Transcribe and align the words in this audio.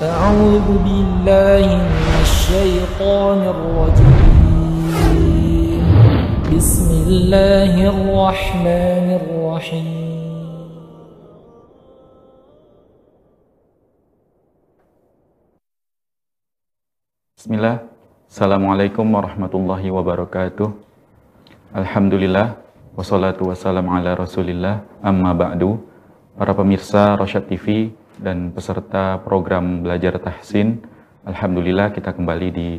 أعوذ 0.00 0.64
بالله 0.80 1.66
من 1.76 2.14
الشيطان 2.24 3.40
الرجيم. 3.52 4.24
بسم 6.56 6.88
الله 7.04 7.74
الرحمن 7.92 9.06
الرحيم. 9.20 10.56
بسم 17.36 17.52
الله 17.60 17.76
السلام 18.32 18.62
عليكم 18.72 19.04
ورحمة 19.04 19.52
الله 19.52 19.82
وبركاته 19.84 20.68
الحمد 21.76 22.14
لله 22.16 22.56
والصلاة 22.96 23.36
والسلام 23.36 23.84
على 23.84 24.16
رسول 24.16 24.48
الله 24.48 24.80
أما 25.04 25.36
بعد 25.36 25.60
para 26.40 26.56
pemirsa 26.56 27.20
Rosyad 27.20 27.44
TV 27.44 27.92
dan 28.20 28.52
peserta 28.52 29.16
program 29.24 29.80
Belajar 29.80 30.20
Tahsin. 30.20 30.84
Alhamdulillah 31.24 31.90
kita 31.96 32.12
kembali 32.12 32.48
di 32.52 32.76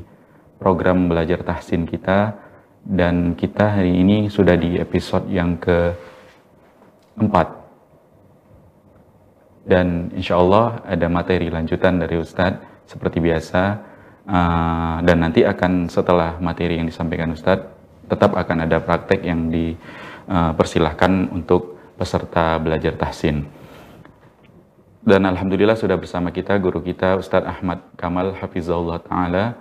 program 0.61 1.09
Belajar 1.09 1.41
Tahsin 1.41 1.89
kita. 1.89 2.38
Dan 2.81 3.38
kita 3.38 3.77
hari 3.77 4.02
ini 4.02 4.30
sudah 4.30 4.57
di 4.57 4.77
episode 4.77 5.30
yang 5.30 5.57
keempat. 5.57 7.47
Dan 9.66 10.09
insya 10.17 10.38
Allah 10.38 10.81
ada 10.85 11.05
materi 11.09 11.49
lanjutan 11.53 12.02
dari 12.02 12.17
Ustadz 12.17 12.89
seperti 12.89 13.21
biasa 13.21 13.91
Uh, 14.21 15.02
dan 15.02 15.17
nanti 15.17 15.41
akan 15.41 15.89
setelah 15.89 16.38
materi 16.38 16.77
yang 16.77 16.85
disampaikan 16.85 17.33
Ustadz 17.33 17.73
tetap 18.05 18.38
akan 18.38 18.69
ada 18.69 18.77
praktek 18.77 19.25
yang 19.25 19.49
dipersilahkan 19.49 21.11
uh, 21.25 21.33
untuk 21.33 21.81
peserta 21.97 22.61
belajar 22.61 22.94
tahsin. 23.02 23.49
Dan 25.01 25.25
Alhamdulillah 25.25 25.73
sudah 25.73 25.97
bersama 25.97 26.29
kita 26.29 26.57
guru 26.61 26.81
kita 26.81 27.17
Ustadz 27.17 27.49
Ahmad 27.49 27.81
Kamal 27.97 28.37
Hafizahullah 28.37 29.01
Ta'ala. 29.01 29.57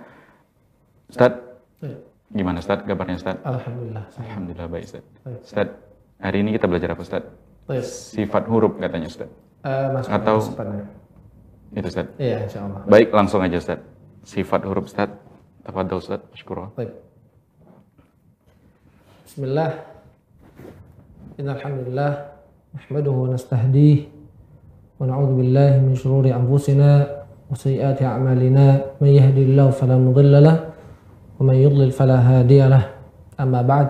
Ustadz, 1.09 1.41
ya. 1.81 1.97
gimana 2.29 2.61
Ustadz 2.61 2.85
kabarnya 2.85 3.17
Ustadz? 3.17 3.41
Alhamdulillah. 3.41 4.03
Alhamdulillah 4.21 4.67
baik 4.69 4.83
Ustadz. 4.85 5.09
Ustadz, 5.49 5.77
hari 6.21 6.37
ini 6.45 6.49
kita 6.55 6.65
belajar 6.69 6.93
apa 6.93 7.01
Ustadz? 7.01 7.33
Sifat 8.13 8.45
huruf 8.45 8.77
katanya 8.77 9.09
Ustadz. 9.09 9.33
Uh, 9.65 9.97
Atau 10.13 10.37
itu 11.73 11.87
Ustadz? 11.89 12.15
Iya 12.21 12.37
insya 12.45 12.59
Allah. 12.67 12.81
Baik 12.85 13.09
langsung 13.09 13.41
aja 13.41 13.57
Ustadz 13.57 14.01
sifat 14.25 14.61
huruf 14.65 14.85
Ustaz. 14.89 15.09
Tafadhal 15.61 16.01
Ustaz, 16.01 16.21
syukur. 16.33 16.73
Baik. 16.73 16.89
Bismillah. 19.25 19.71
Innal 21.37 21.61
hamdalillah 21.61 22.13
nahmaduhu 22.73 23.29
wa 23.29 23.37
nastahdihi 23.37 24.09
wa 25.01 25.09
na'udzu 25.09 25.33
billahi 25.33 25.81
min 25.81 25.97
shururi 25.97 26.29
anfusina 26.29 27.01
wa 27.49 27.57
sayyiati 27.57 28.05
a'malina 28.05 29.01
may 29.01 29.17
yahdihillahu 29.17 29.73
fala 29.73 29.97
mudilla 29.97 30.37
lahu 30.37 30.61
wa 31.41 31.49
may 31.49 31.65
yudlil 31.65 31.89
fala 31.89 32.21
hadiya 32.21 32.69
lahu. 32.69 32.85
Amma 33.41 33.65
ba'd. 33.65 33.89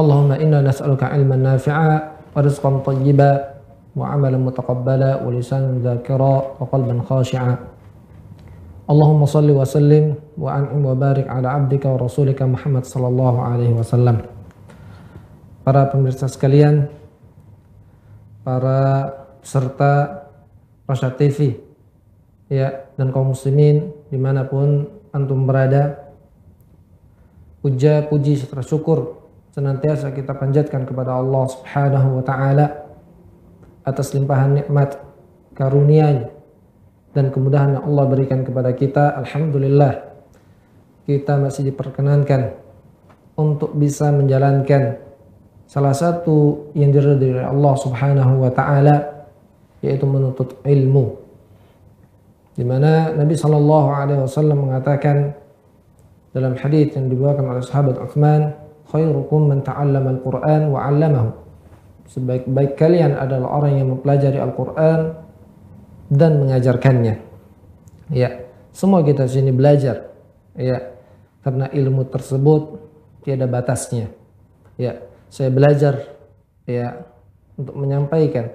Allahumma 0.00 0.40
inna 0.40 0.64
nas'aluka 0.64 1.12
'ilman 1.12 1.44
nafi'a 1.44 2.16
wa 2.32 2.40
rizqan 2.40 2.80
tayyiba 2.80 3.60
wa 3.92 4.08
'amalan 4.08 4.40
mutaqabbala 4.40 5.20
wa 5.20 5.28
lisanan 5.28 5.84
dzakira 5.84 6.56
wa 6.56 6.64
qalban 6.72 7.04
khashi'a. 7.04 7.76
Allahumma 8.88 9.28
salli 9.28 9.52
wa 9.52 9.68
sallim 9.68 10.16
wa 10.40 10.56
an'im 10.56 10.80
wa 10.80 10.96
barik 10.96 11.28
ala 11.28 11.60
abdika 11.60 11.92
wa 11.92 12.08
rasulika 12.08 12.48
Muhammad 12.48 12.88
sallallahu 12.88 13.36
alaihi 13.44 13.76
wasallam. 13.76 14.24
Para 15.60 15.92
pemirsa 15.92 16.24
sekalian, 16.24 16.88
para 18.46 19.10
peserta 19.46 20.26
Rasya 20.90 21.14
TV, 21.14 21.54
ya 22.50 22.90
dan 22.98 23.14
kaum 23.14 23.30
muslimin 23.30 23.94
di 24.10 24.18
mana 24.18 24.42
pun 24.42 24.90
antum 25.14 25.46
berada, 25.46 26.10
puja 27.62 28.02
puji 28.10 28.42
serta 28.42 28.66
syukur 28.66 29.22
senantiasa 29.54 30.10
kita 30.10 30.34
panjatkan 30.34 30.82
kepada 30.82 31.14
Allah 31.14 31.46
Subhanahu 31.46 32.18
wa 32.18 32.24
taala 32.26 32.90
atas 33.86 34.18
limpahan 34.18 34.66
nikmat 34.66 34.98
karunia-Nya 35.54 36.26
dan 37.14 37.30
kemudahan 37.30 37.78
yang 37.78 37.86
Allah 37.86 38.04
berikan 38.10 38.42
kepada 38.42 38.74
kita, 38.74 39.14
alhamdulillah 39.14 40.10
kita 41.06 41.38
masih 41.38 41.70
diperkenankan 41.70 42.50
untuk 43.38 43.78
bisa 43.78 44.10
menjalankan 44.10 44.98
salah 45.70 45.94
satu 45.94 46.66
yang 46.74 46.90
diridhoi 46.90 47.38
oleh 47.38 47.46
Allah 47.46 47.74
Subhanahu 47.78 48.42
wa 48.42 48.50
taala 48.50 49.15
yaitu 49.86 50.04
menuntut 50.04 50.58
ilmu. 50.66 51.22
Di 52.56 52.64
mana 52.66 53.14
Nabi 53.14 53.38
Shallallahu 53.38 53.88
alaihi 53.94 54.20
wasallam 54.26 54.66
mengatakan 54.66 55.36
dalam 56.34 56.58
hadis 56.58 56.92
yang 56.98 57.06
dibawakan 57.06 57.54
oleh 57.54 57.62
sahabat 57.62 57.96
Uthman, 58.02 58.52
khairukum 58.90 59.48
man 59.48 59.62
ta'allama 59.62 60.18
al-Qur'an 60.18 60.68
wa 60.68 60.84
'allamahu. 60.84 61.30
Sebaik-baik 62.06 62.78
kalian 62.78 63.18
adalah 63.18 63.62
orang 63.62 63.72
yang 63.82 63.88
mempelajari 63.94 64.38
Al-Qur'an 64.38 65.16
dan 66.10 66.38
mengajarkannya. 66.38 67.14
Ya, 68.14 68.46
semua 68.70 69.02
kita 69.02 69.26
sini 69.26 69.50
belajar. 69.50 70.14
Ya, 70.54 70.94
karena 71.42 71.66
ilmu 71.70 72.06
tersebut 72.06 72.78
tiada 73.26 73.50
batasnya. 73.50 74.08
Ya, 74.78 75.02
saya 75.28 75.50
belajar 75.50 76.14
ya 76.68 77.04
untuk 77.58 77.74
menyampaikan, 77.74 78.54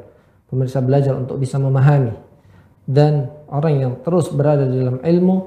pemirsa 0.51 0.83
belajar 0.83 1.15
untuk 1.15 1.39
bisa 1.39 1.55
memahami. 1.55 2.11
Dan 2.83 3.31
orang 3.47 3.73
yang 3.79 3.93
terus 4.03 4.27
berada 4.27 4.67
di 4.67 4.75
dalam 4.83 4.99
ilmu, 4.99 5.37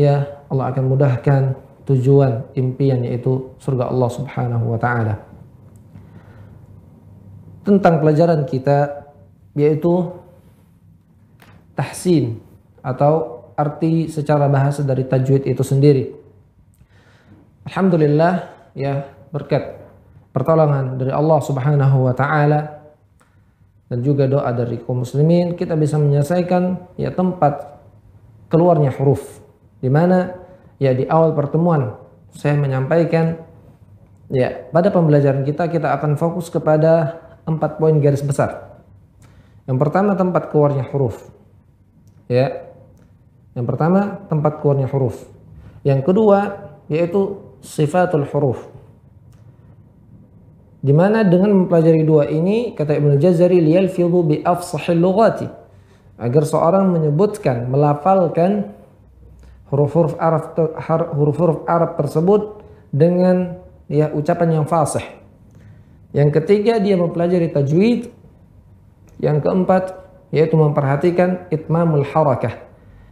ya 0.00 0.24
Allah 0.48 0.72
akan 0.72 0.84
mudahkan 0.88 1.42
tujuan 1.84 2.48
impian 2.56 3.04
yaitu 3.04 3.52
surga 3.60 3.92
Allah 3.92 4.08
Subhanahu 4.08 4.64
wa 4.72 4.80
taala. 4.80 5.20
Tentang 7.68 8.00
pelajaran 8.00 8.48
kita 8.48 9.08
yaitu 9.52 10.08
tahsin 11.76 12.40
atau 12.80 13.44
arti 13.52 14.08
secara 14.08 14.48
bahasa 14.48 14.80
dari 14.80 15.04
tajwid 15.04 15.44
itu 15.44 15.60
sendiri. 15.60 16.14
Alhamdulillah 17.68 18.48
ya 18.72 19.12
berkat 19.28 19.76
pertolongan 20.32 20.96
dari 20.96 21.12
Allah 21.12 21.38
Subhanahu 21.42 22.08
wa 22.08 22.14
taala 22.16 22.77
dan 23.88 24.04
juga 24.04 24.28
doa 24.28 24.48
dari 24.52 24.80
kaum 24.84 25.02
muslimin 25.02 25.56
kita 25.56 25.72
bisa 25.74 25.96
menyelesaikan 25.96 26.92
ya 27.00 27.08
tempat 27.12 27.80
keluarnya 28.52 28.92
huruf 28.96 29.40
di 29.80 29.88
mana 29.88 30.36
ya 30.76 30.92
di 30.92 31.08
awal 31.08 31.32
pertemuan 31.32 31.96
saya 32.36 32.54
menyampaikan 32.54 33.40
ya 34.28 34.68
pada 34.68 34.92
pembelajaran 34.92 35.42
kita 35.42 35.72
kita 35.72 35.96
akan 35.96 36.20
fokus 36.20 36.52
kepada 36.52 37.24
empat 37.48 37.80
poin 37.80 37.96
garis 37.96 38.20
besar. 38.20 38.76
Yang 39.64 39.78
pertama 39.80 40.12
tempat 40.16 40.52
keluarnya 40.52 40.84
huruf. 40.92 41.32
Ya. 42.28 42.68
Yang 43.56 43.66
pertama 43.74 44.20
tempat 44.28 44.60
keluarnya 44.60 44.88
huruf. 44.92 45.24
Yang 45.80 46.12
kedua 46.12 46.38
yaitu 46.92 47.40
sifatul 47.64 48.28
huruf. 48.28 48.68
Di 50.78 50.94
mana 50.94 51.26
dengan 51.26 51.50
mempelajari 51.64 52.06
dua 52.06 52.30
ini 52.30 52.70
kata 52.70 52.94
Ibnu 53.02 53.18
Jazari 53.18 53.58
liyalfidhu 53.58 54.18
bi 54.22 54.36
afsahil 54.46 55.02
lughati 55.02 55.46
agar 56.18 56.42
seorang 56.46 56.94
menyebutkan 56.94 57.66
melafalkan 57.66 58.74
huruf-huruf 59.70 60.14
Arab 60.22 60.54
huruf-huruf 61.18 61.66
Arab 61.66 61.98
tersebut 61.98 62.62
dengan 62.94 63.58
ya 63.90 64.14
ucapan 64.14 64.62
yang 64.62 64.66
fasih. 64.70 65.02
Yang 66.14 66.40
ketiga 66.42 66.78
dia 66.78 66.94
mempelajari 66.94 67.50
tajwid. 67.50 68.14
Yang 69.18 69.38
keempat 69.42 69.84
yaitu 70.30 70.54
memperhatikan 70.54 71.50
itmamul 71.50 72.06
harakah 72.06 72.54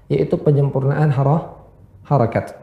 yaitu 0.07 0.39
penyempurnaan 0.39 1.11
harah, 1.11 1.59
harakat. 2.07 2.55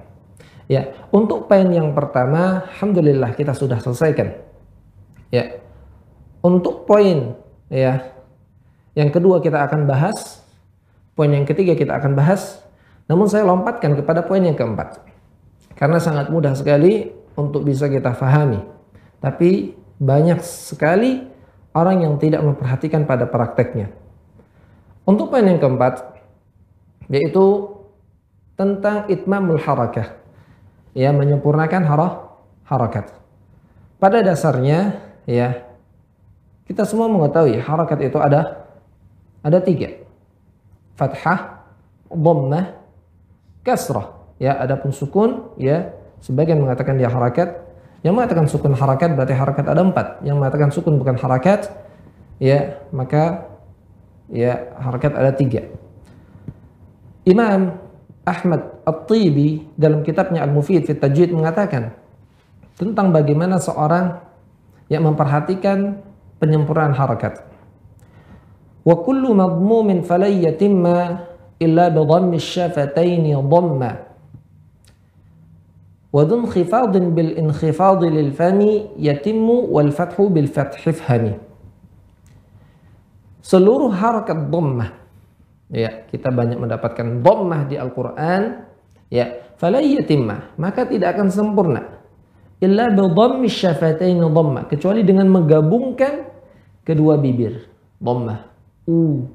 Ya, 0.72 0.96
untuk 1.12 1.52
poin 1.52 1.68
yang 1.68 1.92
pertama 1.92 2.64
alhamdulillah 2.72 3.36
kita 3.36 3.52
sudah 3.52 3.84
selesaikan. 3.84 4.53
Ya. 5.34 5.58
Untuk 6.46 6.86
poin 6.86 7.34
ya 7.74 8.14
yang 8.94 9.10
kedua 9.10 9.42
kita 9.42 9.66
akan 9.66 9.90
bahas, 9.90 10.46
poin 11.18 11.34
yang 11.34 11.50
ketiga 11.50 11.74
kita 11.74 11.98
akan 11.98 12.14
bahas, 12.14 12.62
namun 13.10 13.26
saya 13.26 13.42
lompatkan 13.42 13.98
kepada 13.98 14.22
poin 14.22 14.46
yang 14.46 14.54
keempat. 14.54 15.02
Karena 15.74 15.98
sangat 15.98 16.30
mudah 16.30 16.54
sekali 16.54 17.10
untuk 17.34 17.66
bisa 17.66 17.90
kita 17.90 18.14
fahami. 18.14 18.62
Tapi 19.18 19.74
banyak 19.98 20.38
sekali 20.46 21.26
orang 21.74 22.06
yang 22.06 22.22
tidak 22.22 22.46
memperhatikan 22.46 23.10
pada 23.10 23.26
prakteknya. 23.26 23.90
Untuk 25.10 25.34
poin 25.34 25.44
yang 25.44 25.58
keempat, 25.58 26.22
yaitu 27.10 27.74
tentang 28.54 29.10
itmamul 29.10 29.58
harakah. 29.58 30.22
Ya, 30.94 31.10
menyempurnakan 31.10 31.82
harah, 31.90 32.14
harakat. 32.70 33.10
Pada 33.98 34.22
dasarnya, 34.22 35.02
ya, 35.26 35.64
kita 36.64 36.88
semua 36.88 37.12
mengetahui 37.12 37.60
harakat 37.60 38.00
itu 38.08 38.18
ada 38.20 38.64
ada 39.44 39.60
tiga. 39.60 40.00
Fathah, 40.96 41.68
dhammah 42.08 42.80
kasrah. 43.68 44.24
Ya 44.40 44.56
adapun 44.60 44.92
sukun 44.92 45.56
ya 45.60 45.92
sebagian 46.24 46.64
mengatakan 46.64 46.96
dia 46.96 47.12
harakat. 47.12 47.62
Yang 48.04 48.14
mengatakan 48.20 48.46
sukun 48.52 48.76
harakat 48.76 49.16
berarti 49.16 49.36
harakat 49.36 49.66
ada 49.68 49.82
empat. 49.84 50.08
Yang 50.24 50.36
mengatakan 50.40 50.70
sukun 50.72 50.96
bukan 51.00 51.16
harakat 51.20 51.72
ya 52.40 52.84
maka 52.92 53.48
ya 54.32 54.76
harakat 54.80 55.12
ada 55.16 55.32
tiga. 55.36 55.68
Imam 57.24 57.80
Ahmad 58.24 58.84
At-Tibi 58.84 59.76
dalam 59.80 60.04
kitabnya 60.04 60.44
Al-Mufid 60.44 60.88
Fit 60.88 61.00
Tajwid 61.00 61.32
mengatakan 61.32 61.96
tentang 62.76 63.16
bagaimana 63.16 63.60
seorang 63.60 64.20
yang 64.88 65.08
memperhatikan 65.08 66.04
penyempurnaan 66.40 66.96
harakat. 66.96 67.44
Wa 68.84 69.00
kullu 69.00 69.32
madmumin 69.32 70.04
falay 70.04 70.44
yatimma 70.44 71.24
illa 71.60 71.88
bi 71.88 72.02
dhammi 72.04 72.38
syafataini 72.40 73.32
dhamma. 73.36 73.92
Wa 76.14 76.22
khifadin 76.28 77.16
bil 77.16 77.34
inkhifad 77.40 78.06
lil 78.06 78.36
fami 78.36 78.92
yatimmu 79.00 79.72
wal 79.72 79.90
fathu 79.90 80.30
bil 80.30 80.52
fathi 80.52 80.92
fahmi. 80.94 81.34
Seluruh 83.44 83.92
harakat 83.92 84.52
dhammah 84.52 85.04
ya 85.74 86.06
kita 86.06 86.30
banyak 86.30 86.62
mendapatkan 86.62 87.26
dhammah 87.26 87.66
di 87.66 87.76
Al-Qur'an 87.82 88.70
ya 89.10 89.58
falay 89.58 89.98
yatimma 89.98 90.54
maka 90.62 90.86
tidak 90.86 91.18
akan 91.18 91.34
sempurna 91.34 91.82
illa 92.64 92.88
bi 92.88 93.04
dhammi 93.04 93.48
syafataini 93.52 94.24
dhamma 94.24 94.72
kecuali 94.72 95.04
dengan 95.04 95.28
menggabungkan 95.28 96.32
kedua 96.88 97.20
bibir. 97.20 97.68
Dhammah. 98.00 98.40
U. 98.88 99.28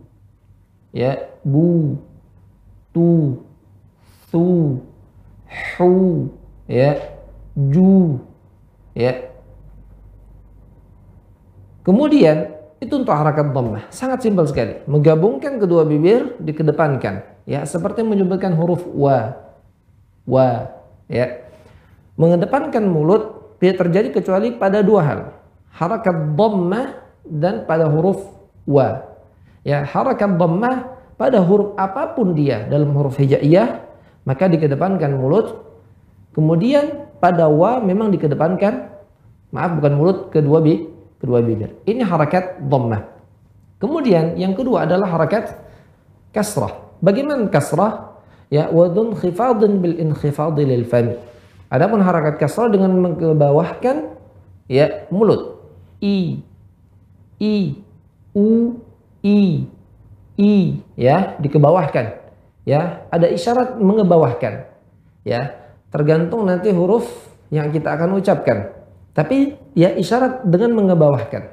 Ya 0.92 1.28
bu 1.44 2.00
tu 2.96 3.36
su 4.32 4.80
hu 5.76 5.92
ya 6.64 6.96
ju 7.52 8.16
ya. 8.96 9.28
Kemudian 11.84 12.52
itu 12.80 12.92
untuk 12.96 13.12
harakat 13.12 13.52
dhammah. 13.52 13.88
Sangat 13.92 14.25
simpel 14.25 14.48
sekali. 14.48 14.80
Menggabungkan 14.88 15.60
kedua 15.60 15.84
bibir 15.84 16.36
dikedepankan. 16.40 17.44
Ya 17.44 17.64
seperti 17.64 18.04
menyebutkan 18.04 18.56
huruf 18.56 18.84
wa. 18.88 19.36
Wa 20.28 20.72
ya 21.08 21.47
mengedepankan 22.18 22.84
mulut 22.84 23.56
tidak 23.62 23.86
terjadi 23.86 24.08
kecuali 24.20 24.54
pada 24.58 24.82
dua 24.82 25.00
hal 25.06 25.20
harakat 25.78 26.34
dhammah 26.34 26.88
dan 27.22 27.62
pada 27.64 27.86
huruf 27.86 28.18
wa. 28.66 29.06
Ya, 29.62 29.86
harakat 29.86 30.34
dhammah 30.34 30.98
pada 31.14 31.38
huruf 31.42 31.78
apa 31.78 32.18
pun 32.18 32.34
dia 32.34 32.66
dalam 32.66 32.90
huruf 32.92 33.16
hijaiyah 33.16 33.86
maka 34.26 34.50
dikedepankan 34.50 35.14
mulut. 35.14 35.64
Kemudian 36.34 37.08
pada 37.18 37.46
wa 37.50 37.82
memang 37.82 38.10
dikedepankan 38.14 38.90
maaf 39.54 39.70
bukan 39.78 39.92
mulut 39.96 40.18
kedua 40.34 40.58
bi 40.60 40.86
kedua 41.18 41.42
bibir. 41.42 41.78
Ini 41.86 42.02
harakat 42.06 42.62
dhammah. 42.62 43.02
Kemudian 43.78 44.34
yang 44.34 44.58
kedua 44.58 44.86
adalah 44.86 45.06
harakat 45.14 45.54
kasrah. 46.34 46.98
Bagaimana 46.98 47.46
kasrah? 47.46 48.18
Ya, 48.48 48.72
wadun 48.72 49.12
khifadun 49.12 49.78
bil 49.84 50.00
inkhifadi 50.00 50.64
lil 50.64 50.88
fami. 50.88 51.14
Adapun 51.68 52.00
harakat 52.00 52.40
kasrah 52.40 52.72
dengan 52.72 52.96
mengebawahkan 52.96 54.16
ya 54.72 55.04
mulut. 55.12 55.60
I 56.00 56.40
i 57.36 57.76
u 58.32 58.78
i 59.20 59.68
i 60.40 60.52
ya 60.96 61.36
dikebawahkan. 61.36 62.06
Ya 62.64 63.04
ada 63.12 63.28
isyarat 63.28 63.76
mengebawahkan. 63.76 64.64
Ya 65.28 65.60
tergantung 65.92 66.48
nanti 66.48 66.72
huruf 66.72 67.04
yang 67.52 67.68
kita 67.68 67.96
akan 68.00 68.16
ucapkan. 68.16 68.72
Tapi 69.12 69.56
ya 69.76 69.92
isyarat 69.92 70.48
dengan 70.48 70.72
mengebawahkan. 70.72 71.52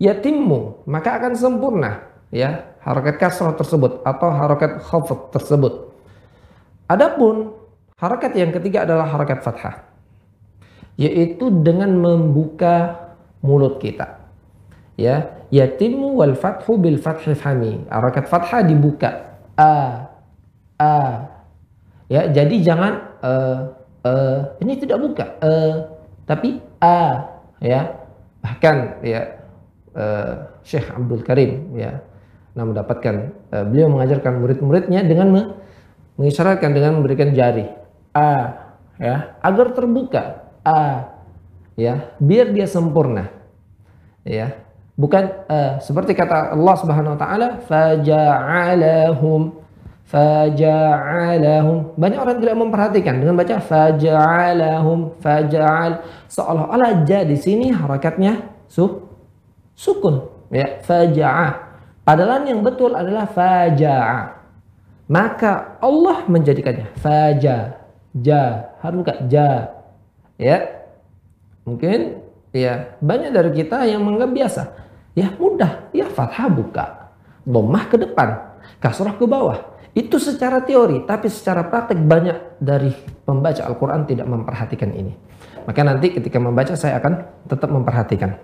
Yatimmu 0.00 0.88
maka 0.88 1.20
akan 1.20 1.32
sempurna 1.36 2.08
ya 2.32 2.72
harokat 2.80 3.20
kasrah 3.20 3.52
tersebut 3.52 4.00
atau 4.02 4.28
harokat 4.32 4.80
khafat 4.80 5.28
tersebut. 5.36 5.92
Adapun 6.88 7.61
harokat 8.02 8.34
yang 8.34 8.50
ketiga 8.50 8.82
adalah 8.82 9.06
harokat 9.06 9.46
fathah. 9.46 9.86
Yaitu 10.98 11.62
dengan 11.62 11.94
membuka 11.94 12.98
mulut 13.40 13.78
kita. 13.78 14.18
Ya 14.98 15.40
yatimu 15.54 16.18
wal 16.18 16.34
fathu 16.36 16.76
bil 16.76 16.98
fathi 16.98 17.32
fami 17.38 17.86
harakat 17.86 18.26
fathah 18.26 18.66
dibuka. 18.66 19.38
A 19.56 20.10
a. 20.76 20.98
Ya 22.10 22.28
jadi 22.28 22.60
jangan 22.60 22.92
uh, 23.24 23.58
uh, 24.04 24.38
ini 24.60 24.76
tidak 24.76 24.98
buka. 25.00 25.38
Uh, 25.40 25.86
tapi 26.26 26.58
a. 26.82 27.30
Ya 27.62 28.02
bahkan 28.42 28.98
ya 29.06 29.38
uh, 29.94 30.50
Syekh 30.66 30.90
Abdul 30.90 31.22
Karim 31.22 31.72
ya 31.78 32.02
nah 32.52 32.68
mendapatkan 32.68 33.32
uh, 33.54 33.64
beliau 33.64 33.88
mengajarkan 33.88 34.42
murid-muridnya 34.44 35.06
dengan 35.06 35.56
mengisyaratkan 36.20 36.74
dengan 36.74 37.00
memberikan 37.00 37.32
jari 37.32 37.81
a 38.12 38.30
ya 39.00 39.36
agar 39.40 39.72
terbuka 39.72 40.46
a 40.62 41.08
ya 41.74 42.12
biar 42.20 42.52
dia 42.52 42.68
sempurna 42.68 43.32
ya 44.22 44.62
Bukan 44.92 45.24
uh, 45.48 45.80
seperti 45.80 46.12
kata 46.12 46.52
Allah 46.52 46.76
Subhanahu 46.76 47.16
wa 47.16 47.20
taala 47.20 47.48
faja'alahum 47.64 49.56
faja'alahum. 50.04 51.96
Banyak 51.96 52.20
orang 52.20 52.36
tidak 52.44 52.56
memperhatikan 52.60 53.16
dengan 53.16 53.40
baca 53.40 53.56
faja'alahum 53.56 55.16
faja'al 55.16 56.04
seolah-olah 56.28 57.08
ja 57.08 57.24
di 57.24 57.40
sini 57.40 57.72
harakatnya 57.72 58.52
su 58.68 58.84
sukun 59.72 60.28
ya 60.52 60.84
faja'a. 60.84 61.72
Padahal 62.04 62.44
yang 62.44 62.60
betul 62.60 62.92
adalah 62.92 63.24
faja'a. 63.32 64.44
Maka 65.08 65.80
Allah 65.80 66.24
menjadikannya 66.28 66.94
faja 67.00 67.81
ja 68.16 68.74
harus 68.84 69.00
buka 69.00 69.14
ja 69.28 69.72
ya 70.36 70.84
mungkin 71.64 72.20
ya 72.52 72.96
banyak 73.00 73.32
dari 73.32 73.50
kita 73.56 73.88
yang 73.88 74.04
menganggap 74.04 74.30
biasa 74.36 74.62
Ya 75.12 75.28
mudah, 75.36 75.92
ya 75.92 76.08
fathah 76.08 76.48
buka. 76.48 76.84
Domah 77.44 77.84
ke 77.92 78.00
depan, 78.00 78.56
kasrah 78.80 79.12
ke 79.12 79.28
bawah. 79.28 79.76
Itu 79.92 80.16
secara 80.16 80.64
teori, 80.64 81.04
tapi 81.04 81.28
secara 81.28 81.68
praktek 81.68 82.00
banyak 82.00 82.56
dari 82.56 82.88
pembaca 83.28 83.60
Al-Quran 83.68 84.08
tidak 84.08 84.24
memperhatikan 84.24 84.88
ini. 84.96 85.12
Maka 85.68 85.84
nanti 85.84 86.16
ketika 86.16 86.40
membaca 86.40 86.72
saya 86.72 86.96
akan 86.96 87.44
tetap 87.44 87.68
memperhatikan. 87.68 88.40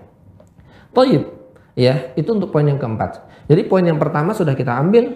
Toyib, 0.93 1.25
ya 1.73 2.13
itu 2.21 2.29
untuk 2.37 2.53
poin 2.53 2.69
yang 2.69 2.77
keempat. 2.77 3.25
Jadi 3.49 3.65
poin 3.65 3.81
yang 3.81 3.97
pertama 3.97 4.37
sudah 4.37 4.53
kita 4.53 4.77
ambil, 4.77 5.09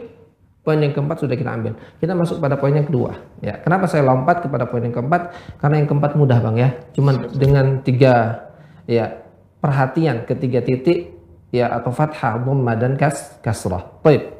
poin 0.62 0.78
yang 0.78 0.94
keempat 0.94 1.26
sudah 1.26 1.34
kita 1.34 1.50
ambil. 1.50 1.74
Kita 1.98 2.14
masuk 2.14 2.38
pada 2.38 2.54
poin 2.54 2.70
yang 2.70 2.86
kedua. 2.86 3.18
Ya, 3.42 3.58
kenapa 3.58 3.90
saya 3.90 4.06
lompat 4.06 4.46
kepada 4.46 4.70
poin 4.70 4.82
yang 4.82 4.94
keempat? 4.94 5.34
Karena 5.58 5.82
yang 5.82 5.88
keempat 5.90 6.14
mudah 6.14 6.38
bang 6.38 6.56
ya. 6.56 6.70
Cuman 6.94 7.14
dengan 7.34 7.82
tiga 7.82 8.46
ya 8.86 9.26
perhatian 9.58 10.22
ketiga 10.26 10.62
titik 10.62 11.18
ya 11.50 11.66
atau 11.74 11.90
fathah, 11.90 12.38
dhamma 12.38 12.78
dan 12.78 12.94
kas 12.94 13.36
kasrah. 13.42 13.90
Baik. 14.06 14.30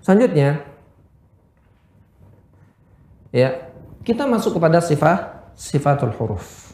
Selanjutnya 0.00 0.64
ya, 3.30 3.68
kita 4.00 4.24
masuk 4.24 4.56
kepada 4.56 4.80
sifat 4.80 5.52
sifatul 5.52 6.12
huruf. 6.16 6.72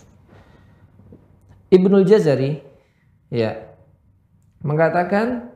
Ibnul 1.74 2.06
Jazari 2.06 2.60
ya 3.32 3.66
mengatakan 4.62 5.50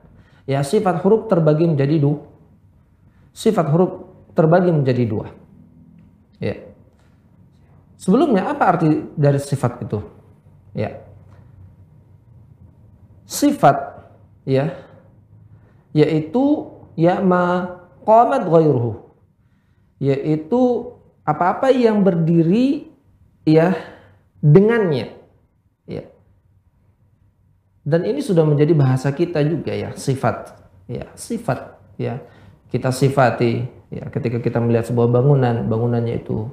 ya 0.48 0.66
sifat 0.66 0.98
huruf 1.04 1.30
terbagi 1.30 1.70
menjadi 1.70 2.02
dua. 2.02 2.35
Sifat 3.36 3.68
huruf 3.68 4.08
terbagi 4.32 4.72
menjadi 4.72 5.04
dua. 5.04 5.28
Ya. 6.40 6.56
Sebelumnya 8.00 8.48
apa 8.48 8.64
arti 8.76 8.88
dari 9.12 9.36
sifat 9.36 9.84
itu? 9.84 10.00
Ya. 10.72 11.04
Sifat 13.28 13.96
ya 14.46 14.78
yaitu 15.90 16.70
ya 16.94 17.18
ma 17.18 17.76
qamat 18.06 18.46
ghairuhu 18.46 19.10
yaitu 19.98 20.94
apa-apa 21.26 21.74
yang 21.74 22.06
berdiri 22.06 22.86
ya 23.42 23.74
dengannya 24.38 25.18
ya 25.90 26.06
dan 27.82 28.06
ini 28.06 28.22
sudah 28.22 28.46
menjadi 28.46 28.70
bahasa 28.78 29.10
kita 29.10 29.42
juga 29.42 29.74
ya 29.74 29.90
sifat 29.98 30.54
ya 30.86 31.10
sifat 31.18 31.74
ya 31.98 32.22
kita 32.72 32.90
sifati 32.90 33.62
ya 33.92 34.10
ketika 34.10 34.42
kita 34.42 34.58
melihat 34.58 34.90
sebuah 34.90 35.08
bangunan 35.08 35.66
bangunannya 35.70 36.14
itu 36.18 36.50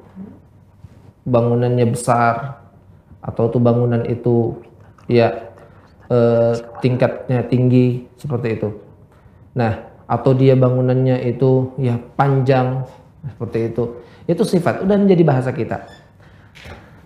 bangunannya 1.24 1.88
besar 1.90 2.64
atau 3.24 3.48
tuh 3.48 3.64
bangunan 3.64 4.04
itu 4.04 4.60
ya 5.08 5.54
eh, 6.12 6.54
tingkatnya 6.84 7.48
tinggi 7.48 8.04
seperti 8.20 8.60
itu. 8.60 8.70
Nah, 9.56 9.94
atau 10.04 10.36
dia 10.36 10.60
bangunannya 10.60 11.24
itu 11.24 11.72
ya 11.80 11.96
panjang 12.20 12.84
seperti 13.24 13.72
itu. 13.72 13.84
Itu 14.28 14.44
sifat 14.44 14.84
udah 14.84 14.98
menjadi 15.00 15.24
bahasa 15.24 15.56
kita. 15.56 15.88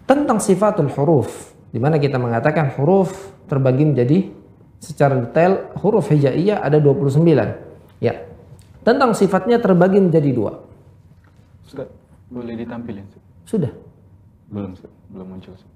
Tentang 0.10 0.42
sifatul 0.42 0.90
huruf 0.90 1.54
di 1.70 1.78
mana 1.78 2.02
kita 2.02 2.18
mengatakan 2.18 2.74
huruf 2.80 3.14
terbagi 3.46 3.84
menjadi 3.86 4.34
secara 4.82 5.20
detail 5.20 5.74
huruf 5.78 6.10
hijaiyah 6.10 6.64
ada 6.64 6.82
29. 6.82 8.02
Ya. 8.02 8.26
Tentang 8.88 9.12
sifatnya 9.12 9.60
terbagi 9.60 10.00
menjadi 10.00 10.32
dua. 10.32 10.64
Ustaz, 11.68 11.92
boleh 12.32 12.56
ditampilin? 12.56 13.04
Sudah. 13.44 13.76
Belum, 14.48 14.72
Ustaz. 14.72 14.88
belum 15.12 15.28
muncul. 15.28 15.52
Ustaz. 15.52 15.72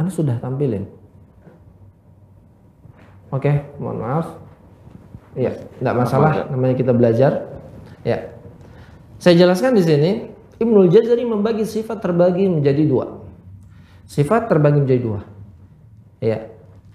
Anda 0.00 0.08
sudah 0.08 0.36
tampilin. 0.40 0.88
Oke, 3.28 3.68
mohon 3.76 4.00
maaf. 4.00 4.26
Iya, 5.36 5.60
tidak 5.76 5.94
masalah. 6.00 6.48
Namanya 6.48 6.74
kita 6.80 6.96
belajar. 6.96 7.52
Ya, 8.00 8.32
saya 9.20 9.36
jelaskan 9.36 9.76
di 9.76 9.84
sini. 9.84 10.10
Ibnul 10.56 10.88
Jazari 10.88 11.20
membagi 11.28 11.68
sifat 11.68 12.00
terbagi 12.00 12.48
menjadi 12.48 12.80
dua. 12.88 13.20
Sifat 14.08 14.48
terbagi 14.48 14.80
menjadi 14.80 15.02
dua. 15.04 15.20
Ya, 16.24 16.48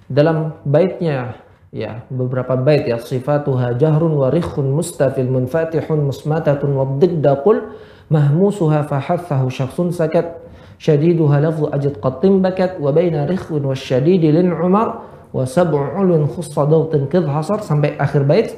dalam 0.10 0.58
baitnya 0.66 1.41
ya 1.72 2.04
beberapa 2.12 2.60
bait 2.60 2.86
ya. 2.86 3.00
Sifatuha 3.00 3.80
jahrun 3.80 4.14
wa 4.20 4.28
rikhun 4.30 4.70
mustafil 4.70 5.32
munfatihun 5.32 6.06
musmatatun 6.12 6.70
wa 6.76 6.86
didda 7.00 7.40
qul 7.42 7.74
mahmusuha 8.12 8.86
fahathahu 8.86 9.48
syakhsun 9.48 9.96
sakat 9.96 10.38
syadiduha 10.78 11.40
lafzu 11.40 11.72
ajid 11.72 11.98
qattim 12.04 12.44
bakat 12.44 12.78
wa 12.78 12.92
baina 12.92 13.24
rikhun 13.24 13.64
wa 13.64 13.74
syadidi 13.74 14.30
lin 14.30 14.52
umar 14.52 15.08
wa 15.32 15.48
sab'u 15.48 15.96
ulun 15.96 16.28
khussa 16.28 16.68
dawtin 16.68 17.08
kidh 17.08 17.26
hasar 17.26 17.64
sampai 17.64 17.96
akhir 17.96 18.28
bait. 18.28 18.52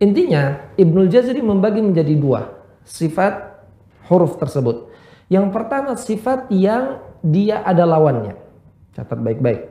Intinya 0.00 0.72
Ibnul 0.78 1.10
Jazari 1.12 1.44
membagi 1.44 1.84
menjadi 1.84 2.14
dua 2.16 2.56
sifat 2.88 3.60
huruf 4.08 4.40
tersebut. 4.40 4.88
Yang 5.28 5.46
pertama 5.52 5.92
sifat 5.98 6.48
yang 6.48 7.04
dia 7.20 7.60
ada 7.60 7.84
lawannya. 7.84 8.38
Catat 8.96 9.20
baik-baik. 9.20 9.68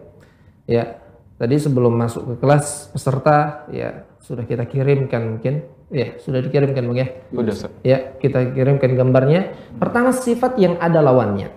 Ya 0.68 1.00
tadi 1.38 1.56
sebelum 1.62 1.94
masuk 1.94 2.34
ke 2.34 2.34
kelas 2.42 2.90
peserta 2.92 3.70
ya 3.70 4.04
sudah 4.22 4.44
kita 4.44 4.66
kirimkan 4.68 5.38
mungkin. 5.38 5.64
Ya 5.88 6.20
sudah 6.20 6.44
dikirimkan 6.44 6.84
mungkin 6.84 7.08
ya? 7.08 7.10
Udah, 7.32 7.56
Ustaz. 7.56 7.72
ya 7.80 8.12
kita 8.20 8.52
kirimkan 8.52 8.92
gambarnya. 8.92 9.56
Pertama 9.80 10.12
sifat 10.12 10.60
yang 10.60 10.76
ada 10.84 11.00
lawannya. 11.00 11.48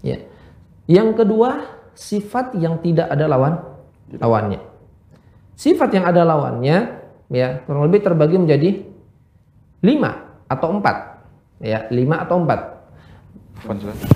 Ya. 0.00 0.24
Yang 0.88 1.24
kedua 1.24 1.60
sifat 1.92 2.56
yang 2.56 2.80
tidak 2.80 3.12
ada 3.12 3.28
lawan 3.28 3.60
lawannya. 4.16 4.64
Sifat 5.60 5.92
yang 5.92 6.08
ada 6.08 6.24
lawannya 6.24 7.04
ya 7.28 7.60
kurang 7.68 7.84
lebih 7.92 8.00
terbagi 8.00 8.40
menjadi 8.40 8.70
lima 9.84 10.40
atau 10.48 10.80
empat. 10.80 10.96
Ya 11.60 11.84
lima 11.92 12.24
atau 12.24 12.40
empat. 12.40 12.60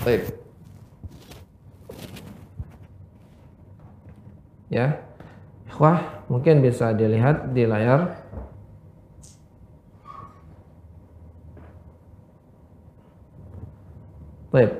Baik. 0.09 0.48
Ya. 4.69 5.01
Wah, 5.77 6.25
mungkin 6.29 6.61
bisa 6.65 6.93
dilihat 6.93 7.53
di 7.53 7.65
layar. 7.69 8.25
Baik. 14.49 14.73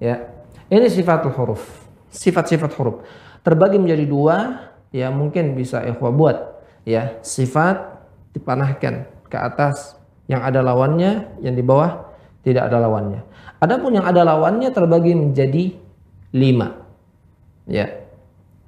Ya. 0.00 0.16
Ini 0.72 0.88
sifatul 0.88 1.32
huruf. 1.36 1.62
Sifat-sifat 2.08 2.72
huruf. 2.76 3.04
Terbagi 3.44 3.76
menjadi 3.76 4.04
dua, 4.08 4.36
ya 4.92 5.12
mungkin 5.12 5.52
bisa 5.52 5.84
ikhwah 5.84 6.12
buat. 6.12 6.36
Ya, 6.84 7.20
sifat 7.20 8.00
dipanahkan 8.36 9.08
ke 9.28 9.36
atas 9.36 9.96
yang 10.28 10.40
ada 10.40 10.64
lawannya, 10.64 11.40
yang 11.44 11.52
di 11.56 11.64
bawah 11.64 12.12
tidak 12.44 12.68
ada 12.68 12.80
lawannya. 12.80 13.24
Adapun 13.60 13.96
yang 13.96 14.04
ada 14.04 14.24
lawannya 14.24 14.68
terbagi 14.72 15.16
menjadi 15.16 15.76
lima. 16.36 16.83
Ya, 17.64 18.04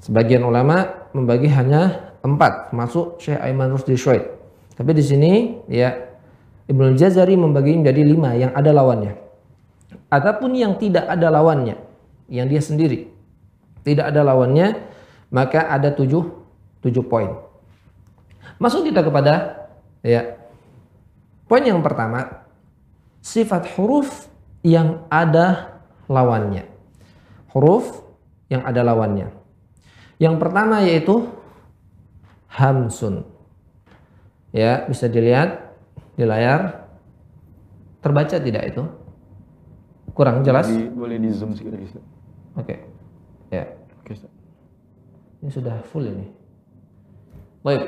sebagian 0.00 0.44
ulama 0.44 1.08
membagi 1.12 1.52
hanya 1.52 2.14
empat, 2.24 2.72
masuk 2.72 3.20
Syekh 3.20 3.36
Aiman 3.40 3.72
Rusdi 3.72 3.96
Shuaib. 3.96 4.24
Tapi 4.76 4.90
di 4.96 5.04
sini 5.04 5.32
ya 5.68 5.92
Ibnu 6.68 6.96
Jazari 6.96 7.36
membagi 7.36 7.76
menjadi 7.76 8.02
lima 8.02 8.32
yang 8.36 8.52
ada 8.56 8.72
lawannya. 8.72 9.16
Adapun 10.10 10.56
yang 10.56 10.80
tidak 10.80 11.06
ada 11.06 11.28
lawannya, 11.28 11.76
yang 12.32 12.48
dia 12.48 12.60
sendiri 12.60 13.16
tidak 13.86 14.10
ada 14.10 14.26
lawannya, 14.26 14.82
maka 15.30 15.70
ada 15.70 15.94
tujuh 15.94 16.26
tujuh 16.82 17.06
poin. 17.06 17.38
Masuk 18.58 18.90
kita 18.90 19.06
kepada 19.06 19.62
ya 20.02 20.34
poin 21.46 21.62
yang 21.62 21.78
pertama 21.86 22.42
sifat 23.22 23.70
huruf 23.78 24.26
yang 24.66 25.06
ada 25.06 25.78
lawannya. 26.10 26.66
Huruf 27.54 28.02
yang 28.46 28.62
ada 28.62 28.80
lawannya. 28.86 29.30
Yang 30.16 30.34
pertama 30.40 30.80
yaitu 30.84 31.28
hamsun. 32.48 33.26
Ya, 34.54 34.88
bisa 34.88 35.10
dilihat 35.10 35.76
di 36.16 36.24
layar. 36.24 36.88
Terbaca 38.00 38.38
tidak 38.38 38.64
itu? 38.70 38.86
Kurang 40.14 40.46
jelas? 40.46 40.70
Di- 40.70 40.88
boleh 40.88 41.18
di 41.18 41.28
zoom 41.34 41.52
sedikit 41.52 41.76
lagi. 41.76 41.86
Oke. 42.56 42.74
Ya, 43.50 43.66
Oke, 44.00 44.14
Ustaz. 44.16 44.32
ini 45.42 45.50
sudah 45.50 45.82
full 45.90 46.06
ini. 46.06 46.26
Baik. 47.66 47.82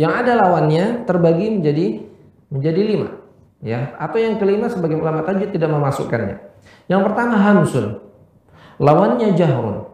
Yang 0.00 0.12
ada 0.24 0.32
lawannya 0.40 1.04
terbagi 1.04 1.60
menjadi 1.60 1.86
menjadi 2.48 2.80
lima. 2.82 3.08
Ya, 3.60 3.92
atau 4.00 4.16
yang 4.16 4.40
kelima 4.40 4.72
sebagai 4.72 4.96
ulama 4.96 5.20
tajwid 5.20 5.52
tidak 5.52 5.68
memasukkannya. 5.68 6.40
Yang 6.88 7.00
pertama 7.04 7.36
hamsun. 7.36 8.00
Lawannya 8.80 9.36
jahrun. 9.36 9.84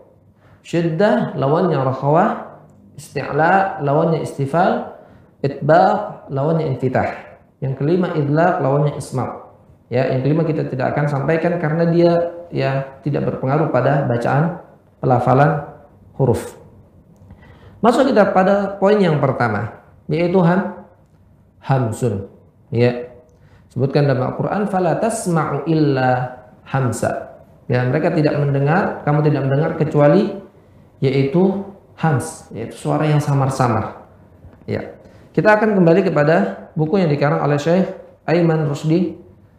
Syiddah 0.62 1.34
lawannya 1.34 1.82
rakhawah. 1.82 2.62
Isti'la 2.94 3.82
lawannya 3.82 4.22
istifal. 4.22 4.94
Itbaq 5.42 6.30
lawannya 6.30 6.70
infitah. 6.70 7.10
Yang 7.58 7.82
kelima 7.82 8.14
idlaq 8.14 8.62
lawannya 8.62 8.94
ismat. 8.96 9.46
Ya, 9.86 10.10
yang 10.10 10.26
kelima 10.26 10.42
kita 10.42 10.66
tidak 10.66 10.94
akan 10.94 11.06
sampaikan 11.06 11.62
karena 11.62 11.86
dia 11.86 12.12
ya 12.50 12.98
tidak 13.06 13.30
berpengaruh 13.30 13.70
pada 13.70 14.02
bacaan 14.02 14.58
pelafalan 14.98 15.62
huruf. 16.18 16.58
Masuk 17.78 18.10
kita 18.10 18.34
pada 18.34 18.74
poin 18.82 18.98
yang 18.98 19.22
pertama, 19.22 19.78
yaitu 20.10 20.42
ham 20.42 20.82
hamsun. 21.62 22.26
Ya. 22.74 23.14
Sebutkan 23.70 24.08
dalam 24.08 24.32
Al-Qur'an 24.32 24.66
fala 24.66 24.98
tasma'u 24.98 25.68
illa 25.70 26.34
hamsa. 26.66 27.35
Ya, 27.66 27.82
mereka 27.82 28.14
tidak 28.14 28.38
mendengar, 28.38 29.02
kamu 29.02 29.26
tidak 29.26 29.42
mendengar 29.42 29.70
kecuali 29.74 30.38
yaitu 31.02 31.66
hams, 31.98 32.46
yaitu 32.54 32.78
suara 32.78 33.04
yang 33.10 33.18
samar-samar. 33.18 34.06
Ya. 34.70 34.94
Kita 35.34 35.58
akan 35.58 35.76
kembali 35.76 36.06
kepada 36.06 36.68
buku 36.78 37.02
yang 37.02 37.10
dikarang 37.10 37.42
oleh 37.42 37.58
Syekh 37.58 37.92
Aiman 38.24 38.70
Rusdi 38.70 39.18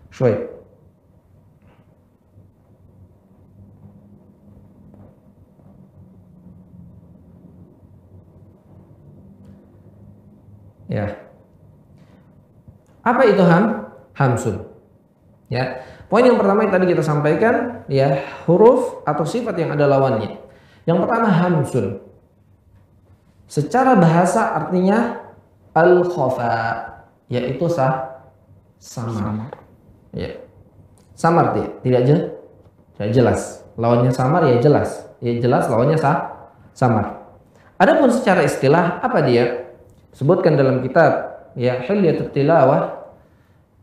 Shuaib. 0.10 0.58
Ya. 10.88 11.20
Apa 13.04 13.28
itu 13.28 13.44
ham? 13.44 13.92
Hamsun. 14.16 14.64
Ya. 15.52 15.84
Poin 16.08 16.24
yang 16.24 16.40
pertama 16.40 16.64
yang 16.64 16.72
tadi 16.72 16.88
kita 16.88 17.04
sampaikan 17.04 17.84
ya 17.92 18.24
huruf 18.48 19.04
atau 19.04 19.28
sifat 19.28 19.60
yang 19.60 19.76
ada 19.76 19.92
lawannya. 19.92 20.40
Yang 20.88 20.98
pertama 21.04 21.28
hamsun. 21.28 22.00
Secara 23.48 24.00
bahasa 24.00 24.56
artinya 24.56 25.20
al 25.76 26.08
khofa 26.08 26.56
yaitu 27.28 27.68
sah 27.68 28.24
samar. 28.80 29.52
Ya. 30.16 30.40
Samar 31.12 31.52
tidak 31.52 31.72
tidak 31.84 32.02
je, 32.08 32.18
tidak 32.96 33.10
jelas. 33.12 33.42
Lawannya 33.76 34.12
samar 34.16 34.48
ya 34.48 34.64
jelas. 34.64 35.12
Ya 35.20 35.36
jelas 35.44 35.68
lawannya 35.68 36.00
sah 36.00 36.32
samar. 36.72 37.20
Adapun 37.76 38.10
secara 38.16 38.48
istilah 38.48 39.04
apa 39.04 39.28
dia? 39.28 39.76
Sebutkan 40.16 40.56
dalam 40.56 40.80
kitab 40.82 41.44
ya 41.60 41.84
Hilyatut 41.84 42.32
Tilawah 42.32 42.96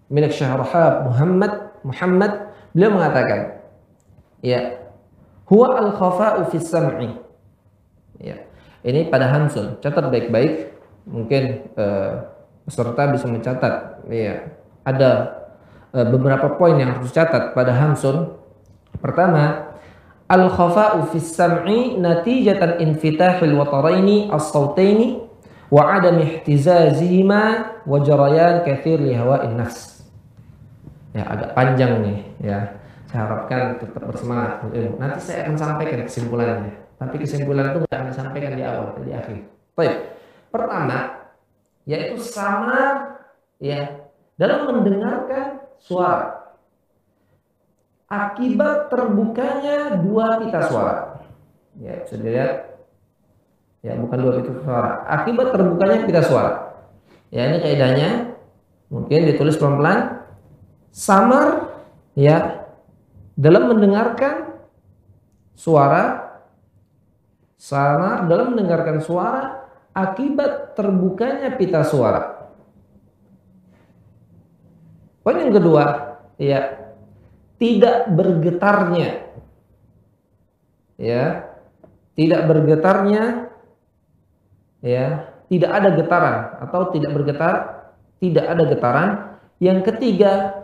milik 0.08 0.32
Syahrahab 0.32 1.10
Muhammad 1.10 1.63
Muhammad 1.84 2.50
beliau 2.72 2.96
mengatakan 2.96 3.60
ya 4.40 4.80
huwa 5.46 5.78
al 5.78 5.90
khafa'u 5.94 6.48
fis 6.50 6.66
sam'i. 6.66 7.12
Ya 8.18 8.48
ini 8.84 9.08
pada 9.12 9.28
hamsun 9.28 9.78
catat 9.84 10.08
baik-baik 10.08 10.72
mungkin 11.04 11.68
eh, 11.76 12.12
peserta 12.64 13.12
bisa 13.12 13.28
mencatat. 13.28 14.04
Ya 14.08 14.56
ada 14.84 15.10
eh, 15.92 16.06
beberapa 16.08 16.56
poin 16.56 16.80
yang 16.80 16.96
harus 16.96 17.12
catat 17.12 17.52
pada 17.52 17.72
hamsun 17.76 18.32
pertama 18.98 19.74
al-khafa'u 20.28 21.12
fis 21.12 21.36
sam'i 21.36 22.00
natijatan 22.00 22.80
infitahil 22.80 23.54
wataraini 23.60 24.32
as-sautaini 24.32 25.20
wa 25.68 25.96
adam 25.96 26.20
ihtizazihima 26.20 27.42
wa 27.84 27.96
jarayan 28.00 28.64
kathir 28.64 29.00
li 29.00 29.12
hawa'in 29.12 29.56
nafs. 29.58 29.93
Ya, 31.14 31.22
agak 31.30 31.54
panjang 31.54 32.02
nih 32.02 32.18
ya. 32.42 32.58
Saya 33.06 33.30
harapkan 33.30 33.78
tetap 33.78 34.02
bersemangat. 34.02 34.66
Nanti 34.98 35.18
saya 35.22 35.46
akan 35.46 35.54
sampaikan 35.54 36.02
kesimpulannya. 36.02 36.74
Tapi 36.98 37.14
kesimpulan 37.22 37.70
itu 37.70 37.78
nggak 37.86 37.94
akan 37.94 38.08
disampaikan 38.10 38.52
di 38.58 38.64
awal, 38.66 38.98
di 38.98 39.12
akhir. 39.14 39.38
Baik. 39.78 39.96
Pertama, 40.50 40.98
yaitu 41.86 42.18
sama 42.22 43.14
ya 43.62 44.10
dalam 44.34 44.66
mendengarkan 44.70 45.62
suara 45.78 46.44
akibat 48.14 48.90
terbukanya 48.92 49.98
dua 49.98 50.38
pita 50.42 50.60
suara. 50.70 50.94
Ya, 51.82 52.06
bisa 52.06 52.14
dilihat. 52.18 52.52
Ya, 53.84 53.98
bukan 53.98 54.16
dua 54.22 54.32
pita 54.40 54.52
suara. 54.62 54.90
Akibat 55.10 55.50
terbukanya 55.52 56.06
pita 56.06 56.22
suara. 56.22 56.52
Ya, 57.34 57.50
ini 57.50 57.58
kaidahnya. 57.60 58.38
Mungkin 58.92 59.26
ditulis 59.26 59.58
pelan-pelan. 59.58 60.23
Samar 60.94 61.74
ya 62.14 62.70
dalam 63.34 63.74
mendengarkan 63.74 64.62
suara 65.58 66.22
samar 67.58 68.30
dalam 68.30 68.54
mendengarkan 68.54 69.02
suara 69.02 69.66
akibat 69.90 70.78
terbukanya 70.78 71.50
pita 71.58 71.82
suara. 71.82 72.46
Poin 75.24 75.40
yang 75.40 75.56
kedua, 75.56 75.84
ya 76.38 76.84
tidak 77.58 78.10
bergetarnya 78.12 79.24
ya 80.98 81.50
tidak 82.14 82.40
bergetarnya 82.46 83.50
ya 84.84 85.06
tidak 85.50 85.70
ada 85.70 85.88
getaran 85.98 86.36
atau 86.68 86.80
tidak 86.94 87.10
bergetar 87.14 87.54
tidak 88.22 88.46
ada 88.46 88.64
getaran 88.68 89.08
yang 89.58 89.82
ketiga 89.82 90.62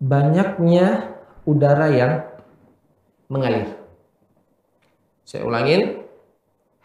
banyaknya 0.00 1.14
udara 1.44 1.88
yang 1.92 2.12
mengalir. 3.28 3.76
Saya 5.24 5.44
ulangin 5.48 6.04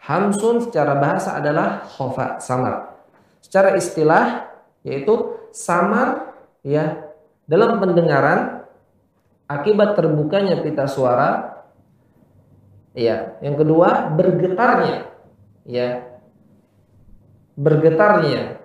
hamsun 0.00 0.64
secara 0.64 0.96
bahasa 0.96 1.36
adalah 1.36 1.84
khofa 1.84 2.40
samar. 2.40 2.96
Secara 3.40 3.76
istilah 3.76 4.48
yaitu 4.84 5.36
samar 5.52 6.32
ya 6.64 7.10
dalam 7.44 7.80
pendengaran 7.82 8.64
akibat 9.50 9.98
terbukanya 9.98 10.62
pita 10.62 10.86
suara 10.86 11.60
ya 12.94 13.36
yang 13.42 13.58
kedua 13.58 14.08
bergetarnya 14.14 15.10
ya 15.66 16.06
bergetarnya 17.58 18.59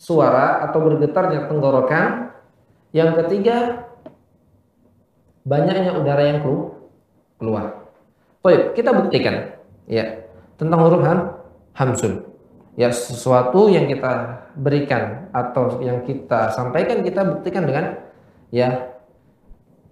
suara 0.00 0.64
atau 0.64 0.80
bergetarnya 0.80 1.44
tenggorokan. 1.46 2.32
Yang 2.90 3.22
ketiga 3.22 3.86
banyaknya 5.44 5.94
udara 5.94 6.24
yang 6.24 6.40
keluar. 7.38 7.86
Baik, 8.40 8.72
kita 8.74 8.90
buktikan 8.96 9.54
ya 9.84 10.24
tentang 10.56 10.80
huruf 10.80 11.04
ham 11.04 11.18
hamsun 11.76 12.24
ya 12.74 12.90
sesuatu 12.90 13.70
yang 13.70 13.86
kita 13.86 14.42
berikan 14.58 15.30
atau 15.30 15.78
yang 15.84 16.02
kita 16.02 16.50
sampaikan 16.50 17.04
kita 17.04 17.22
buktikan 17.22 17.68
dengan 17.68 17.84
ya 18.50 18.96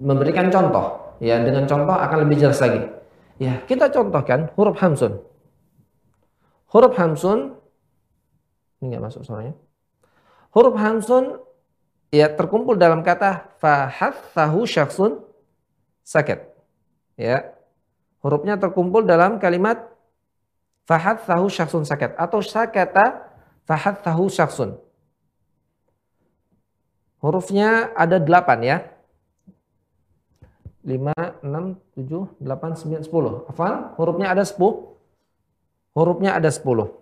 memberikan 0.01 0.49
contoh. 0.51 1.15
Ya 1.19 1.39
dengan 1.43 1.67
contoh 1.67 1.95
akan 1.95 2.27
lebih 2.27 2.47
jelas 2.47 2.59
lagi. 2.63 2.83
Ya 3.39 3.63
kita 3.71 3.95
contohkan 3.95 4.51
huruf 4.59 4.75
hamsun 4.83 5.23
huruf 6.69 6.95
hamsun 6.97 7.57
ini 8.81 8.95
nggak 8.95 9.05
masuk 9.09 9.25
suaranya 9.25 9.57
huruf 10.59 10.75
hamsun 10.75 11.39
ya 12.11 12.27
terkumpul 12.35 12.75
dalam 12.75 13.07
kata 13.07 13.55
tahu 14.35 14.67
syaksun 14.67 15.23
sakit 16.03 16.43
ya 17.15 17.55
hurufnya 18.19 18.59
terkumpul 18.59 19.07
dalam 19.07 19.39
kalimat 19.39 19.87
tahu 20.91 21.47
syaksun 21.47 21.87
sakit 21.87 22.19
atau 22.19 22.43
sakata 22.43 23.31
tahu 24.03 24.27
syaksun 24.27 24.83
Hurufnya 27.19 27.91
ada 27.99 28.23
8 28.23 28.63
ya. 28.63 28.95
5, 30.87 31.43
6, 31.43 31.75
7, 31.99 32.31
8, 32.39 32.79
9, 32.79 33.03
10. 33.11 33.51
Afan, 33.51 33.93
hurufnya 33.99 34.31
ada 34.31 34.47
10. 34.47 34.95
Hurufnya 35.99 36.39
ada 36.39 36.49
10. 36.49 36.95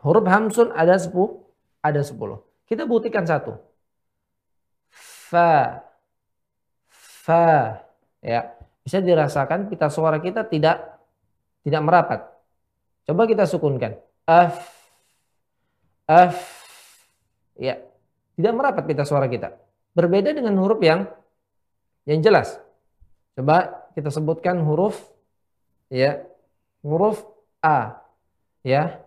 Huruf 0.00 0.24
hamsun 0.24 0.72
ada 0.72 0.96
10. 0.96 1.44
Ada 1.84 2.00
10. 2.00 2.47
Kita 2.68 2.84
buktikan 2.84 3.24
satu. 3.24 3.56
Fa. 4.92 5.80
Fa. 6.92 7.80
Ya. 8.20 8.52
Bisa 8.84 9.00
dirasakan 9.00 9.72
pita 9.72 9.88
suara 9.88 10.20
kita 10.20 10.44
tidak 10.44 11.00
tidak 11.64 11.82
merapat. 11.84 12.20
Coba 13.08 13.24
kita 13.24 13.48
sukunkan. 13.48 13.96
Af. 14.28 14.60
Af. 16.04 16.36
Ya. 17.56 17.80
Tidak 18.36 18.52
merapat 18.52 18.84
pita 18.84 19.08
suara 19.08 19.32
kita. 19.32 19.56
Berbeda 19.96 20.36
dengan 20.36 20.52
huruf 20.60 20.78
yang 20.84 21.08
yang 22.04 22.20
jelas. 22.20 22.60
Coba 23.32 23.88
kita 23.96 24.12
sebutkan 24.12 24.60
huruf 24.60 25.08
ya. 25.88 26.20
Huruf 26.84 27.24
A. 27.64 28.04
Ya. 28.60 29.00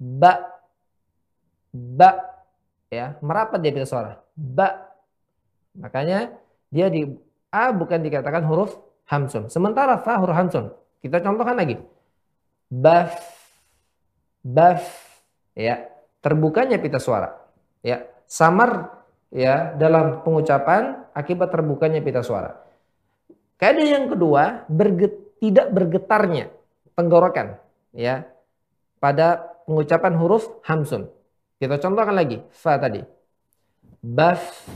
Ba. 0.00 0.48
Ba. 1.72 2.33
Ya, 2.94 3.18
merapat 3.18 3.58
dia 3.58 3.74
pita 3.74 3.90
suara. 3.90 4.22
Ba. 4.38 4.94
Makanya 5.74 6.30
dia 6.70 6.86
di 6.86 7.10
A 7.50 7.74
bukan 7.74 7.98
dikatakan 7.98 8.46
huruf 8.46 8.78
hamsun. 9.10 9.50
Sementara 9.50 9.98
fa 9.98 10.22
huruf 10.22 10.38
hamsun. 10.38 10.70
Kita 11.02 11.18
contohkan 11.18 11.58
lagi. 11.58 11.82
Baf. 12.70 13.18
Baf. 14.46 14.86
Ya. 15.58 15.90
Terbukanya 16.22 16.78
pita 16.78 17.02
suara. 17.02 17.34
Ya 17.82 18.14
samar 18.34 19.04
ya 19.30 19.76
dalam 19.76 20.24
pengucapan 20.24 21.06
akibat 21.14 21.52
terbukanya 21.52 22.00
pita 22.00 22.24
suara. 22.24 22.58
Kaidah 23.54 23.86
yang 23.86 24.10
kedua, 24.10 24.66
berget, 24.66 25.14
tidak 25.38 25.70
bergetarnya 25.70 26.50
tenggorokan 26.98 27.58
ya 27.94 28.26
pada 28.98 29.54
pengucapan 29.66 30.12
huruf 30.18 30.50
hamsun. 30.66 31.06
Kita 31.58 31.78
contohkan 31.80 32.14
lagi, 32.14 32.42
fa 32.50 32.76
tadi. 32.76 33.00
Baf 34.04 34.68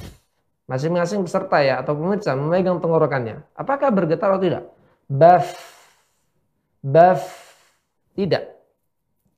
masing-masing 0.69 1.25
peserta 1.25 1.61
ya 1.61 1.81
atau 1.81 1.97
pemirsa 1.97 2.37
memegang 2.37 2.81
tenggorokannya. 2.81 3.45
Apakah 3.57 3.93
bergetar 3.93 4.33
atau 4.33 4.41
tidak? 4.41 4.65
Baf 5.09 5.53
baf 6.81 7.23
tidak. 8.17 8.57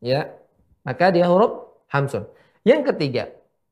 Ya. 0.03 0.37
Maka 0.81 1.13
dia 1.13 1.29
huruf 1.29 1.77
hamsun. 1.93 2.25
Yang 2.65 2.93
ketiga, 2.93 3.25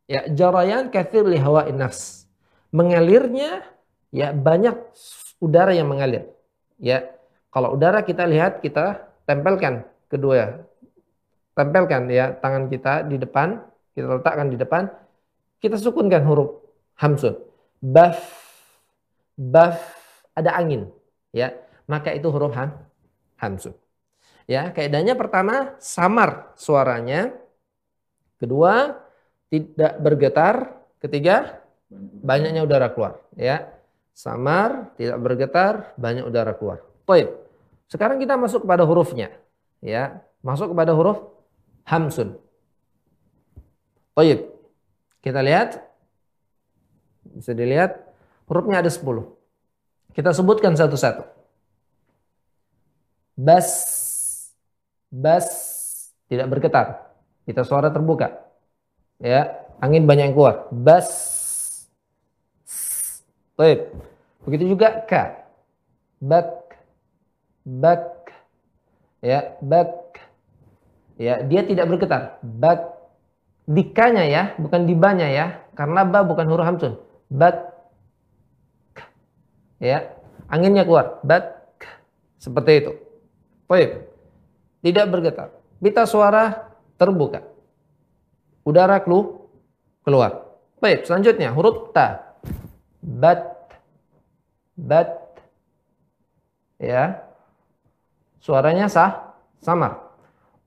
ya 0.04 0.28
jarayan 0.28 0.92
kathir 0.92 1.24
li 1.24 1.40
hawa 1.40 1.68
nafs. 1.72 2.28
Mengalirnya 2.68 3.64
ya 4.12 4.36
banyak 4.36 4.76
udara 5.40 5.72
yang 5.72 5.88
mengalir. 5.88 6.28
Ya, 6.78 7.10
kalau 7.50 7.74
udara 7.74 8.04
kita 8.04 8.28
lihat 8.28 8.60
kita 8.62 9.08
tempelkan 9.26 9.88
kedua 10.06 10.67
tempelkan 11.58 12.06
ya 12.06 12.38
tangan 12.38 12.70
kita 12.70 13.02
di 13.10 13.18
depan, 13.18 13.58
kita 13.98 14.22
letakkan 14.22 14.46
di 14.46 14.54
depan, 14.54 14.86
kita 15.58 15.74
sukunkan 15.74 16.22
huruf 16.22 16.62
hamsun. 17.02 17.34
Baf 17.82 18.22
baf 19.34 19.78
ada 20.38 20.54
angin 20.54 20.86
ya, 21.34 21.50
maka 21.90 22.14
itu 22.14 22.30
huruf 22.30 22.54
ham 22.54 22.78
hamsun. 23.42 23.74
Ya, 24.48 24.70
kaidahnya 24.70 25.18
pertama 25.18 25.76
samar 25.82 26.56
suaranya. 26.56 27.36
Kedua, 28.38 28.96
tidak 29.50 29.98
bergetar, 29.98 30.54
ketiga 31.02 31.60
banyaknya 32.22 32.64
udara 32.64 32.88
keluar, 32.88 33.20
ya. 33.34 33.66
Samar, 34.16 34.94
tidak 34.98 35.18
bergetar, 35.20 35.94
banyak 36.00 36.24
udara 36.26 36.56
keluar. 36.56 36.80
Baik. 37.04 37.28
Sekarang 37.92 38.18
kita 38.18 38.40
masuk 38.40 38.64
kepada 38.64 38.88
hurufnya, 38.88 39.30
ya. 39.84 40.22
Masuk 40.40 40.72
kepada 40.72 40.96
huruf 40.96 41.37
hamsun. 41.88 42.36
Baik. 44.12 44.44
Kita 45.24 45.40
lihat 45.40 45.80
bisa 47.24 47.56
dilihat 47.56 48.04
hurufnya 48.44 48.84
ada 48.84 48.92
10. 48.92 49.02
Kita 50.12 50.30
sebutkan 50.36 50.76
satu-satu. 50.76 51.24
Bas 53.38 53.68
bas 55.08 55.46
tidak 56.28 56.46
bergetar. 56.52 57.08
Kita 57.48 57.64
suara 57.64 57.88
terbuka 57.88 58.44
ya 59.18 59.48
angin 59.80 60.04
banyak 60.06 60.30
yang 60.30 60.36
keluar 60.36 60.70
bas 60.70 61.10
baik 63.58 63.90
Begitu 64.48 64.72
juga 64.72 65.04
ka. 65.04 65.44
Bak. 66.24 66.72
Bak. 67.68 68.32
Ya, 69.20 69.60
bak. 69.60 70.07
Ya, 71.18 71.42
dia 71.42 71.66
tidak 71.66 71.90
bergetar. 71.90 72.38
Bak. 72.46 72.94
Dikanya 73.68 74.24
ya, 74.24 74.42
bukan 74.56 74.86
dibanya 74.86 75.26
ya. 75.28 75.60
Karena 75.74 76.06
ba 76.06 76.22
bukan 76.22 76.46
huruf 76.46 76.64
hamsun. 76.64 76.94
Bak. 77.28 77.74
Ya, 79.82 80.14
anginnya 80.46 80.86
keluar. 80.86 81.18
Bak. 81.26 81.58
Seperti 82.38 82.86
itu. 82.86 82.92
Baik. 83.66 84.08
Tidak 84.80 85.06
bergetar. 85.10 85.52
Pita 85.82 86.06
suara 86.06 86.70
terbuka. 86.96 87.42
Udara 88.62 89.02
kelu 89.02 89.50
keluar. 90.06 90.46
Baik, 90.78 91.04
selanjutnya 91.04 91.50
huruf 91.50 91.90
ta. 91.90 92.38
Bat. 93.02 93.42
Bat. 94.78 95.08
Ya. 96.78 97.26
Suaranya 98.38 98.86
sah, 98.86 99.34
samar. 99.58 100.07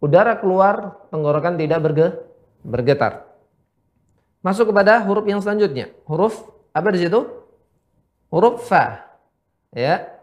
Udara 0.02 0.34
keluar, 0.42 1.06
tenggorokan 1.14 1.62
tidak 1.62 1.80
berge, 1.86 2.08
bergetar. 2.66 3.30
Masuk 4.42 4.74
kepada 4.74 4.98
huruf 5.06 5.30
yang 5.30 5.38
selanjutnya. 5.38 5.94
Huruf 6.10 6.42
apa 6.74 6.90
di 6.90 7.06
situ? 7.06 7.22
Huruf 8.34 8.66
fa. 8.66 9.06
Ya. 9.70 10.18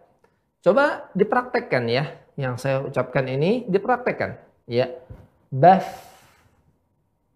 Coba 0.66 1.06
dipraktekkan 1.14 1.86
ya. 1.86 2.18
Yang 2.34 2.54
saya 2.58 2.76
ucapkan 2.82 3.30
ini 3.30 3.62
dipraktekkan. 3.70 4.42
Ya. 4.66 4.98
Baf. 5.54 5.86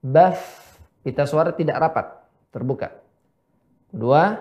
Baf. 0.03 0.43
Pita 1.03 1.27
suara 1.27 1.51
tidak 1.55 1.79
rapat, 1.83 2.07
terbuka. 2.55 2.95
Kedua, 3.91 4.39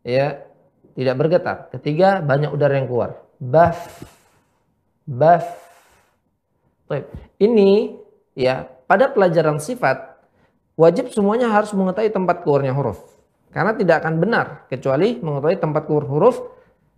ya, 0.00 0.40
tidak 0.96 1.16
bergetar. 1.20 1.68
Ketiga, 1.68 2.24
banyak 2.24 2.48
udara 2.48 2.80
yang 2.80 2.88
keluar. 2.88 3.20
Baf. 3.36 4.00
Baf. 5.04 5.69
Ini 7.38 7.94
ya, 8.34 8.66
pada 8.90 9.10
pelajaran 9.14 9.62
sifat 9.62 10.18
wajib 10.74 11.12
semuanya 11.14 11.52
harus 11.52 11.70
mengetahui 11.76 12.10
tempat 12.10 12.42
keluarnya 12.42 12.74
huruf. 12.74 12.98
Karena 13.50 13.74
tidak 13.74 14.02
akan 14.06 14.14
benar 14.22 14.46
kecuali 14.70 15.18
mengetahui 15.18 15.58
tempat 15.58 15.82
keluar 15.86 16.06
huruf 16.06 16.38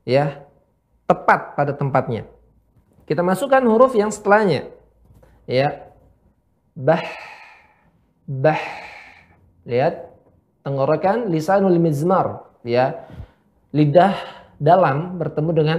ya 0.04 0.44
tepat 1.08 1.56
pada 1.56 1.72
tempatnya. 1.76 2.28
Kita 3.08 3.20
masukkan 3.20 3.60
huruf 3.66 3.92
yang 3.92 4.08
setelahnya. 4.08 4.70
Ya. 5.44 5.92
Bah. 6.72 7.02
Bah. 8.24 8.62
Lihat. 9.66 10.08
Tenggorokan 10.62 11.28
lisanul 11.28 11.76
mizmar. 11.82 12.46
Ya. 12.62 13.04
Lidah 13.74 14.14
dalam 14.62 15.18
bertemu 15.18 15.50
dengan 15.52 15.78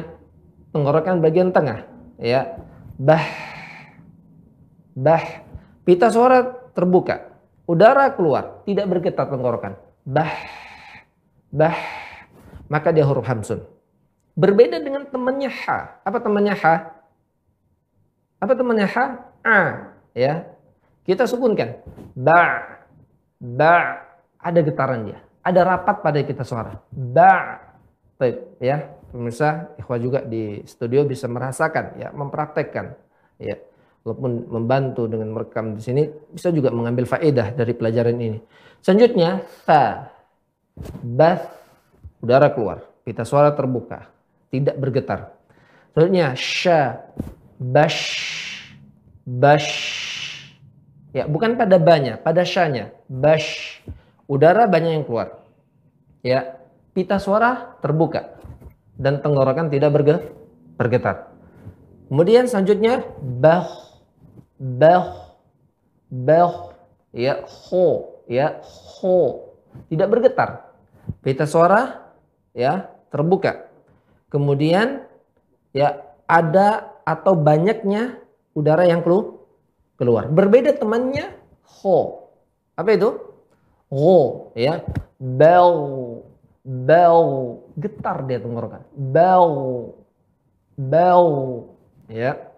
tenggorokan 0.75 1.23
bagian 1.23 1.49
tengah. 1.55 1.87
Ya. 2.19 2.59
Bah. 2.99 3.52
Bah. 4.93 5.45
Pita 5.83 6.07
suara 6.07 6.45
terbuka. 6.71 7.33
Udara 7.67 8.09
keluar. 8.15 8.63
Tidak 8.63 8.85
bergetar 8.87 9.27
tenggorokan. 9.27 9.75
Bah. 10.05 10.33
Bah. 11.51 11.77
Maka 12.71 12.89
dia 12.95 13.05
huruf 13.05 13.27
hamsun. 13.27 13.61
Berbeda 14.33 14.81
dengan 14.81 15.05
temannya 15.05 15.51
ha. 15.51 16.01
Apa 16.01 16.17
temannya 16.17 16.55
ha? 16.57 16.75
Apa 18.41 18.53
temannya 18.57 18.87
ha? 18.89 19.05
A. 19.43 19.59
Ya. 20.15 20.47
Kita 21.05 21.27
sukunkan. 21.27 21.83
Ba. 22.15 22.63
Ba. 23.37 23.75
Ada 24.39 24.59
getaran 24.63 25.05
dia. 25.09 25.19
Ada 25.43 25.61
rapat 25.67 25.99
pada 25.99 26.19
kita 26.23 26.47
suara. 26.47 26.79
Ba. 26.89 27.59
Baik, 28.15 28.61
ya. 28.63 29.03
Pemirsa, 29.13 29.69
ikhwah 29.77 29.99
juga 30.01 30.19
di 30.25 30.65
studio 30.65 31.05
bisa 31.05 31.29
merasakan 31.29 32.01
ya, 32.01 32.09
mempraktekkan 32.17 32.97
ya. 33.37 33.61
Walaupun 34.03 34.51
membantu 34.51 35.07
dengan 35.07 35.31
merekam 35.31 35.79
di 35.79 35.81
sini 35.81 36.03
bisa 36.31 36.51
juga 36.51 36.75
mengambil 36.75 37.07
faedah 37.07 37.55
dari 37.55 37.71
pelajaran 37.71 38.19
ini. 38.19 38.39
Selanjutnya 38.83 39.43
fa. 39.63 40.11
Bath 40.99 41.53
udara 42.19 42.49
keluar, 42.49 42.81
pita 43.05 43.21
suara 43.23 43.53
terbuka 43.53 44.09
tidak 44.53 44.75
bergetar. 44.77 45.33
Selanjutnya 45.93 46.37
sya, 46.37 46.81
bash, 47.57 48.01
bash. 49.25 49.71
Ya, 51.13 51.29
bukan 51.29 51.57
pada 51.57 51.77
banyak, 51.77 52.21
pada 52.25 52.41
syanya. 52.41 52.93
Bash. 53.05 53.81
Udara 54.25 54.65
banyak 54.65 55.01
yang 55.01 55.05
keluar. 55.05 55.45
Ya, 56.25 56.57
pita 56.97 57.21
suara 57.21 57.77
terbuka 57.81 58.41
dan 58.97 59.21
tenggorokan 59.21 59.69
tidak 59.69 59.93
berge, 59.93 60.15
bergetar. 60.77 61.33
Kemudian 62.09 62.45
selanjutnya 62.45 63.05
bah, 63.21 63.65
bah, 64.63 65.35
bah, 66.07 66.71
ya 67.11 67.43
ho, 67.43 68.23
ya 68.31 68.63
ho, 68.63 69.51
tidak 69.91 70.07
bergetar. 70.07 70.71
Pita 71.19 71.43
suara 71.43 72.15
ya 72.55 72.87
terbuka 73.11 73.67
Kemudian 74.31 75.03
ya 75.75 76.01
ada 76.25 76.95
atau 77.05 77.37
banyaknya 77.37 78.17
udara 78.57 78.87
yang 78.89 79.05
keluar. 79.05 80.25
Berbeda 80.25 80.73
temannya 80.73 81.37
ho. 81.61 82.31
Apa 82.73 82.97
itu? 82.97 83.13
Ho 83.93 84.49
ya. 84.57 84.81
Bel 85.21 85.69
bel 86.65 87.19
getar 87.77 88.25
dia 88.25 88.41
tenggorokan. 88.41 88.81
Bel 88.97 89.45
bel 90.81 91.23
ya. 92.09 92.52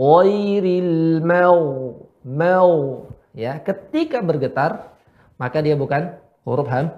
Oiril 0.00 1.20
mau 1.20 1.92
mau 2.24 3.04
ya 3.36 3.60
ketika 3.60 4.24
bergetar 4.24 4.96
maka 5.36 5.60
dia 5.60 5.76
bukan 5.76 6.16
huruf 6.48 6.72
ham 6.72 6.88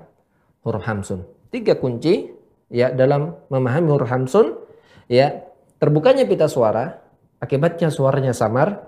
huruf 0.63 0.87
hamsun. 0.87 1.27
Tiga 1.51 1.75
kunci 1.75 2.31
ya 2.71 2.95
dalam 2.95 3.35
memahami 3.51 3.91
huruf 3.91 4.07
hamsun 4.07 4.55
ya 5.11 5.43
terbukanya 5.83 6.31
pita 6.31 6.47
suara 6.47 7.03
akibatnya 7.43 7.91
suaranya 7.91 8.31
samar. 8.31 8.87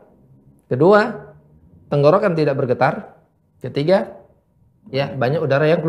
Kedua 0.70 1.10
tenggorokan 1.90 2.38
tidak 2.38 2.54
bergetar. 2.54 3.18
Ketiga 3.58 4.14
ya 4.94 5.10
banyak 5.10 5.42
udara 5.42 5.66
yang 5.66 5.82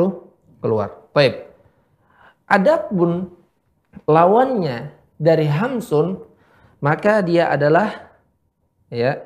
keluar. 0.65 0.97
Baik. 1.13 1.45
Adapun 2.49 3.29
lawannya 4.09 4.97
dari 5.21 5.45
hamsun 5.45 6.25
maka 6.81 7.21
dia 7.21 7.53
adalah 7.53 8.04
ya 8.89 9.21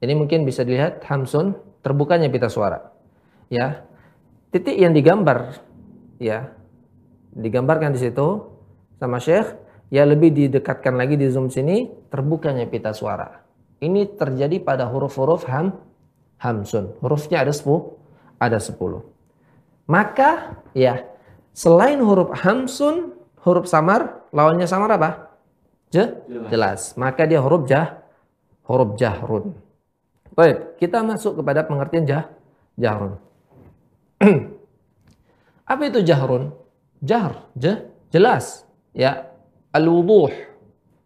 ini 0.00 0.12
mungkin 0.14 0.44
bisa 0.44 0.62
dilihat 0.64 1.04
hamsun 1.04 1.56
terbukanya 1.84 2.28
pita 2.28 2.50
suara 2.50 2.92
ya 3.48 3.84
titik 4.52 4.76
yang 4.76 4.92
digambar 4.92 5.58
ya 6.20 6.58
digambarkan 7.38 7.94
di 7.94 8.00
situ 8.02 8.58
sama 8.98 9.22
Syekh, 9.22 9.54
ya 9.94 10.02
lebih 10.02 10.34
didekatkan 10.34 10.98
lagi 10.98 11.14
di 11.14 11.30
zoom 11.30 11.48
sini 11.48 11.86
terbukanya 12.10 12.66
pita 12.66 12.90
suara. 12.90 13.46
Ini 13.78 14.18
terjadi 14.18 14.58
pada 14.58 14.90
huruf-huruf 14.90 15.46
ham 15.46 15.78
hamsun. 16.42 16.98
Hurufnya 16.98 17.46
ada 17.46 17.54
10, 17.54 17.94
ada 18.42 18.58
10. 18.58 19.06
Maka 19.86 20.58
ya 20.74 21.06
selain 21.54 22.02
huruf 22.02 22.34
hamsun, 22.42 23.14
huruf 23.46 23.70
samar, 23.70 24.26
lawannya 24.34 24.66
samar 24.66 24.98
apa? 24.98 25.10
Je? 25.94 26.04
Jelas. 26.26 26.50
Jelas. 26.50 26.80
Maka 26.98 27.22
dia 27.24 27.38
huruf 27.38 27.70
jah, 27.70 28.02
huruf 28.68 28.94
jahrun. 29.00 29.56
Baik, 30.36 30.78
kita 30.78 31.02
masuk 31.02 31.40
kepada 31.40 31.64
pengertian 31.66 32.04
jah, 32.06 32.24
jahrun. 32.78 33.18
apa 35.72 35.82
itu 35.88 36.04
jahrun? 36.04 36.54
Jahr, 37.02 37.48
je, 37.56 37.88
jelas. 38.12 38.68
Ya, 38.92 39.32
al-wuduh. 39.72 40.30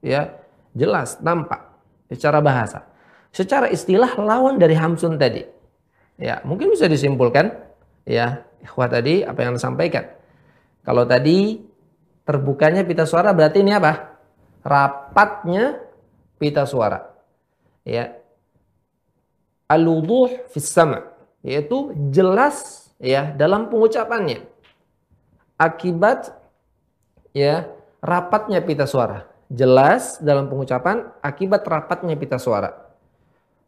Ya, 0.02 0.42
jelas, 0.74 1.22
nampak 1.22 1.72
secara 2.10 2.42
bahasa. 2.42 2.84
Secara 3.32 3.72
istilah 3.72 4.12
lawan 4.20 4.60
dari 4.60 4.76
hamsun 4.76 5.16
tadi. 5.16 5.46
Ya, 6.20 6.44
mungkin 6.44 6.68
bisa 6.68 6.84
disimpulkan 6.84 7.56
ya, 8.04 8.44
ikhwah 8.60 8.90
tadi 8.92 9.24
apa 9.24 9.40
yang 9.40 9.56
disampaikan. 9.56 10.12
Kalau 10.84 11.08
tadi 11.08 11.62
terbukanya 12.26 12.84
pita 12.84 13.08
suara 13.08 13.32
berarti 13.32 13.64
ini 13.64 13.72
apa? 13.72 14.18
Rapatnya 14.60 15.80
pita 16.36 16.68
suara. 16.68 17.11
Ya. 17.82 18.18
Al-wuduh 19.66 20.28
fis 20.52 20.68
sama, 20.68 21.08
yaitu 21.40 21.96
jelas 22.12 22.88
ya 23.00 23.32
dalam 23.32 23.72
pengucapannya 23.72 24.52
akibat 25.62 26.34
ya 27.30 27.70
rapatnya 28.02 28.58
pita 28.58 28.84
suara. 28.90 29.30
Jelas 29.52 30.18
dalam 30.18 30.48
pengucapan 30.48 31.12
akibat 31.22 31.62
rapatnya 31.68 32.16
pita 32.18 32.40
suara. 32.40 32.72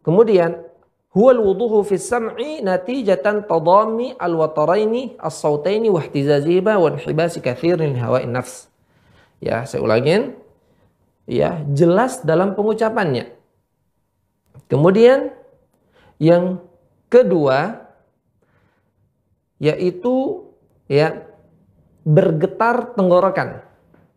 Kemudian 0.00 0.64
huwa 1.12 1.30
al-wuduhu 1.36 1.84
fi 1.84 2.00
sam'i 2.00 2.64
natijatan 2.64 3.44
tadammi 3.44 4.16
al-wataraini 4.16 5.20
as-sautaini 5.20 5.92
wa 5.92 6.00
ihtizaziba 6.00 6.80
wa 6.80 6.88
inhibasi 6.92 7.44
kathirin 7.44 7.94
hawa'in 8.00 8.32
nafs. 8.32 8.72
Ya, 9.44 9.68
saya 9.68 9.84
ulangin. 9.84 10.40
Ya, 11.28 11.60
jelas 11.72 12.24
dalam 12.24 12.56
pengucapannya. 12.56 13.32
Kemudian 14.74 15.30
yang 16.18 16.58
kedua 17.06 17.86
yaitu 19.62 20.50
ya 20.90 21.30
bergetar 22.02 22.98
tenggorokan. 22.98 23.62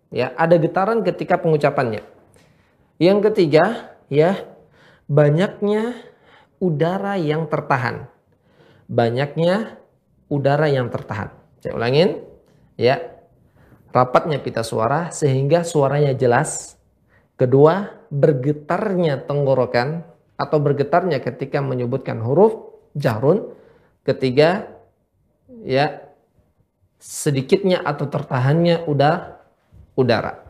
Ya, 0.10 0.34
ada 0.34 0.58
getaran 0.58 1.06
ketika 1.06 1.38
pengucapannya. 1.38 2.02
Yang 2.98 3.30
ketiga, 3.30 3.94
ya, 4.10 4.34
banyaknya 5.06 5.94
udara 6.58 7.22
yang 7.22 7.46
tertahan. 7.46 8.10
Banyaknya 8.90 9.78
udara 10.26 10.74
yang 10.74 10.90
tertahan. 10.90 11.30
Saya 11.62 11.78
ulangin, 11.78 12.26
ya. 12.82 13.14
Rapatnya 13.94 14.42
pita 14.42 14.66
suara 14.66 15.14
sehingga 15.14 15.62
suaranya 15.62 16.18
jelas. 16.18 16.82
Kedua, 17.38 17.94
bergetarnya 18.10 19.28
tenggorokan 19.28 20.17
atau 20.38 20.58
bergetarnya 20.62 21.20
ketika 21.20 21.60
menyebutkan 21.60 22.22
huruf 22.22 22.56
jarun. 22.94 23.52
Ketiga, 24.06 24.72
ya 25.66 26.08
sedikitnya 27.02 27.84
atau 27.84 28.08
tertahannya 28.08 28.88
udah 28.88 29.42
udara. 29.98 30.48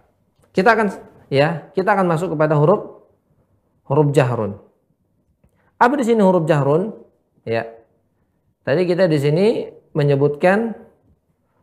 Kita 0.53 0.77
akan 0.77 0.87
ya, 1.31 1.71
kita 1.73 1.89
akan 1.95 2.05
masuk 2.05 2.37
kepada 2.37 2.59
huruf 2.59 3.01
huruf 3.87 4.13
jahrun. 4.13 4.59
Apa 5.79 5.93
di 5.97 6.05
sini 6.05 6.21
huruf 6.21 6.45
jahrun? 6.45 6.93
Ya. 7.47 7.65
Tadi 8.67 8.83
kita 8.83 9.07
di 9.07 9.17
sini 9.17 9.47
menyebutkan 9.95 10.75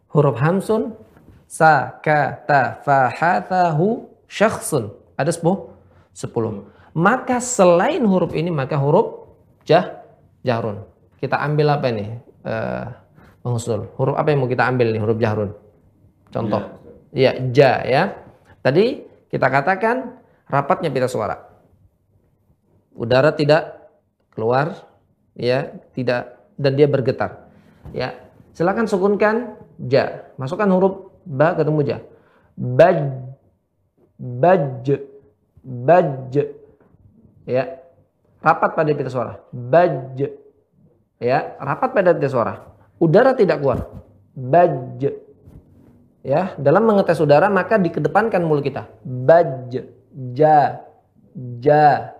huruf 0.08 0.40
hamsun 0.40 0.96
sa 1.44 2.00
ka 2.00 2.42
ta 2.48 2.80
fa 2.80 3.12
ha 3.12 3.44
ta 3.44 3.76
hu 3.76 4.08
syakhsun. 4.26 4.90
Ada 5.14 5.30
10 5.30 5.70
10. 6.16 6.73
Maka 6.94 7.42
selain 7.42 8.06
huruf 8.06 8.30
ini 8.38 8.54
maka 8.54 8.78
huruf 8.78 9.26
jah 9.66 10.06
jahrun. 10.46 10.86
Kita 11.18 11.42
ambil 11.42 11.74
apa 11.74 11.86
ini? 11.90 12.06
Uh, 12.46 12.86
mengusul. 13.42 13.90
Huruf 13.98 14.14
apa 14.14 14.30
yang 14.30 14.46
mau 14.46 14.50
kita 14.50 14.62
ambil 14.62 14.94
nih 14.94 15.02
huruf 15.02 15.18
jahrun? 15.18 15.50
Contoh. 16.30 16.62
Iya, 17.10 17.50
ja 17.50 17.72
ya. 17.82 18.02
Tadi 18.62 19.02
kita 19.26 19.50
katakan 19.50 20.22
rapatnya 20.46 20.94
pita 20.94 21.10
suara. 21.10 21.34
Udara 22.94 23.34
tidak 23.34 23.90
keluar 24.30 24.86
ya, 25.34 25.74
tidak 25.98 26.46
dan 26.54 26.78
dia 26.78 26.86
bergetar. 26.86 27.50
Ya. 27.90 28.14
Silakan 28.54 28.86
sukunkan 28.86 29.58
ja. 29.90 30.30
Masukkan 30.38 30.70
huruf 30.70 31.10
ba 31.26 31.58
ketemu 31.58 31.80
ja. 31.82 31.98
Baj 32.54 32.98
baj 34.14 34.86
baj 35.58 36.34
ya. 37.48 37.80
Rapat 38.44 38.76
pada 38.76 38.92
pita 38.92 39.08
suara. 39.08 39.40
Baj 39.52 40.20
ya, 41.16 41.56
rapat 41.56 41.96
pada 41.96 42.12
pita 42.12 42.28
suara 42.28 42.74
udara 42.98 43.34
tidak 43.34 43.60
keluar. 43.62 43.90
Baj. 44.34 45.02
Ya, 46.24 46.56
dalam 46.56 46.88
mengetes 46.88 47.20
udara 47.20 47.52
maka 47.52 47.76
dikedepankan 47.76 48.40
mulut 48.40 48.64
kita. 48.64 48.88
Baj. 49.04 49.84
Ja. 50.32 50.80
Ja. 51.60 52.16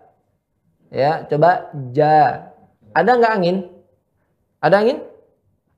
Ya, 0.93 1.13
coba 1.27 1.75
ja. 1.91 2.51
Ada 2.95 3.11
nggak 3.19 3.33
angin? 3.35 3.57
Ada 4.63 4.77
angin? 4.79 4.99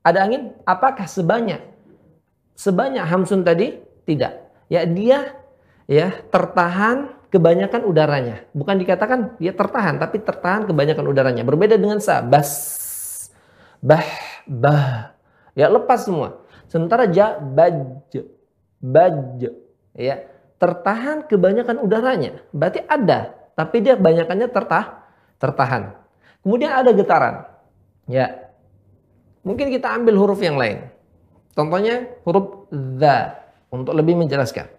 Ada 0.05 0.19
angin? 0.21 0.41
Apakah 0.67 1.09
sebanyak 1.09 1.63
sebanyak 2.53 3.01
Hamsun 3.01 3.41
tadi? 3.41 3.81
Tidak. 4.05 4.33
Ya, 4.69 4.85
dia 4.85 5.33
ya 5.87 6.11
tertahan 6.29 7.15
kebanyakan 7.29 7.83
udaranya. 7.87 8.47
Bukan 8.55 8.79
dikatakan 8.79 9.39
dia 9.39 9.51
tertahan, 9.51 9.99
tapi 9.99 10.23
tertahan 10.23 10.67
kebanyakan 10.67 11.05
udaranya. 11.07 11.43
Berbeda 11.43 11.75
dengan 11.75 11.99
sa, 11.99 12.23
bas, 12.23 12.49
bah, 13.83 14.03
bah. 14.47 15.15
Ya 15.57 15.67
lepas 15.67 16.05
semua. 16.05 16.45
Sementara 16.69 17.09
ja 17.09 17.39
baj 17.39 17.73
baj 18.77 19.49
ya 19.97 20.15
tertahan 20.61 21.25
kebanyakan 21.25 21.81
udaranya. 21.81 22.43
Berarti 22.53 22.85
ada, 22.85 23.33
tapi 23.57 23.81
dia 23.81 23.97
banyakannya 23.97 24.47
tertah 24.49 25.09
tertahan. 25.41 25.97
Kemudian 26.45 26.73
ada 26.73 26.93
getaran. 26.93 27.49
Ya. 28.05 28.53
Mungkin 29.41 29.71
kita 29.71 29.95
ambil 29.95 30.19
huruf 30.19 30.43
yang 30.43 30.59
lain. 30.59 30.91
Contohnya 31.57 32.05
huruf 32.27 32.69
za 32.99 33.47
untuk 33.73 33.97
lebih 33.97 34.19
menjelaskan. 34.19 34.69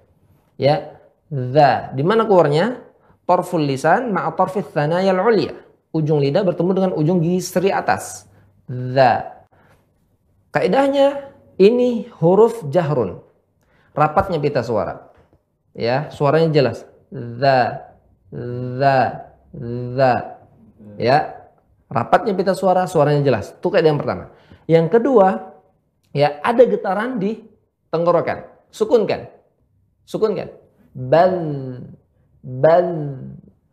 Ya, 0.59 0.98
za. 1.31 1.93
Di 1.93 2.03
mana 2.05 2.25
keluarnya? 2.29 2.85
Torful 3.29 3.69
lisan 3.69 4.13
ma'a 4.13 4.33
torfit 4.33 4.73
thanayal 4.73 5.21
ulia. 5.21 5.53
Ujung 5.93 6.21
lidah 6.21 6.45
bertemu 6.45 6.71
dengan 6.73 6.91
ujung 6.97 7.21
gigi 7.21 7.69
atas. 7.69 8.25
Za. 8.69 9.45
Kaidahnya 10.49 11.29
ini 11.61 12.09
huruf 12.21 12.65
jahrun. 12.73 13.21
Rapatnya 13.93 14.41
pita 14.41 14.65
suara. 14.65 15.13
Ya, 15.77 16.09
suaranya 16.09 16.49
jelas. 16.55 16.89
Za, 17.13 17.89
za, 18.79 18.97
za. 19.97 20.13
Ya, 20.97 21.49
rapatnya 21.93 22.33
pita 22.33 22.57
suara, 22.57 22.89
suaranya 22.89 23.21
jelas. 23.25 23.53
Itu 23.53 23.69
kaidah 23.69 23.93
yang 23.93 24.01
pertama. 24.01 24.25
Yang 24.69 24.87
kedua, 24.99 25.57
ya 26.13 26.41
ada 26.45 26.63
getaran 26.65 27.21
di 27.21 27.45
tenggorokan. 27.89 28.45
Sukunkan. 28.69 29.29
Sukunkan. 30.05 30.68
Bal, 30.99 31.35
bal. 32.43 32.89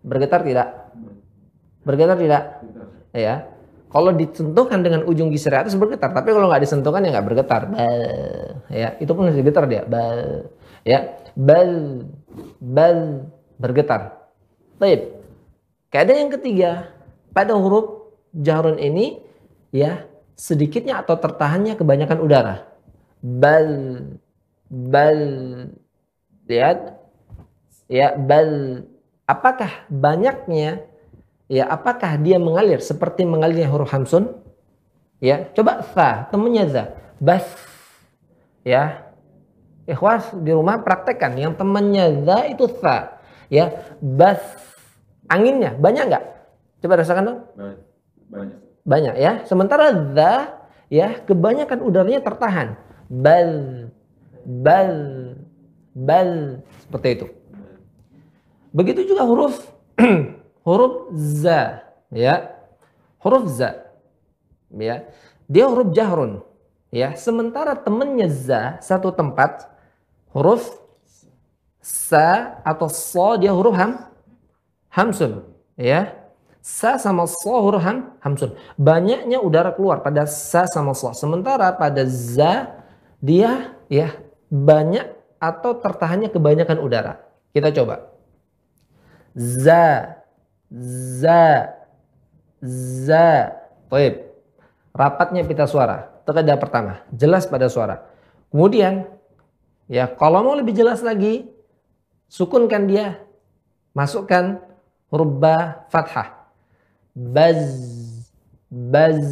Bergetar 0.06 0.46
tidak? 0.46 0.94
Bergetar 1.82 2.18
tidak? 2.22 2.44
Ya. 3.10 3.50
Kalau 3.90 4.12
disentuhkan 4.12 4.84
dengan 4.86 5.08
ujung 5.08 5.32
gisir 5.32 5.56
atas 5.56 5.74
bergetar, 5.74 6.12
tapi 6.12 6.36
kalau 6.36 6.52
nggak 6.52 6.62
disentuhkan 6.68 7.02
ya 7.02 7.16
nggak 7.16 7.28
bergetar. 7.32 7.62
Bal, 7.72 8.02
ya 8.70 8.94
itu 9.02 9.10
pun 9.16 9.32
masih 9.32 9.42
getar 9.42 9.66
dia. 9.66 9.88
Bal, 9.88 10.52
ya 10.86 11.16
bal, 11.34 12.04
bal 12.62 13.26
bergetar. 13.58 14.30
Baik. 14.78 15.16
Keadaan 15.90 16.28
yang 16.28 16.34
ketiga 16.36 16.72
pada 17.32 17.56
huruf 17.56 18.12
jarun 18.36 18.76
ini 18.76 19.24
ya 19.72 20.04
sedikitnya 20.36 21.00
atau 21.00 21.16
tertahannya 21.16 21.80
kebanyakan 21.80 22.20
udara. 22.20 22.68
Bal, 23.24 23.72
bal, 24.68 25.20
lihat, 26.52 27.00
ya 27.91 28.13
bal. 28.15 28.84
Apakah 29.26 29.89
banyaknya 29.89 30.86
ya 31.50 31.65
apakah 31.65 32.17
dia 32.21 32.38
mengalir 32.38 32.78
seperti 32.78 33.26
mengalirnya 33.26 33.69
huruf 33.69 33.89
hamsun? 33.89 34.45
Ya, 35.24 35.50
coba 35.58 35.82
fa, 35.82 36.30
temennya 36.30 36.63
za. 36.69 36.84
Bas. 37.17 37.45
Ya. 38.62 39.10
Ikhwas 39.86 40.34
di 40.41 40.50
rumah 40.54 40.82
praktekkan 40.82 41.38
yang 41.38 41.54
temannya 41.58 42.26
za 42.26 42.45
itu 42.50 42.69
fa. 42.82 43.21
Ya, 43.50 43.74
bas. 44.02 44.41
Anginnya 45.26 45.74
banyak 45.74 46.04
nggak? 46.06 46.26
Coba 46.86 47.02
rasakan 47.02 47.24
dong. 47.26 47.39
Banyak. 48.30 48.58
Banyak 48.86 49.15
ya. 49.17 49.32
Sementara 49.50 49.89
za 50.13 50.62
ya 50.93 51.17
kebanyakan 51.26 51.82
udaranya 51.82 52.21
tertahan. 52.21 52.78
Bal 53.10 53.50
bal 54.45 54.93
bal 55.98 56.62
seperti 56.86 57.08
itu. 57.17 57.28
Begitu 58.76 59.16
juga 59.16 59.24
huruf 59.24 59.56
huruf 60.68 61.16
za 61.16 61.80
ya. 62.12 62.60
Huruf 63.24 63.48
za 63.48 63.88
ya. 64.76 65.08
Dia 65.48 65.66
huruf 65.72 65.96
jahrun 65.96 66.44
ya. 66.92 67.16
Sementara 67.16 67.80
temennya 67.80 68.28
za 68.28 68.76
satu 68.84 69.16
tempat 69.16 69.72
huruf 70.36 70.68
sa 71.80 72.60
atau 72.68 72.92
so 72.92 73.40
dia 73.40 73.56
huruf 73.56 73.72
ham 73.80 74.12
hamsun 74.92 75.48
ya. 75.80 76.12
Sa 76.60 77.00
sama 77.00 77.32
so 77.32 77.56
huruf 77.56 77.80
ham 77.80 78.12
hamsun. 78.20 78.60
Banyaknya 78.76 79.40
udara 79.40 79.72
keluar 79.72 80.04
pada 80.04 80.28
sa 80.28 80.68
sama 80.68 80.92
so. 80.92 81.16
Sementara 81.16 81.72
pada 81.72 82.04
za 82.04 82.76
dia 83.24 83.72
ya 83.88 84.20
banyak 84.52 85.16
atau 85.40 85.80
tertahannya 85.80 86.28
kebanyakan 86.28 86.84
udara. 86.84 87.24
Kita 87.56 87.72
coba 87.72 88.14
za 89.36 90.15
za 90.71 91.43
za 92.65 93.28
Baik. 93.86 94.26
Rapatnya 94.95 95.45
pita 95.45 95.69
suara. 95.69 96.10
Kaidah 96.26 96.58
pertama. 96.58 97.06
Jelas 97.13 97.45
pada 97.45 97.69
suara. 97.69 98.02
Kemudian 98.50 99.06
ya 99.86 100.10
kalau 100.10 100.41
mau 100.41 100.58
lebih 100.58 100.74
jelas 100.74 101.06
lagi 101.06 101.45
sukunkan 102.32 102.89
dia. 102.89 103.21
Masukkan 103.93 104.58
huruf 105.13 105.30
ba 105.38 105.86
fathah. 105.93 106.50
Baz 107.13 107.62
Baz. 108.76 109.24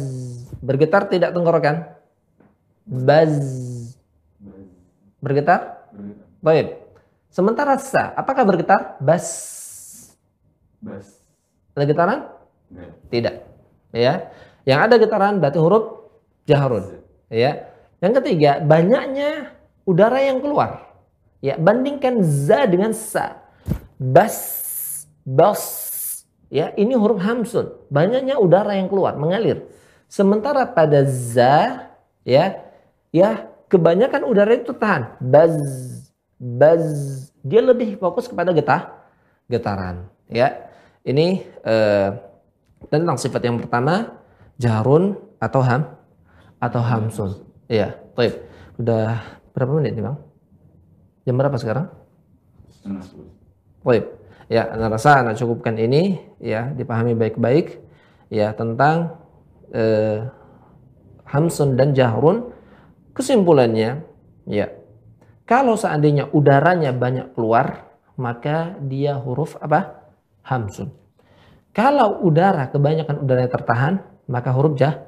Bergetar 0.64 1.04
tidak 1.10 1.36
tenggorokan? 1.36 1.84
Baz. 2.88 3.34
Bergetar? 5.20 5.90
Baik. 6.40 6.80
Sementara 7.28 7.76
sa, 7.76 8.16
apakah 8.16 8.48
bergetar? 8.48 8.96
Bas. 9.04 9.53
Bas. 10.84 11.24
Ada 11.72 11.84
getaran? 11.88 12.20
Tidak. 13.08 13.34
Ya. 13.96 14.28
Yang 14.68 14.80
ada 14.84 14.94
getaran 15.00 15.34
berarti 15.40 15.56
huruf 15.56 16.12
jahrun. 16.44 17.00
Ya. 17.32 17.72
Yang 18.04 18.20
ketiga, 18.20 18.60
banyaknya 18.60 19.56
udara 19.88 20.20
yang 20.20 20.44
keluar. 20.44 20.92
Ya, 21.40 21.56
bandingkan 21.56 22.20
za 22.20 22.68
dengan 22.68 22.92
sa. 22.92 23.40
Bas, 23.96 24.36
bas. 25.24 25.64
Ya, 26.52 26.72
ini 26.76 26.92
huruf 26.92 27.20
hamsun. 27.20 27.72
Banyaknya 27.88 28.36
udara 28.36 28.76
yang 28.76 28.92
keluar, 28.92 29.16
mengalir. 29.16 29.64
Sementara 30.08 30.68
pada 30.68 31.04
za, 31.08 31.88
ya, 32.28 32.60
ya 33.08 33.48
kebanyakan 33.72 34.22
udara 34.28 34.52
itu 34.52 34.76
tahan. 34.76 35.16
Baz, 35.20 35.56
baz. 36.36 36.84
Dia 37.40 37.60
lebih 37.64 37.96
fokus 37.96 38.28
kepada 38.28 38.52
getah, 38.52 38.92
getaran. 39.48 40.08
Ya, 40.28 40.72
ini 41.04 41.44
eh, 41.44 42.08
tentang 42.88 43.16
sifat 43.20 43.44
yang 43.44 43.60
pertama, 43.60 44.18
jarun 44.56 45.20
atau 45.36 45.60
ham 45.60 45.82
atau 46.58 46.80
hamsun. 46.80 47.30
Iya, 47.68 47.96
baik. 48.16 48.34
Udah 48.80 49.20
berapa 49.52 49.72
menit 49.76 49.94
nih 49.94 50.04
bang? 50.04 50.16
Jam 51.24 51.36
berapa 51.36 51.56
sekarang? 51.60 51.86
Setengah. 52.72 53.04
Baik. 53.84 54.04
Ya, 54.48 54.68
anda 54.68 54.92
rasa 54.92 55.24
anda 55.24 55.32
cukupkan 55.32 55.76
ini 55.80 56.20
ya 56.36 56.68
dipahami 56.76 57.16
baik-baik 57.16 57.80
ya 58.28 58.52
tentang 58.52 59.16
eh, 59.72 60.28
hamsun 61.28 61.76
dan 61.76 61.96
jahrun. 61.96 62.52
Kesimpulannya 63.14 64.02
ya 64.44 64.66
kalau 65.44 65.76
seandainya 65.76 66.32
udaranya 66.32 66.90
banyak 66.90 67.36
keluar 67.36 67.94
maka 68.16 68.74
dia 68.80 69.16
huruf 69.16 69.60
apa? 69.60 70.03
Hamsun. 70.44 70.92
Kalau 71.74 72.22
udara 72.22 72.70
kebanyakan 72.70 73.24
udara 73.24 73.48
yang 73.48 73.52
tertahan 73.52 73.94
maka 74.30 74.54
huruf 74.54 74.78
jah 74.78 75.02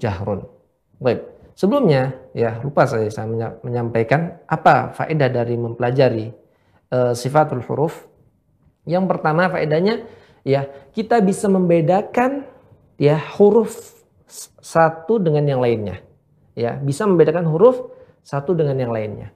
jahrun. 0.00 0.48
Baik. 0.96 1.26
Sebelumnya 1.58 2.16
ya 2.32 2.56
lupa 2.64 2.88
saya, 2.88 3.12
saya 3.12 3.28
menya- 3.28 3.60
menyampaikan 3.60 4.40
apa 4.48 4.96
faedah 4.96 5.28
dari 5.28 5.60
mempelajari 5.60 6.32
eh, 6.90 7.12
sifatul 7.12 7.60
huruf. 7.68 8.08
Yang 8.88 9.04
pertama 9.12 9.52
faedahnya 9.52 10.08
ya 10.40 10.64
kita 10.96 11.20
bisa 11.20 11.52
membedakan 11.52 12.48
ya 12.96 13.20
huruf 13.36 14.00
satu 14.60 15.20
dengan 15.20 15.44
yang 15.44 15.60
lainnya. 15.60 16.00
Ya, 16.54 16.76
bisa 16.76 17.08
membedakan 17.08 17.48
huruf 17.48 17.88
satu 18.20 18.52
dengan 18.52 18.76
yang 18.76 18.92
lainnya. 18.92 19.32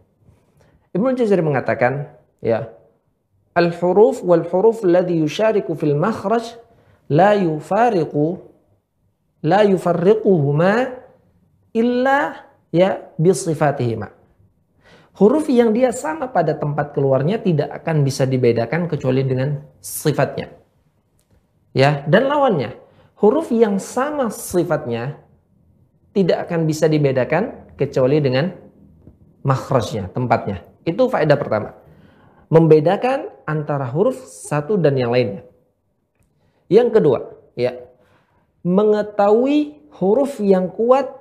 Ibnu 0.93 1.17
Jazari 1.17 1.43
mengatakan 1.43 2.15
ya 2.45 2.71
al-huruf 3.55 4.21
wal 4.27 4.45
huruf 4.51 4.83
alladhi 4.83 5.23
yushariku 5.23 5.79
fil 5.79 5.95
makhraj 5.95 6.59
la 7.09 7.39
yufariqu 7.39 8.43
la 9.45 9.63
yufarriquhuma 9.63 10.73
illa 11.75 12.49
ya 12.75 13.15
bisifatihima. 13.21 14.11
Huruf 15.15 15.47
yang 15.47 15.71
dia 15.71 15.95
sama 15.95 16.27
pada 16.27 16.59
tempat 16.59 16.91
keluarnya 16.91 17.39
tidak 17.39 17.71
akan 17.71 18.03
bisa 18.03 18.27
dibedakan 18.27 18.91
kecuali 18.91 19.23
dengan 19.23 19.63
sifatnya. 19.79 20.51
Ya, 21.71 22.03
dan 22.11 22.27
lawannya, 22.27 22.75
huruf 23.23 23.55
yang 23.55 23.79
sama 23.79 24.31
sifatnya 24.35 25.23
tidak 26.15 26.51
akan 26.51 26.67
bisa 26.67 26.91
dibedakan 26.91 27.75
kecuali 27.79 28.19
dengan 28.19 28.55
makhrajnya, 29.47 30.11
tempatnya. 30.11 30.67
Itu 30.83 31.07
faedah 31.07 31.39
pertama. 31.39 31.79
Membedakan 32.51 33.34
antara 33.45 33.89
huruf 33.89 34.17
satu 34.25 34.77
dan 34.81 34.97
yang 34.97 35.13
lainnya. 35.13 35.45
Yang 36.69 36.89
kedua, 37.01 37.19
ya, 37.55 37.77
mengetahui 38.65 39.85
huruf 40.01 40.41
yang 40.41 40.73
kuat 40.73 41.13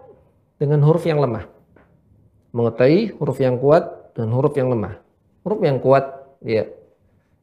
dengan 0.57 0.79
huruf 0.81 1.03
yang 1.03 1.19
lemah. 1.19 1.45
Mengetahui 2.55 3.19
huruf 3.19 3.37
yang 3.43 3.59
kuat 3.59 4.15
dan 4.15 4.31
huruf 4.31 4.55
yang 4.55 4.71
lemah. 4.71 5.03
Huruf 5.43 5.59
yang 5.59 5.77
kuat, 5.83 6.23
ya, 6.39 6.63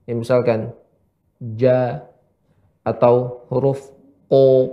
ya 0.08 0.14
misalkan 0.16 0.72
ja 1.60 2.08
atau 2.80 3.44
huruf 3.52 3.92
ko, 4.32 4.72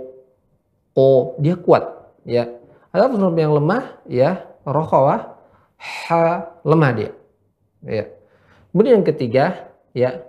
ko, 0.96 1.36
dia 1.36 1.60
kuat, 1.60 1.84
ya. 2.24 2.48
Ada 2.88 3.12
huruf 3.12 3.36
yang 3.36 3.52
lemah, 3.52 4.00
ya, 4.08 4.48
rokhawah, 4.64 5.36
ha, 5.76 6.48
lemah 6.64 6.90
dia, 6.96 7.10
ya. 7.84 8.08
Kemudian 8.72 9.02
yang 9.02 9.08
ketiga, 9.08 9.68
ya, 9.94 10.24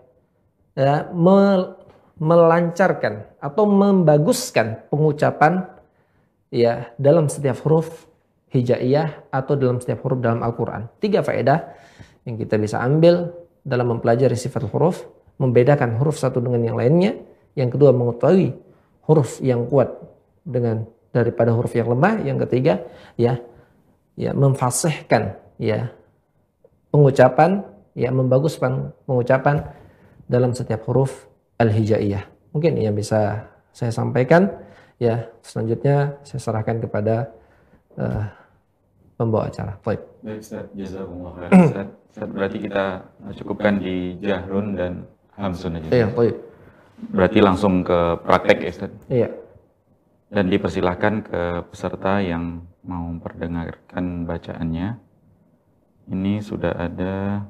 ya 0.75 1.09
mel- 1.11 1.79
melancarkan 2.19 3.31
atau 3.39 3.63
membaguskan 3.63 4.83
pengucapan 4.91 5.71
ya 6.51 6.91
dalam 6.99 7.31
setiap 7.31 7.55
huruf 7.63 8.09
hijaiyah 8.51 9.31
atau 9.31 9.55
dalam 9.55 9.79
setiap 9.79 10.03
huruf 10.03 10.19
dalam 10.19 10.43
Al-Qur'an. 10.43 10.91
Tiga 10.99 11.23
faedah 11.23 11.71
yang 12.27 12.35
kita 12.35 12.59
bisa 12.59 12.83
ambil 12.83 13.31
dalam 13.63 13.95
mempelajari 13.95 14.35
sifat 14.35 14.67
huruf, 14.67 15.07
membedakan 15.39 15.95
huruf 15.95 16.19
satu 16.19 16.43
dengan 16.43 16.61
yang 16.65 16.77
lainnya. 16.77 17.15
Yang 17.55 17.79
kedua 17.79 17.91
mengetahui 17.95 18.53
huruf 19.07 19.39
yang 19.39 19.65
kuat 19.71 19.95
dengan 20.43 20.85
daripada 21.15 21.55
huruf 21.55 21.71
yang 21.71 21.87
lemah. 21.87 22.25
Yang 22.25 22.37
ketiga 22.49 22.83
ya 23.15 23.39
ya 24.19 24.35
memfasihkan 24.35 25.39
ya 25.55 25.93
pengucapan 26.91 27.63
ya 27.99 28.09
membaguskan 28.15 28.95
pengucapan 29.03 29.67
dalam 30.31 30.55
setiap 30.55 30.87
huruf 30.87 31.27
al-hijaiyah. 31.59 32.23
Mungkin 32.55 32.79
yang 32.79 32.95
bisa 32.95 33.51
saya 33.75 33.91
sampaikan. 33.91 34.47
Ya, 34.99 35.27
selanjutnya 35.43 36.19
saya 36.23 36.39
serahkan 36.43 36.79
kepada 36.83 37.31
eh, 37.99 38.23
pembawa 39.19 39.51
acara. 39.51 39.75
Baik. 39.83 39.99
Baik 40.23 40.39
Ustaz, 40.39 40.65
jazakumullah 40.75 41.47
Ustaz. 41.67 41.87
Ustaz, 42.09 42.29
berarti 42.31 42.57
kita 42.63 42.83
cukupkan 43.35 43.79
di 43.79 44.15
Jahrun 44.23 44.75
dan 44.75 45.03
Hamsun 45.39 45.79
aja. 45.79 45.87
Iya, 45.91 46.07
baik. 46.11 46.35
Berarti 47.15 47.39
langsung 47.39 47.83
ke 47.83 47.99
praktek 48.23 48.57
ya 48.59 48.71
Ustaz. 48.75 48.91
Iya. 49.07 49.29
Dan 50.29 50.45
dipersilahkan 50.51 51.13
ke 51.25 51.41
peserta 51.71 52.19
yang 52.19 52.63
mau 52.83 53.07
memperdengarkan 53.07 54.27
bacaannya. 54.27 54.99
Ini 56.09 56.43
sudah 56.43 56.73
ada 56.75 57.45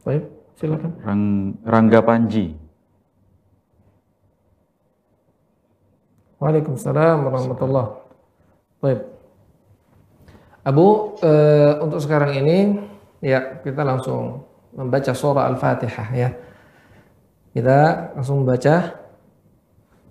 Baik, 0.00 0.24
silakan. 0.56 0.90
Rang, 1.04 1.24
Rangga 1.60 2.00
Panji. 2.00 2.56
Waalaikumsalam 6.40 7.28
warahmatullahi 7.28 8.00
Baik. 8.80 9.00
Abu, 10.64 11.16
e, 11.20 11.32
untuk 11.84 12.00
sekarang 12.00 12.32
ini 12.32 12.80
ya 13.20 13.60
kita 13.60 13.84
langsung 13.84 14.48
membaca 14.72 15.12
surah 15.12 15.52
Al-Fatihah 15.52 16.08
ya. 16.16 16.30
Kita 17.52 18.12
langsung 18.16 18.44
membaca 18.44 18.96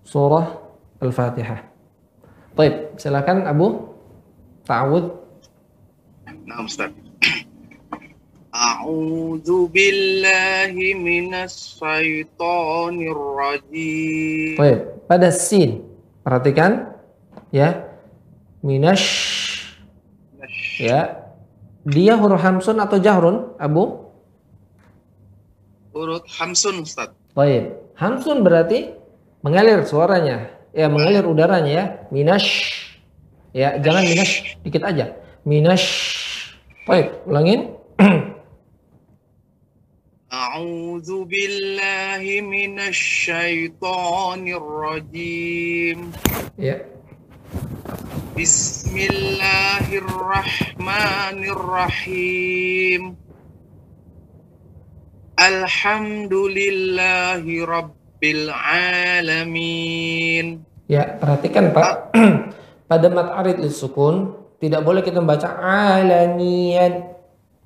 surah 0.06 0.48
Al-Fatihah. 1.02 1.66
Baik, 2.54 2.94
silakan 3.02 3.50
Abu. 3.50 3.90
Ta'awud. 4.70 5.06
Nah, 6.46 6.62
Ustaz. 6.62 7.09
أعوذ 8.59 9.49
بالله 9.75 10.75
من 10.79 11.35
الشيطان 11.35 12.97
الرجيم 13.03 14.55
Baik, 14.55 14.81
pada 15.11 15.29
sin. 15.35 15.83
Perhatikan 16.23 16.95
ya. 17.51 17.91
Minash 18.63 19.07
ya. 20.79 21.27
Dia 21.85 22.17
huruf 22.17 22.41
hamsun 22.41 22.81
atau 22.81 22.97
jahrun, 22.97 23.53
Abu? 23.61 24.09
Urut 25.93 26.25
Hamsun 26.41 26.81
Ustaz 26.81 27.13
Baik. 27.37 27.77
Hamsun 27.99 28.41
berarti 28.41 28.95
mengalir 29.43 29.83
suaranya. 29.85 30.49
Ya, 30.75 30.87
mengalir 30.91 31.27
udaranya 31.27 31.71
ya. 31.71 31.85
Minash. 32.11 32.73
Ya, 33.55 33.79
jangan 33.79 34.03
minash 34.03 34.59
dikit 34.63 34.83
aja. 34.83 35.15
Minash. 35.47 35.87
Baik, 36.87 37.23
ulangin. 37.27 37.75
أعوذ 40.49 41.25
بالله 41.29 42.25
من 42.41 42.81
الشيطان 42.81 44.43
الرجيم 44.49 45.99
Ya. 46.55 46.79
بسم 48.39 48.95
الله 48.95 49.87
الرحمن 49.91 51.39
الرحيم 51.51 53.03
الحمد 55.35 56.31
لله 56.35 57.43
رب 57.67 58.23
العالمين 58.25 59.67
Ya, 60.85 61.17
perhatikan 61.17 61.73
Pak. 61.73 62.13
Pada 62.89 63.09
mat 63.09 63.33
arid 63.41 63.57
sukun 63.73 64.37
tidak 64.61 64.85
boleh 64.85 65.01
kita 65.01 65.17
membaca 65.17 65.49
alanian. 65.59 67.09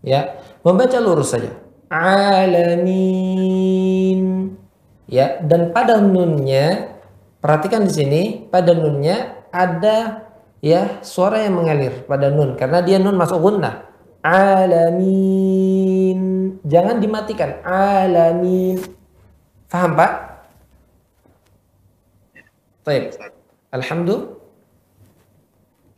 Ya, 0.07 0.39
membaca 0.63 0.95
lurus 1.03 1.35
saja. 1.35 1.51
Alamin. 1.94 2.90
Ya, 5.06 5.38
dan 5.46 5.70
pada 5.70 6.02
nunnya 6.02 6.98
perhatikan 7.38 7.86
di 7.86 7.94
sini 7.94 8.50
pada 8.50 8.74
nunnya 8.74 9.46
ada 9.54 10.26
ya 10.58 10.98
suara 11.06 11.46
yang 11.46 11.62
mengalir 11.62 12.02
pada 12.10 12.34
nun 12.34 12.58
karena 12.58 12.82
dia 12.82 12.98
nun 12.98 13.14
masuk 13.14 13.38
gunnah. 13.38 13.86
Alamin. 14.26 16.18
Jangan 16.66 16.98
dimatikan. 17.04 17.60
Alamin. 17.62 18.80
Faham, 19.68 20.00
Pak? 20.00 20.12
Baik. 22.88 23.20
Alhamdulillah. 23.76 24.40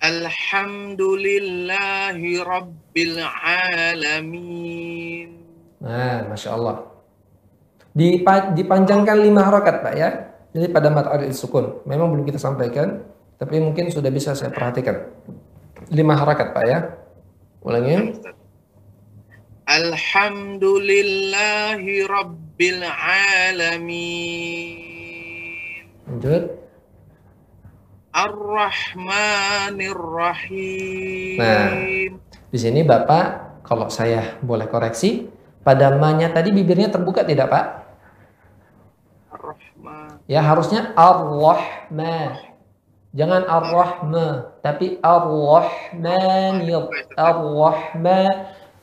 Alhamdulillahi 0.01 2.41
Rabbil 2.41 3.21
Alamin. 4.01 5.44
Nah, 5.85 6.25
Masya 6.33 6.57
Allah. 6.57 6.89
dipanjangkan 8.57 9.21
lima 9.21 9.45
harokat 9.45 9.85
Pak 9.85 9.93
ya. 9.95 10.33
Jadi 10.51 10.67
pada 10.73 10.89
mat 10.91 11.07
al 11.07 11.31
sukun. 11.31 11.79
Memang 11.87 12.11
belum 12.11 12.27
kita 12.27 12.35
sampaikan, 12.41 12.99
tapi 13.39 13.63
mungkin 13.63 13.87
sudah 13.93 14.11
bisa 14.11 14.35
saya 14.35 14.51
perhatikan. 14.51 15.05
Lima 15.93 16.17
harokat 16.17 16.51
Pak 16.51 16.65
ya. 16.67 16.89
Ulangi. 17.63 18.11
Alhamdulillahi 19.65 22.03
Rabbil 22.03 22.83
Alamin. 23.65 24.77
Lanjut. 26.09 26.43
Ar-Rahmanir 28.15 29.99
Rahim. 29.99 31.35
Nah, 31.35 31.67
di 32.47 32.55
sini 32.55 32.87
Bapak, 32.87 33.59
kalau 33.67 33.91
saya 33.91 34.39
boleh 34.39 34.71
koreksi, 34.71 35.27
pada 35.65 35.97
ma-nya 35.97 36.29
tadi 36.29 36.53
bibirnya 36.53 36.93
terbuka 36.93 37.25
tidak, 37.25 37.49
Pak? 37.49 37.65
Ar-Rahman. 39.33 40.21
Ya, 40.29 40.45
harusnya 40.45 40.93
Ar-Rahman. 40.93 42.53
Jangan 43.15 43.47
Ar-Rahma, 43.49 44.59
tapi 44.61 45.01
Ar-Rahman, 45.01 46.61
Ar-Rahman. 47.17 48.35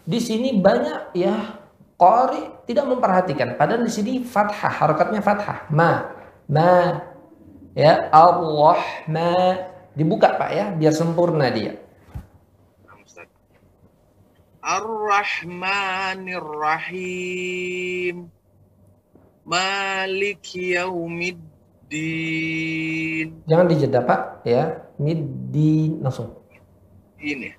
Di 0.02 0.18
sini 0.18 0.58
banyak 0.58 1.14
ya 1.14 1.62
qari 1.94 2.66
tidak 2.66 2.90
memperhatikan. 2.90 3.54
Padahal 3.54 3.86
di 3.86 3.92
sini 3.92 4.12
fathah, 4.26 4.72
harokatnya 4.82 5.22
fathah. 5.22 5.70
Ma, 5.70 6.10
ma, 6.50 6.98
ya 7.76 8.08
Ar-Rahman 8.10 9.72
dibuka 9.92 10.36
Pak 10.36 10.50
ya 10.52 10.66
biar 10.72 10.92
sempurna 10.96 11.52
dia 11.52 11.76
Ar-Rahmanir 14.62 16.38
Rahim 16.38 18.30
Malik 19.42 20.46
Yaumiddin. 20.54 21.42
Jangan 23.50 23.66
dijeda 23.66 24.06
Pak. 24.06 24.46
Ya 24.46 24.86
Middin. 25.02 25.98
Langsung. 25.98 26.38
Ini. 27.18 27.58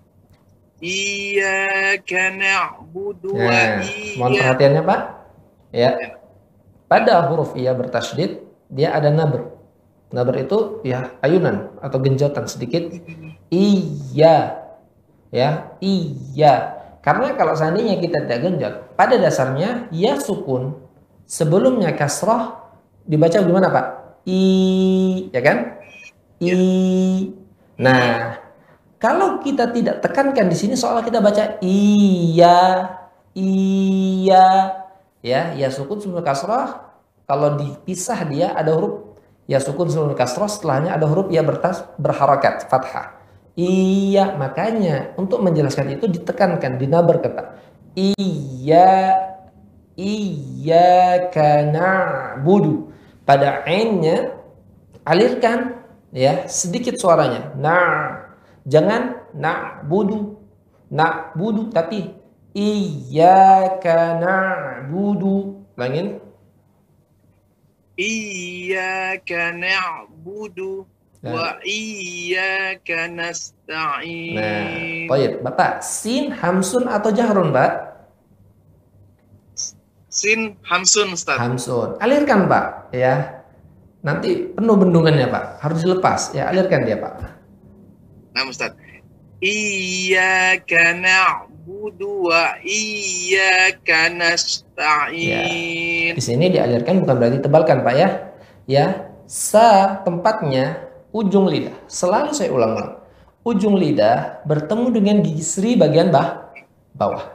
Iyyaka 0.80 2.36
na'budu 2.40 3.36
nah, 3.36 3.52
wa 3.52 3.84
iya. 3.84 4.16
Mohon 4.16 4.40
perhatiannya 4.40 4.84
Pak. 4.88 5.02
Ya. 5.76 6.16
Pada 6.88 7.28
huruf 7.28 7.52
iya 7.60 7.76
bertasydid 7.76 8.48
dia 8.72 8.96
ada 8.96 9.12
nabr 9.12 9.52
Nabar 10.14 10.38
itu 10.38 10.80
ya 10.86 11.10
ayunan 11.20 11.74
atau 11.84 12.00
genjotan 12.00 12.48
sedikit. 12.48 12.96
Iya. 13.52 14.62
Ya, 15.34 15.74
iya. 15.82 16.83
Karena 17.04 17.36
kalau 17.36 17.52
seandainya 17.52 18.00
kita 18.00 18.24
tidak 18.24 18.40
genjot, 18.40 18.74
pada 18.96 19.20
dasarnya 19.20 19.92
ya 19.92 20.16
sukun 20.16 20.80
sebelumnya 21.28 21.92
kasroh 22.00 22.56
dibaca 23.04 23.44
gimana 23.44 23.68
Pak? 23.68 23.86
I, 24.24 24.40
ya 25.36 25.42
kan? 25.44 25.84
I. 26.40 26.56
Nah, 27.76 28.40
kalau 29.04 29.44
kita 29.44 29.68
tidak 29.76 30.00
tekankan 30.00 30.48
di 30.48 30.56
sini 30.56 30.80
soalnya 30.80 31.04
kita 31.04 31.20
baca 31.20 31.60
iya, 31.60 32.88
iya, 33.36 34.48
ya, 35.20 35.42
ya 35.60 35.68
sukun 35.68 36.00
sebelum 36.00 36.24
kasroh. 36.24 36.88
Kalau 37.28 37.60
dipisah 37.60 38.24
dia 38.32 38.56
ada 38.56 38.72
huruf 38.72 39.14
ya 39.48 39.60
sukun 39.60 39.92
sebelum 39.92 40.16
kasroh 40.16 40.48
setelahnya 40.48 40.96
ada 40.96 41.04
huruf 41.08 41.28
ya 41.32 41.44
bertas 41.44 41.84
berharakat 42.00 42.68
fathah 42.72 43.13
iya 43.58 44.34
makanya 44.36 45.14
untuk 45.18 45.42
menjelaskan 45.46 45.98
itu 45.98 46.10
ditekankan 46.10 46.82
dinabar 46.82 47.22
kata 47.22 47.44
iya 47.94 49.20
iya 49.98 51.30
karena 51.30 51.90
budu 52.42 52.94
pada 53.24 53.64
ainnya 53.64 54.34
alirkan 55.04 55.84
ya 56.12 56.48
sedikit 56.48 56.96
suaranya. 57.00 57.52
Nah 57.58 58.24
jangan 58.64 59.28
nak 59.36 59.88
budu 59.88 60.40
nak 60.94 61.36
budu 61.36 61.74
tapi 61.74 62.14
iya 62.56 63.78
karena 63.80 64.36
budu 64.88 65.66
langin. 65.76 66.20
Iyyaka 67.94 69.54
na'budu. 69.54 70.82
nah. 70.82 70.93
Wa 71.24 71.56
iyyaka 71.64 73.08
nasta'in. 73.08 74.36
Nah, 74.36 75.08
baik. 75.08 75.40
Bapak, 75.40 75.80
sin 75.80 76.36
hamsun 76.36 76.92
atau 76.92 77.16
jahrun, 77.16 77.56
Pak? 77.56 77.72
Sin 80.12 80.60
hamsun, 80.68 81.16
Ustaz. 81.16 81.40
Hamsun. 81.40 81.96
Alirkan, 82.04 82.52
Pak, 82.52 82.92
ya. 82.92 83.40
Nanti 84.04 84.52
penuh 84.52 84.76
bendungannya, 84.76 85.32
Pak. 85.32 85.64
Harus 85.64 85.88
dilepas. 85.88 86.36
Ya, 86.36 86.52
alirkan 86.52 86.84
dia, 86.84 87.00
Pak. 87.00 87.14
Nah, 88.36 88.44
Ustaz. 88.44 88.76
Iyyaka 89.40 91.00
na'budu 91.00 92.28
wa 92.32 92.60
iyyaka 92.60 94.12
nasta'in. 94.12 96.12
Ya. 96.12 96.16
Di 96.16 96.24
sini 96.24 96.52
dialirkan 96.52 97.00
bukan 97.00 97.16
berarti 97.16 97.40
tebalkan, 97.40 97.80
Pak 97.80 97.96
ya. 97.96 98.10
Ya, 98.68 99.08
sa 99.24 100.04
tempatnya 100.04 100.92
ujung 101.14 101.46
lidah. 101.48 101.78
Selalu 101.86 102.34
saya 102.34 102.50
ulang-ulang. 102.50 103.00
Ujung 103.46 103.78
lidah 103.78 104.44
bertemu 104.44 104.88
dengan 104.90 105.16
gigi 105.22 105.46
seri 105.46 105.78
bagian 105.78 106.10
bah 106.10 106.50
bawah. 106.98 107.30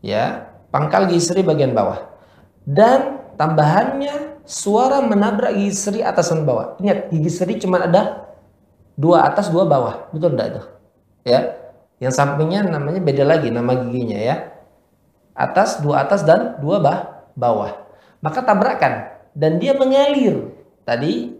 Ya, 0.00 0.48
pangkal 0.70 1.10
gigi 1.10 1.20
seri 1.20 1.42
bagian 1.42 1.74
bawah. 1.74 2.08
Dan 2.64 3.34
tambahannya 3.34 4.40
suara 4.46 5.02
menabrak 5.02 5.58
gigi 5.58 5.74
seri 5.74 6.00
atas 6.06 6.30
dan 6.30 6.46
bawah. 6.46 6.78
Ingat, 6.78 7.10
gigi 7.10 7.30
seri 7.32 7.58
cuma 7.58 7.82
ada 7.82 8.30
dua 8.94 9.26
atas, 9.26 9.50
dua 9.50 9.66
bawah. 9.66 10.08
Betul 10.14 10.38
enggak 10.38 10.48
itu? 10.54 10.62
Ya, 11.26 11.40
yang 12.00 12.14
sampingnya 12.14 12.64
namanya 12.64 13.00
beda 13.02 13.24
lagi 13.28 13.52
nama 13.52 13.76
giginya 13.84 14.16
ya. 14.16 14.36
Atas, 15.36 15.80
dua 15.80 16.04
atas 16.04 16.20
dan 16.24 16.60
dua 16.60 16.80
bah, 16.80 17.28
bawah. 17.32 17.80
Maka 18.20 18.44
tabrakan 18.44 19.08
dan 19.32 19.56
dia 19.56 19.72
mengalir. 19.72 20.52
Tadi 20.84 21.39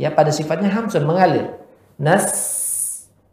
ya 0.00 0.14
pada 0.14 0.30
sifatnya 0.32 0.70
hamsun 0.70 1.04
mengalir. 1.04 1.58
Nas 1.98 2.30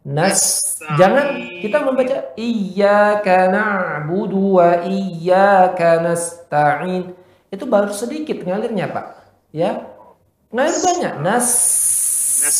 nas 0.06 0.62
jangan 0.98 1.38
kita 1.62 1.82
membaca 1.82 2.34
iyyaka 2.34 3.48
na'budu 3.48 4.60
wa 4.60 4.82
iyyaka 4.84 6.02
nasta'in. 6.02 7.14
Itu 7.48 7.64
baru 7.64 7.94
sedikit 7.94 8.42
ngalirnya, 8.42 8.90
Pak. 8.90 9.06
Ya. 9.54 9.86
Ngalir 10.50 10.78
banyak. 10.82 11.14
Nas. 11.22 11.48
Nas. 12.42 12.58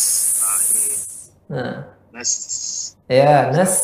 Nah. 1.50 1.90
Nas. 2.14 2.32
Ya, 3.06 3.50
nas 3.54 3.74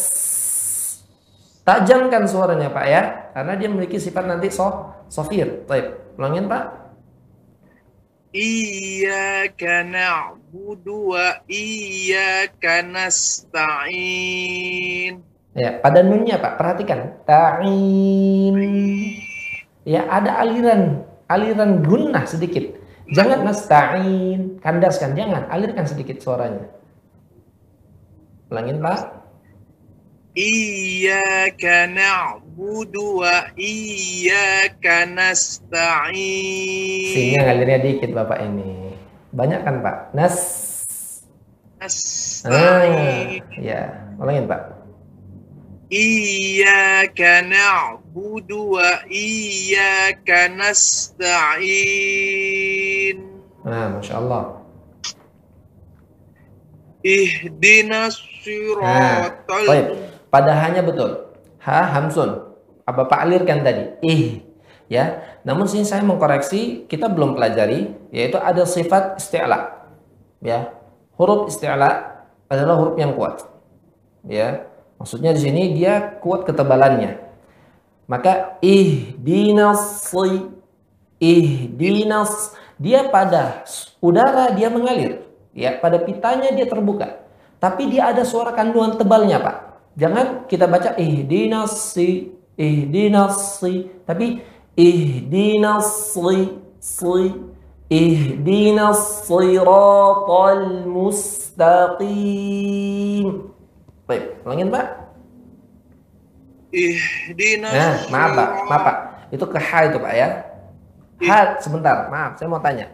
Tajamkan 1.62 2.26
suaranya 2.26 2.74
Pak 2.74 2.86
ya, 2.90 3.02
karena 3.30 3.54
dia 3.54 3.70
memiliki 3.70 3.94
sifat 4.02 4.26
nanti 4.26 4.50
so, 4.50 4.90
sofir. 5.06 5.62
Baik, 5.70 6.18
ulangin 6.18 6.50
Pak. 6.50 6.91
Iyyaka 8.33 9.85
na'budu 9.85 11.12
wa 11.12 11.37
iyyaka 11.45 12.80
nasta'in. 12.80 14.01
Ya, 15.53 15.76
pada 15.85 16.01
nunnya 16.01 16.41
Pak, 16.41 16.57
perhatikan. 16.57 17.20
Ta'in. 17.28 18.57
Ya, 19.85 20.09
ada 20.09 20.41
aliran 20.41 21.05
aliran 21.28 21.85
gunnah 21.85 22.24
sedikit. 22.24 22.72
Jangan 23.12 23.45
nasta'in, 23.45 24.57
kandaskan, 24.64 25.12
jangan, 25.12 25.45
alirkan 25.53 25.85
sedikit 25.85 26.24
suaranya. 26.24 26.72
Ulangin 28.49 28.80
Pak. 28.80 29.12
Iyyaka 30.33 31.85
na'budu 31.93 32.41
wa 32.57 33.48
iyyaka 33.57 35.07
nasta'in. 35.09 36.16
Sehingga 37.14 37.48
ngalirnya 37.48 37.78
dikit 37.80 38.12
Bapak 38.12 38.40
ini. 38.44 38.92
Banyak 39.32 39.64
kan 39.64 39.80
Pak? 39.80 40.12
Nas 40.12 40.36
nasta'in. 41.80 43.42
ya, 43.57 43.92
ulangin 44.20 44.44
Pak. 44.48 44.76
Iyyaka 45.92 47.44
na'budu 47.48 48.80
wa 48.80 49.05
iyyaka 49.09 50.48
nasta'in. 50.57 51.68
Nah, 53.62 53.96
Masya 53.96 54.16
Allah. 54.18 54.61
Ihdinas 57.03 58.32
Nah, 58.42 59.30
siratal 59.38 59.64
baik. 59.70 59.86
Pada 60.30 60.53
hanya 60.59 60.82
betul. 60.82 61.32
Ha, 61.62 61.94
hamsun. 61.98 62.52
Apa 62.82 63.06
Pak 63.06 63.20
alirkan 63.22 63.62
tadi? 63.62 63.84
Ih. 64.02 64.42
Ya. 64.90 65.22
Namun 65.46 65.70
sini 65.70 65.86
saya 65.86 66.02
mengkoreksi, 66.02 66.84
kita 66.90 67.06
belum 67.06 67.38
pelajari, 67.38 67.94
yaitu 68.10 68.36
ada 68.36 68.66
sifat 68.66 69.18
isti'la. 69.22 69.88
Ya. 70.42 70.74
Huruf 71.14 71.46
isti'la 71.48 72.22
adalah 72.50 72.74
huruf 72.76 72.98
yang 72.98 73.14
kuat. 73.14 73.46
Ya. 74.26 74.66
Maksudnya 74.98 75.34
di 75.34 75.42
sini 75.42 75.74
dia 75.74 76.18
kuat 76.22 76.46
ketebalannya. 76.46 77.18
Maka 78.10 78.58
ihdinas 78.60 80.10
ihdinas 81.22 82.32
dia 82.76 83.06
pada 83.08 83.62
udara 84.02 84.50
dia 84.52 84.66
mengalir, 84.66 85.22
ya 85.54 85.78
pada 85.78 86.02
pitanya 86.02 86.50
dia 86.50 86.66
terbuka. 86.66 87.22
Tapi 87.62 87.86
dia 87.88 88.10
ada 88.10 88.26
suara 88.26 88.50
kandungan 88.50 88.98
tebalnya, 88.98 89.38
Pak. 89.38 89.56
Jangan 89.93 90.49
kita 90.49 90.64
baca 90.64 90.97
ihdinas 90.97 91.93
ihdinas 92.57 93.61
tapi 94.09 94.40
ihdinas 94.72 96.16
si 96.80 97.28
ihdinas 97.93 99.28
siratal 99.28 100.88
mustaqim. 100.88 102.09
Baik, 104.09 104.24
ulangin 104.49 104.72
Pak. 104.72 104.86
Ihdinas 106.72 107.72
Nah, 107.76 108.09
maaf 108.09 108.32
Pak, 108.32 108.51
maaf 108.72 108.82
Pak. 108.88 108.97
Itu 109.28 109.45
ke 109.45 109.61
H 109.61 109.93
itu 109.93 110.01
Pak 110.01 110.12
ya. 110.16 110.40
H 111.20 111.61
sebentar, 111.61 112.09
maaf, 112.09 112.40
saya 112.40 112.49
mau 112.49 112.64
tanya. 112.64 112.88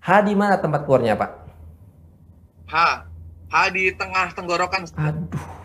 H 0.00 0.24
di 0.24 0.32
mana 0.32 0.56
tempat 0.56 0.88
keluarnya 0.88 1.12
Pak? 1.12 1.30
H. 2.72 3.04
H 3.52 3.68
di 3.76 3.92
tengah 3.92 4.32
tenggorokan. 4.32 4.88
Aduh, 4.96 5.61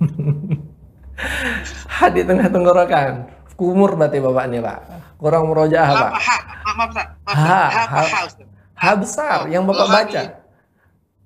Pak. 0.06 1.88
H 1.88 1.98
di 2.12 2.22
tengah 2.22 2.48
tenggorokan. 2.48 3.24
Kumur 3.56 3.96
berarti 3.96 4.20
Bapak 4.20 4.44
ini 4.46 4.60
Pak. 4.60 4.78
Kurang 5.16 5.48
Pak. 5.90 6.10
Maaf. 6.12 6.90
Maaf. 6.92 6.92
H, 7.32 7.48
apa 7.72 7.96
H. 7.96 8.04
H, 8.04 8.16
Ustaz? 8.28 8.46
H 8.76 8.84
besar 9.00 9.38
yang 9.48 9.64
Bapak 9.64 9.88
baca. 9.88 10.20
di- 10.22 10.34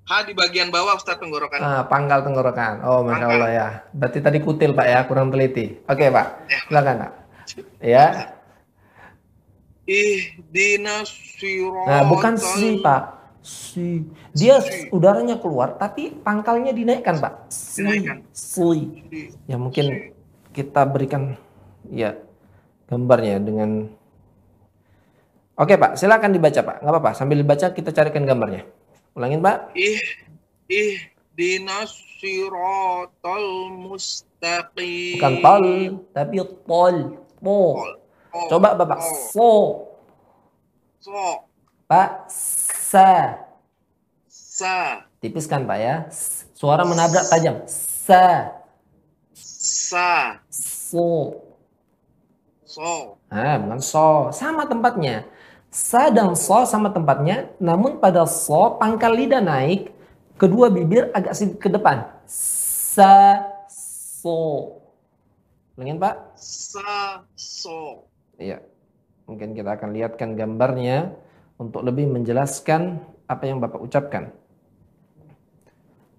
H 0.01 0.11
di 0.23 0.33
bagian 0.33 0.71
bawah 0.71 0.95
Ustaz 0.95 1.19
tenggorokan. 1.19 1.59
Ah, 1.59 1.83
pangkal 1.83 2.23
tenggorokan. 2.23 2.83
Oh, 2.83 3.03
masya. 3.03 3.25
Allah 3.27 3.49
ya. 3.51 3.67
Berarti 3.91 4.19
tadi 4.19 4.39
kutil 4.39 4.71
Pak 4.71 4.87
ya, 4.87 4.99
kurang 5.05 5.27
teliti. 5.27 5.75
Oke 5.85 6.07
Pak, 6.07 6.27
Ya. 6.47 6.59
silakan 6.67 6.95
Pak. 6.97 7.11
Ya. 7.83 8.05
Ihdinas 9.83 11.09
Nah, 11.83 12.01
bukan 12.07 12.39
si 12.39 12.79
Pak. 12.79 13.20
Si. 13.41 14.05
Dia 14.37 14.61
Si. 14.61 14.93
udaranya 14.93 15.41
keluar, 15.41 15.75
tapi 15.75 16.13
pangkalnya 16.13 16.71
dinaikkan 16.71 17.17
Pak. 17.17 17.49
Si. 17.49 17.81
Dinaikkan. 17.81 18.17
Si. 18.29 18.69
Ya 19.49 19.57
mungkin 19.57 20.13
kita 20.53 20.85
berikan 20.85 21.35
ya 21.89 22.17
gambarnya 22.85 23.41
dengan 23.41 23.89
Oke 25.61 25.77
Pak, 25.77 25.93
silakan 25.93 26.33
dibaca 26.33 26.57
Pak. 26.63 26.77
Nggak 26.81 26.93
apa-apa, 26.95 27.11
sambil 27.13 27.37
dibaca 27.37 27.69
kita 27.69 27.93
carikan 27.93 28.25
gambarnya. 28.25 28.65
Ulangin 29.13 29.45
Pak. 29.45 29.77
Ih, 29.77 30.01
ihdinas 30.65 31.93
siratal 32.17 33.69
mustaqim. 33.77 35.21
Bukan 35.21 35.35
tol, 35.43 35.65
tapi 36.17 36.35
tol. 36.65 36.95
Po. 37.41 37.77
Coba 38.49 38.77
Bapak. 38.77 39.01
So. 39.33 39.49
So, 41.01 41.45
Pak. 41.89 42.29
Sa. 42.91 43.39
sa, 44.27 45.07
Tipiskan 45.23 45.63
Pak 45.63 45.79
ya. 45.79 45.95
Suara 46.51 46.83
menabrak 46.83 47.23
tajam. 47.31 47.63
Sa. 47.63 48.51
sa, 49.31 50.43
So. 50.51 51.39
so. 52.67 53.15
Nah, 53.31 53.55
bukan 53.63 53.79
so. 53.79 54.27
Sama 54.35 54.67
tempatnya. 54.67 55.23
Sa 55.71 56.11
dan 56.11 56.35
so 56.35 56.67
sama 56.67 56.91
tempatnya, 56.91 57.47
namun 57.63 57.95
pada 57.95 58.27
so 58.27 58.75
pangkal 58.75 59.15
lidah 59.15 59.39
naik, 59.39 59.95
kedua 60.35 60.67
bibir 60.67 61.15
agak 61.15 61.31
sedikit 61.31 61.63
ke 61.63 61.69
depan. 61.71 62.11
Sa, 62.27 63.39
so. 63.71 64.83
Ulangin 65.79 65.95
Pak. 65.95 66.35
Sa, 66.35 67.23
so. 67.39 68.03
Iya. 68.35 68.59
Mungkin 69.31 69.55
kita 69.55 69.79
akan 69.79 69.95
lihatkan 69.95 70.35
gambarnya 70.35 71.30
untuk 71.61 71.85
lebih 71.85 72.09
menjelaskan 72.09 72.97
apa 73.29 73.43
yang 73.45 73.61
Bapak 73.61 73.77
ucapkan. 73.77 74.33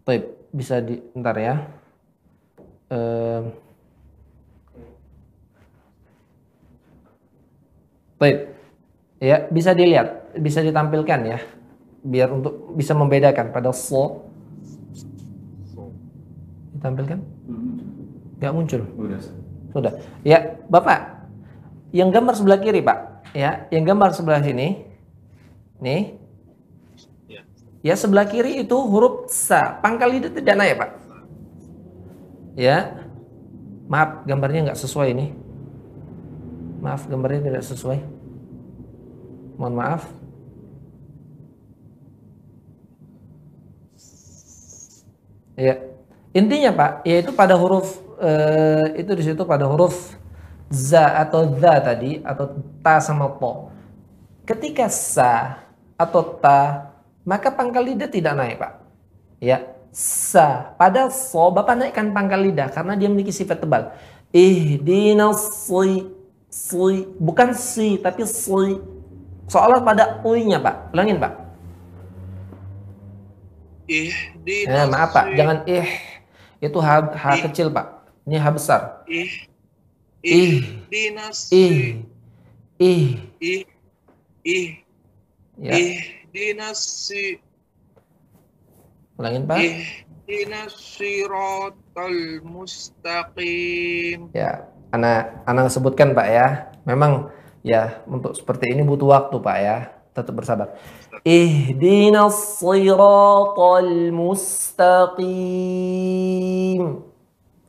Baik, 0.06 0.30
bisa 0.54 0.78
di 0.78 1.02
ntar 1.18 1.34
ya. 1.34 1.54
Ehm. 2.94 3.50
Baik. 8.22 8.38
Ya, 9.18 9.46
bisa 9.50 9.74
dilihat, 9.74 10.38
bisa 10.38 10.62
ditampilkan 10.62 11.20
ya. 11.26 11.38
Biar 12.02 12.30
untuk 12.30 12.74
bisa 12.78 12.94
membedakan 12.94 13.50
pada 13.50 13.74
so 13.74 14.26
ditampilkan? 16.78 17.18
Nggak 18.38 18.54
muncul. 18.54 18.82
Udah. 18.94 19.20
Sudah. 19.74 19.92
Ya, 20.22 20.58
Bapak. 20.70 21.26
Yang 21.90 22.08
gambar 22.18 22.34
sebelah 22.38 22.58
kiri, 22.62 22.80
Pak. 22.82 22.98
Ya, 23.34 23.66
yang 23.70 23.86
gambar 23.86 24.10
sebelah 24.14 24.42
sini. 24.42 24.91
Nih. 25.82 26.14
Ya. 27.26 27.42
Ya, 27.82 27.94
sebelah 27.98 28.30
kiri 28.30 28.62
itu 28.62 28.76
huruf 28.78 29.26
sa. 29.34 29.82
Pangkal 29.82 30.14
lidah 30.14 30.30
tidak 30.30 30.54
naik, 30.54 30.78
Pak. 30.78 30.90
Ya. 32.54 33.02
Maaf, 33.90 34.22
gambarnya 34.22 34.70
nggak 34.70 34.78
sesuai 34.78 35.10
ini. 35.10 35.34
Maaf, 36.78 37.10
gambarnya 37.10 37.50
tidak 37.50 37.64
sesuai. 37.66 37.98
Mohon 39.58 39.74
maaf. 39.74 40.02
Ya. 45.58 45.74
Intinya 46.32 46.72
Pak, 46.72 46.92
yaitu 47.04 47.30
pada 47.36 47.58
huruf 47.60 48.00
eh, 48.16 49.04
itu 49.04 49.12
di 49.12 49.22
situ 49.22 49.42
pada 49.44 49.68
huruf 49.68 50.16
za 50.72 51.20
atau 51.20 51.44
za 51.60 51.76
tadi 51.84 52.24
atau 52.24 52.56
ta 52.80 52.96
sama 53.04 53.28
po. 53.28 53.68
Ketika 54.48 54.88
sa 54.88 55.60
atau 55.96 56.22
ta, 56.40 56.92
maka 57.22 57.48
pangkal 57.52 57.86
lidah 57.86 58.10
tidak 58.10 58.34
naik 58.34 58.56
Pak. 58.58 58.72
Ya, 59.42 59.72
sa. 59.92 60.74
Pada 60.80 61.12
so, 61.12 61.52
Bapak 61.52 61.76
naikkan 61.76 62.10
pangkal 62.10 62.42
lidah 62.42 62.72
karena 62.72 62.96
dia 62.96 63.12
memiliki 63.12 63.30
sifat 63.30 63.60
tebal. 63.60 63.92
Ihdinas 64.32 65.68
si, 65.68 66.08
si. 66.48 67.06
Bukan 67.20 67.52
si, 67.52 68.00
tapi 68.00 68.24
si. 68.24 68.80
Soalnya 69.46 69.84
pada 69.84 70.04
uinya 70.24 70.58
Pak. 70.58 70.96
Ulangin 70.96 71.20
Pak. 71.20 71.32
Ihdinas 73.86 74.72
Eh, 74.72 74.86
maaf 74.88 75.10
Pak, 75.12 75.36
jangan 75.36 75.58
ih. 75.68 75.88
Itu 76.62 76.78
H, 76.78 77.12
H 77.12 77.24
Ih. 77.36 77.42
kecil 77.50 77.68
Pak. 77.74 77.86
Ini 78.24 78.38
H 78.38 78.46
besar. 78.54 78.80
Ih, 79.10 79.28
Ih. 80.22 80.62
Ih. 81.50 82.06
Ih. 82.82 83.18
ih, 83.42 83.62
ih, 84.42 84.81
Ya, 85.62 85.78
ihdinas 85.78 86.82
si- 86.82 87.38
ulangin 89.14 89.46
Pak. 89.46 89.62
ihdinas 89.62 90.74
siratal 90.74 92.42
mustaqim. 92.42 94.26
Ya, 94.34 94.66
anak 94.90 95.38
anak 95.46 95.70
sebutkan 95.70 96.18
Pak 96.18 96.26
ya. 96.26 96.74
Memang 96.82 97.30
ya 97.62 98.02
untuk 98.10 98.34
seperti 98.34 98.74
ini 98.74 98.82
butuh 98.82 99.14
waktu 99.14 99.38
Pak 99.38 99.58
ya. 99.62 99.94
Tetap 100.10 100.34
bersabar. 100.34 100.74
Ihdinas 101.22 102.58
siratal 102.58 104.10
mustaqim. 104.10 105.22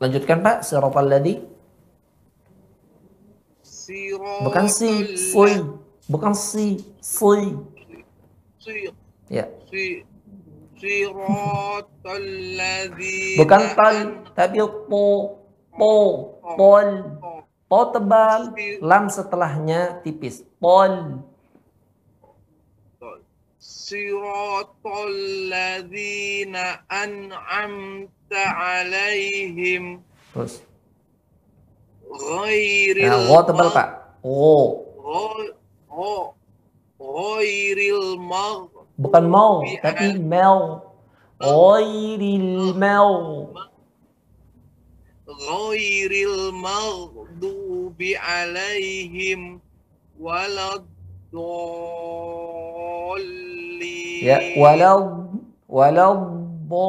Lanjutkan 0.01 0.41
Pak, 0.41 0.65
siratal 0.65 1.05
ladzi. 1.05 1.45
Siratal 3.61 4.49
Bukan 4.49 4.65
si, 4.65 5.13
si. 5.13 5.61
Bukan 6.09 6.33
si, 6.35 6.81
si. 6.99 7.53
Ya. 9.32 9.47
Bukan 13.39 13.61
ton, 13.76 13.95
tapi 14.36 14.59
po 14.91 15.03
po 15.74 15.93
oh. 16.43 16.55
pol, 16.57 16.88
oh. 17.24 17.41
Po 17.72 17.89
tebal, 17.89 18.53
lam 18.86 19.09
setelahnya 19.09 20.03
tipis. 20.05 20.45
Pol. 20.61 21.24
Siratal 23.64 25.16
ladzina 25.49 26.84
an'amta 26.91 28.43
'alaihim. 28.59 30.03
Terus. 30.36 30.61
Ghairil. 32.14 33.09
Nah, 33.09 33.41
tebal, 33.47 33.74
Pak. 33.74 33.88
Oh. 34.22 34.86
Oh. 35.89 36.38
Ghairil 37.03 38.15
mag. 38.15 38.71
Bukan 38.95 39.25
mau, 39.27 39.59
tapi 39.83 40.15
mel. 40.15 40.79
Ghairil 41.43 42.71
mel. 42.79 43.11
Ghairil 45.27 46.55
maghdubi 46.55 48.15
alaihim 48.15 49.59
walad 50.15 50.87
Ya, 54.23 54.37
walad 54.61 55.33
walad 55.65 56.21
bo 56.69 56.85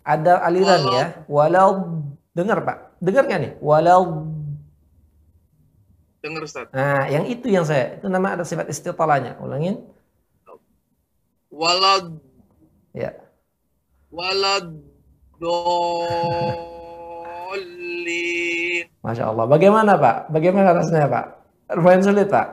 ada 0.00 0.40
aliran 0.40 0.82
ya. 0.88 1.04
Walad 1.28 1.84
dengar 2.32 2.64
Pak, 2.64 2.96
dengar 3.04 3.28
nggak 3.28 3.40
nih? 3.44 3.52
Walad 3.60 4.33
Dengar 6.24 6.40
Ustaz. 6.48 6.72
Nah, 6.72 7.04
yang 7.12 7.28
itu 7.28 7.52
yang 7.52 7.68
saya 7.68 8.00
itu 8.00 8.08
nama 8.08 8.32
ada 8.32 8.48
sifat 8.48 8.64
istitalanya. 8.72 9.36
Ulangin. 9.44 9.84
Walad 11.52 12.16
Ya. 12.96 13.12
walad 14.08 14.72
dolin. 17.54 18.86
Masya 19.04 19.24
Allah. 19.28 19.44
Bagaimana 19.44 19.92
Pak? 20.00 20.32
Bagaimana 20.32 20.72
rasanya 20.72 21.08
Pak? 21.12 21.24
Lumayan 21.76 22.00
sulit 22.00 22.28
Pak. 22.32 22.48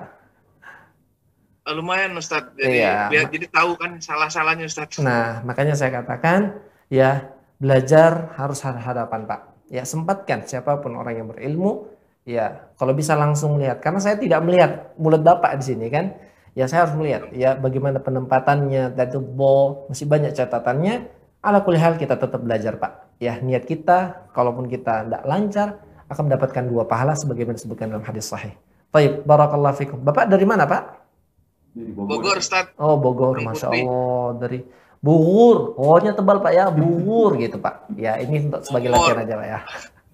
Lumayan 1.72 2.12
Ustaz. 2.20 2.44
Jadi 2.60 2.84
Iya. 2.84 3.08
biar 3.08 3.32
jadi 3.32 3.48
tahu 3.48 3.80
kan 3.80 3.96
salah-salahnya 4.04 4.68
Ustaz. 4.68 5.00
Nah, 5.00 5.40
makanya 5.48 5.78
saya 5.80 6.04
katakan 6.04 6.60
ya 6.92 7.32
belajar 7.56 8.36
harus 8.36 8.60
hadapan 8.66 9.24
Pak. 9.24 9.72
Ya 9.72 9.88
sempatkan 9.88 10.44
siapa 10.44 10.76
pun 10.84 11.00
orang 11.00 11.16
yang 11.16 11.28
berilmu. 11.32 11.88
Ya 12.28 12.70
kalau 12.78 12.94
bisa 12.94 13.18
langsung 13.18 13.58
lihat. 13.58 13.82
Karena 13.82 13.98
saya 13.98 14.16
tidak 14.18 14.42
melihat 14.46 14.94
mulut 14.98 15.26
Bapak 15.26 15.58
di 15.62 15.74
sini 15.74 15.88
kan. 15.90 16.14
Ya 16.52 16.68
saya 16.68 16.84
harus 16.84 17.00
melihat 17.00 17.32
ya 17.32 17.56
bagaimana 17.56 18.04
penempatannya 18.04 18.92
dan 18.92 19.06
itu 19.08 19.24
bo 19.24 19.88
masih 19.88 20.06
banyak 20.06 20.36
catatannya. 20.36 21.08
Ala 21.42 21.66
kulli 21.66 21.82
hal 21.82 21.98
kita 21.98 22.20
tetap 22.20 22.38
belajar 22.44 22.78
Pak. 22.78 23.18
Ya 23.18 23.40
niat 23.42 23.66
kita 23.66 24.30
kalaupun 24.36 24.70
kita 24.70 25.08
tidak 25.08 25.24
lancar 25.26 25.82
akan 26.12 26.28
mendapatkan 26.28 26.64
dua 26.68 26.84
pahala 26.86 27.16
sebagaimana 27.16 27.56
disebutkan 27.56 27.90
dalam 27.90 28.04
hadis 28.04 28.28
sahih. 28.28 28.54
Baik, 28.92 29.24
barakallahu 29.24 29.76
fikum. 29.80 29.98
Bapak 30.04 30.28
dari 30.28 30.44
mana 30.44 30.68
Pak? 30.68 31.02
Bogor 31.96 32.36
Ustaz. 32.36 32.76
Oh 32.76 33.00
Bogor, 33.00 33.40
Dari 33.40 33.48
masya. 33.48 33.68
Allah 33.72 34.28
dari 34.36 34.60
Buhur, 35.02 35.74
ohnya 35.82 36.14
tebal 36.14 36.46
pak 36.46 36.54
ya, 36.54 36.70
Buhur 36.70 37.34
gitu 37.42 37.58
pak. 37.58 37.90
Ya 37.98 38.22
ini 38.22 38.46
untuk 38.46 38.62
sebagai 38.62 38.94
Bogor. 38.94 39.18
latihan 39.18 39.26
aja 39.26 39.34
pak 39.34 39.48
ya. 39.50 39.60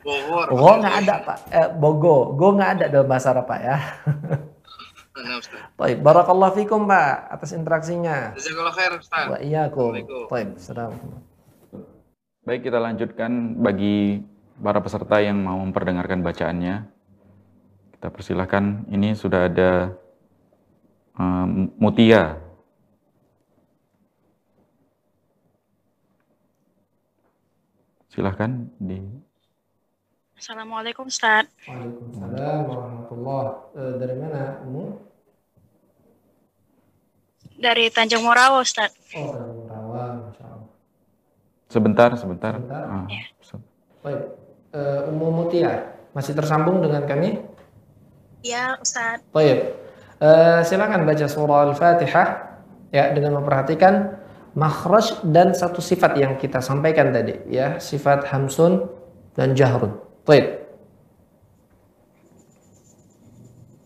Bogor. 0.07 0.47
Oh 0.55 0.75
nggak 0.79 0.95
ada 1.03 1.15
pak, 1.19 1.37
eh, 1.51 1.67
Bogo, 1.75 2.31
go 2.39 2.55
nggak 2.55 2.71
ada 2.79 2.85
dalam 2.87 3.07
bahasa 3.11 3.35
Arab 3.35 3.45
pak 3.51 3.59
ya. 3.59 3.77
Nah, 5.17 5.41
Ustaz. 5.41 5.57
Baik, 5.73 5.97
barakallah 6.05 6.53
fikum 6.53 6.85
pak 6.85 7.25
atas 7.33 7.49
interaksinya. 7.57 8.37
Jazakallah 8.37 8.73
khair 8.77 8.91
Ustaz. 9.01 9.25
Wa 9.33 9.41
iyyakum. 9.41 9.97
Assalamualaikum. 9.97 10.29
Baik. 10.29 11.17
Baik, 12.45 12.61
kita 12.69 12.77
lanjutkan 12.77 13.31
bagi 13.57 14.21
para 14.61 14.77
peserta 14.77 15.17
yang 15.17 15.41
mau 15.41 15.57
memperdengarkan 15.57 16.21
bacaannya. 16.21 16.85
Kita 17.97 18.07
persilahkan, 18.13 18.85
ini 18.93 19.17
sudah 19.17 19.49
ada 19.49 19.97
em, 21.17 21.73
Mutia. 21.81 22.37
Silahkan 28.13 28.69
di 28.77 29.26
Assalamualaikum 30.37 31.09
Ustaz. 31.09 31.49
Waalaikumsalam 31.65 32.59
warahmatullah. 32.69 33.43
Eh, 33.73 33.93
dari 33.97 34.15
mana? 34.21 34.61
Umu? 34.69 35.01
Dari 37.57 37.89
Tanjung 37.89 38.21
Morawa 38.21 38.61
Ustaz. 38.61 38.93
Oh 39.17 39.33
dari 39.33 39.49
Murawa, 39.57 40.03
masya 40.29 40.45
Allah. 40.45 40.69
sebentar, 41.67 42.09
sebentar. 42.13 42.53
Sebentar. 42.53 42.83
Ah, 42.85 43.05
Ya. 43.09 43.25
Baik, 44.05 44.21
Eh, 44.77 45.09
Umu 45.09 45.33
Mutia 45.33 45.89
masih 46.13 46.37
tersambung 46.37 46.85
dengan 46.85 47.01
kami? 47.09 47.41
Ya 48.45 48.77
Ustaz. 48.77 49.25
Baik. 49.33 49.73
Eh, 50.21 50.59
silakan 50.69 51.01
baca 51.09 51.25
surah 51.25 51.65
Al-Fatihah 51.65 52.27
ya 52.93 53.09
dengan 53.09 53.41
memperhatikan 53.41 54.21
makhraj 54.53 55.17
dan 55.25 55.57
satu 55.57 55.81
sifat 55.81 56.13
yang 56.13 56.37
kita 56.37 56.61
sampaikan 56.61 57.09
tadi 57.09 57.41
ya, 57.49 57.81
sifat 57.81 58.29
hamsun 58.29 58.85
dan 59.33 59.57
jahrun. 59.57 59.97
Baik. 60.27 60.59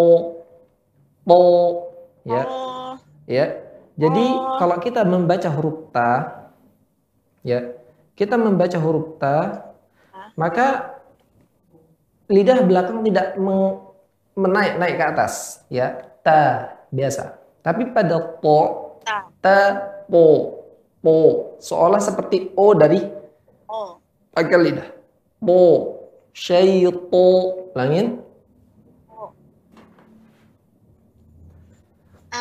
to 1.26 1.42
ya. 2.30 2.46
Oh, 2.46 2.94
ya. 3.26 3.58
Jadi 3.98 4.26
Oh. 4.38 4.62
kalau 4.62 4.78
kita 4.78 5.02
membaca 5.02 5.50
huruf 5.50 5.90
ta 5.90 6.46
ya, 7.42 7.81
kita 8.16 8.36
membaca 8.36 8.78
huruf 8.78 9.16
ta 9.16 9.72
maka 10.36 10.96
lidah 12.32 12.64
belakang 12.64 13.04
tidak 13.04 13.36
meng- 13.36 13.92
menaik 14.32 14.80
naik 14.80 14.96
ke 14.96 15.04
atas 15.04 15.60
ya, 15.68 16.00
ta 16.24 16.72
biasa. 16.88 17.36
Tapi 17.60 17.92
pada 17.92 18.16
to 18.40 18.60
ta. 19.04 19.28
ta 19.44 19.58
po 20.08 20.56
po 21.02 21.14
seolah 21.60 22.00
seperti 22.00 22.54
o 22.56 22.72
dari 22.72 23.02
pakai 24.32 24.58
lidah. 24.58 24.88
Po 25.42 25.60
syaitu 32.32 32.40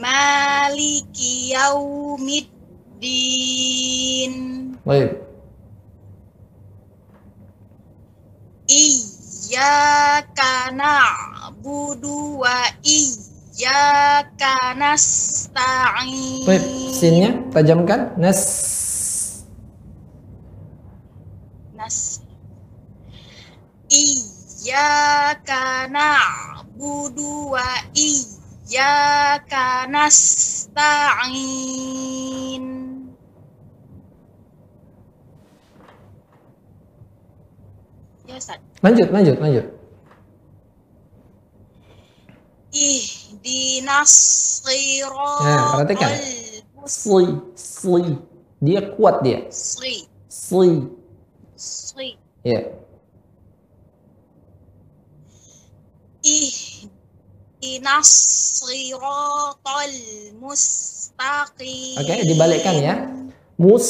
Maliki 0.02 1.32
yaumiddin. 1.54 2.50
Baik. 4.84 5.12
Iyyaka 8.68 10.52
na'budu 10.74 12.40
wa 12.42 12.58
iyyaka 12.82 14.74
nasta'in. 14.76 16.44
Baik, 16.48 16.64
sinnya 16.92 17.30
tajamkan. 17.54 18.00
Nas. 18.18 18.40
Nas. 18.40 18.83
Iyyaka 24.64 25.92
na'budu 25.92 27.52
wa 27.52 27.68
iyyaka 27.92 29.84
nasta'in. 29.92 31.36
Ya, 38.24 38.40
Ustaz. 38.40 38.56
Lanjut, 38.80 39.12
lanjut, 39.12 39.36
lanjut. 39.36 39.68
Ihdinas 42.72 44.16
siratal 44.64 45.44
Nah, 45.44 45.76
perhatikan. 45.76 46.08
Sli, 46.88 47.36
sli. 47.52 48.16
Dia 48.64 48.80
kuat 48.96 49.20
dia. 49.20 49.44
Sri, 49.52 50.08
Sli. 50.24 50.88
Sri. 51.52 52.16
Ya. 52.48 52.83
Ihdinas 56.34 58.10
mustaqim. 60.42 61.96
Oke, 62.00 62.14
dibalikkan 62.26 62.74
ya. 62.82 62.94
Mus, 63.54 63.88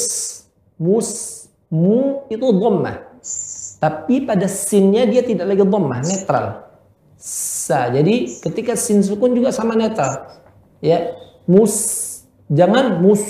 mus, 0.77 1.09
mu 1.73 2.21
itu 2.29 2.45
dhammah. 2.45 3.01
Tapi 3.81 4.23
pada 4.23 4.45
sinnya 4.45 5.09
dia 5.09 5.25
tidak 5.25 5.49
lagi 5.49 5.65
dhammah, 5.65 5.99
netral. 6.05 6.45
Sa. 7.17 7.89
Jadi 7.89 8.39
ketika 8.45 8.77
sin 8.77 9.01
sukun 9.01 9.33
juga 9.33 9.49
sama 9.49 9.73
netral. 9.73 10.37
Ya. 10.79 11.17
Mus. 11.49 11.75
Jangan 12.49 13.01
mus. 13.01 13.25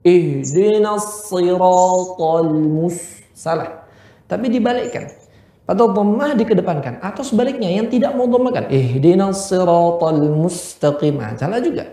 Ihdinas 0.00 1.28
siratal 1.28 2.48
mus. 2.48 2.96
Salah. 3.36 3.84
Tapi 4.24 4.48
dibalikkan. 4.48 5.27
Pada 5.68 5.84
dhammah 5.84 6.32
dikedepankan 6.32 6.96
atau 7.04 7.20
sebaliknya 7.20 7.68
yang 7.68 7.92
tidak 7.92 8.16
mau 8.16 8.24
dhammahkan. 8.24 8.72
Ihdinas 8.72 9.52
siratal 9.52 10.16
mustaqim. 10.32 11.20
Ah, 11.20 11.36
Salah 11.36 11.60
juga. 11.60 11.92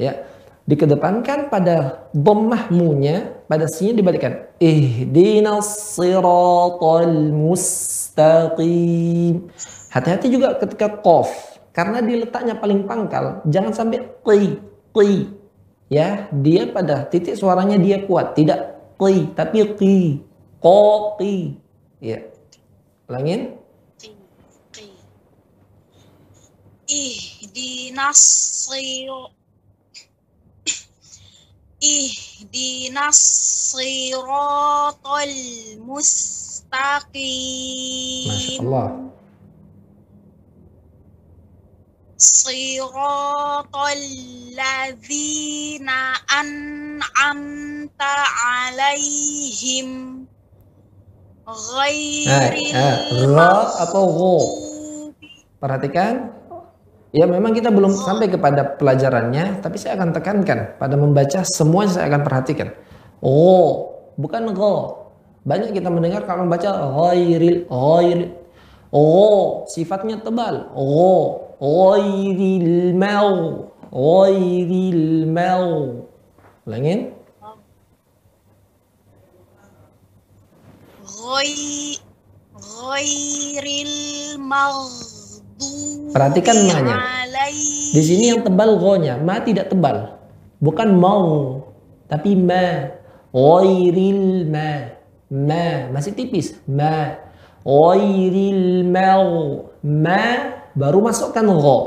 Ya. 0.00 0.24
Dikedepankan 0.64 1.52
pada 1.52 2.08
dhammah 2.16 2.72
mu-nya, 2.72 3.44
pada 3.44 3.68
sinnya 3.68 4.00
dibalikkan. 4.00 4.48
Ihdinas 4.56 6.00
siratal 6.00 7.12
mustaqim. 7.36 8.72
Hati-hati 9.92 10.32
juga 10.32 10.56
ketika 10.56 10.88
qaf 11.04 11.60
karena 11.76 12.00
diletaknya 12.00 12.56
paling 12.56 12.88
pangkal, 12.88 13.44
jangan 13.44 13.76
sampai 13.76 14.00
qi, 14.24 14.56
qi. 14.96 15.28
Ya, 15.92 16.24
dia 16.32 16.72
pada 16.72 17.04
titik 17.04 17.36
suaranya 17.36 17.76
dia 17.76 18.00
kuat, 18.08 18.32
tidak 18.32 18.80
qi 18.96 19.28
tapi 19.36 19.76
qi. 19.76 20.24
Qa 20.56 21.20
qi. 21.20 21.60
Ya. 22.00 22.29
Ulangin. 23.10 23.58
Ihdinas 26.86 28.22
siratal 28.70 29.34
Ihdinas 31.82 33.18
siratal 33.74 35.34
mustaqim. 35.82 37.10
Masya 38.30 38.62
Allah. 38.62 39.10
Siratal 42.14 44.06
ladzina 44.54 46.14
an'amta 46.30 48.14
alaihim 48.54 50.29
ghairil 51.50 52.70
eh, 52.72 52.96
ra 53.34 53.66
atau 53.86 54.04
gho. 54.08 54.38
Perhatikan. 55.60 56.38
Ya 57.10 57.26
memang 57.26 57.50
kita 57.50 57.74
belum 57.74 57.90
sampai 57.90 58.30
kepada 58.30 58.78
pelajarannya, 58.78 59.58
tapi 59.58 59.82
saya 59.82 59.98
akan 59.98 60.14
tekankan 60.14 60.78
pada 60.78 60.94
membaca 60.94 61.42
semua 61.42 61.90
saya 61.90 62.06
akan 62.06 62.22
perhatikan. 62.22 62.70
Oh, 63.18 63.98
bukan 64.14 64.54
gho. 64.54 65.10
Banyak 65.42 65.74
kita 65.74 65.90
mendengar 65.90 66.22
kalau 66.24 66.46
membaca 66.46 66.70
ghairil 66.70 67.66
ghairil. 67.66 68.30
Oh, 68.94 69.66
sifatnya 69.66 70.22
tebal. 70.22 70.70
Oh, 70.74 71.54
ghairil 71.58 72.94
mau. 72.94 73.66
Ghairil 73.90 75.26
mau. 75.26 75.66
Ulangin. 76.66 77.19
Ghai- 81.20 82.00
ghairil 82.56 83.94
maghdubi 84.40 86.16
Perhatikan 86.16 86.56
alaihim 86.56 87.92
Di 87.92 88.02
sini 88.02 88.32
yang 88.32 88.40
tebal 88.40 88.80
go-nya, 88.80 89.20
ma 89.20 89.44
tidak 89.44 89.68
tebal. 89.68 90.16
Bukan 90.64 90.96
mau, 90.96 91.60
tapi 92.08 92.32
ma. 92.32 92.96
Ghairil 93.30 94.48
ma. 94.48 94.96
Ma, 95.28 95.92
masih 95.92 96.16
tipis. 96.16 96.56
Ma. 96.64 97.20
Ghairil 97.62 98.88
mau. 98.88 99.68
Ma 99.84 100.56
baru 100.72 101.04
masukkan 101.04 101.44
go. 101.44 101.78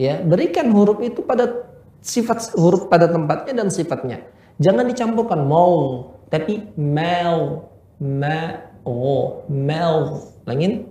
Ya, 0.00 0.24
berikan 0.24 0.72
huruf 0.72 1.04
itu 1.04 1.20
pada 1.20 1.68
sifat 2.00 2.56
huruf 2.56 2.88
pada 2.88 3.12
tempatnya 3.12 3.60
dan 3.62 3.68
sifatnya. 3.68 4.24
Jangan 4.56 4.88
dicampurkan 4.88 5.44
mau, 5.44 6.08
tapi 6.32 6.72
mau. 6.80 7.71
Ma, 8.02 8.58
go, 8.82 9.46
mau. 9.46 10.26
Langin. 10.42 10.90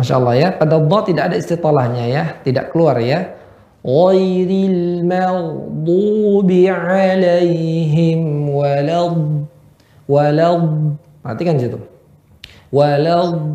Masya 0.00 0.16
Allah 0.16 0.34
ya, 0.34 0.48
pada 0.56 0.80
dha 0.80 0.98
tidak 1.04 1.24
ada 1.28 1.36
istitolahnya 1.36 2.08
ya, 2.08 2.24
tidak 2.42 2.72
keluar 2.72 2.96
ya. 2.98 3.36
Ghairil 3.84 5.04
maghdubi 5.04 6.72
alaihim 6.72 8.48
walad 8.48 9.44
walad. 10.10 10.98
Perhatikan 11.22 11.54
situ. 11.62 11.78
Waladdallin. 12.74 13.50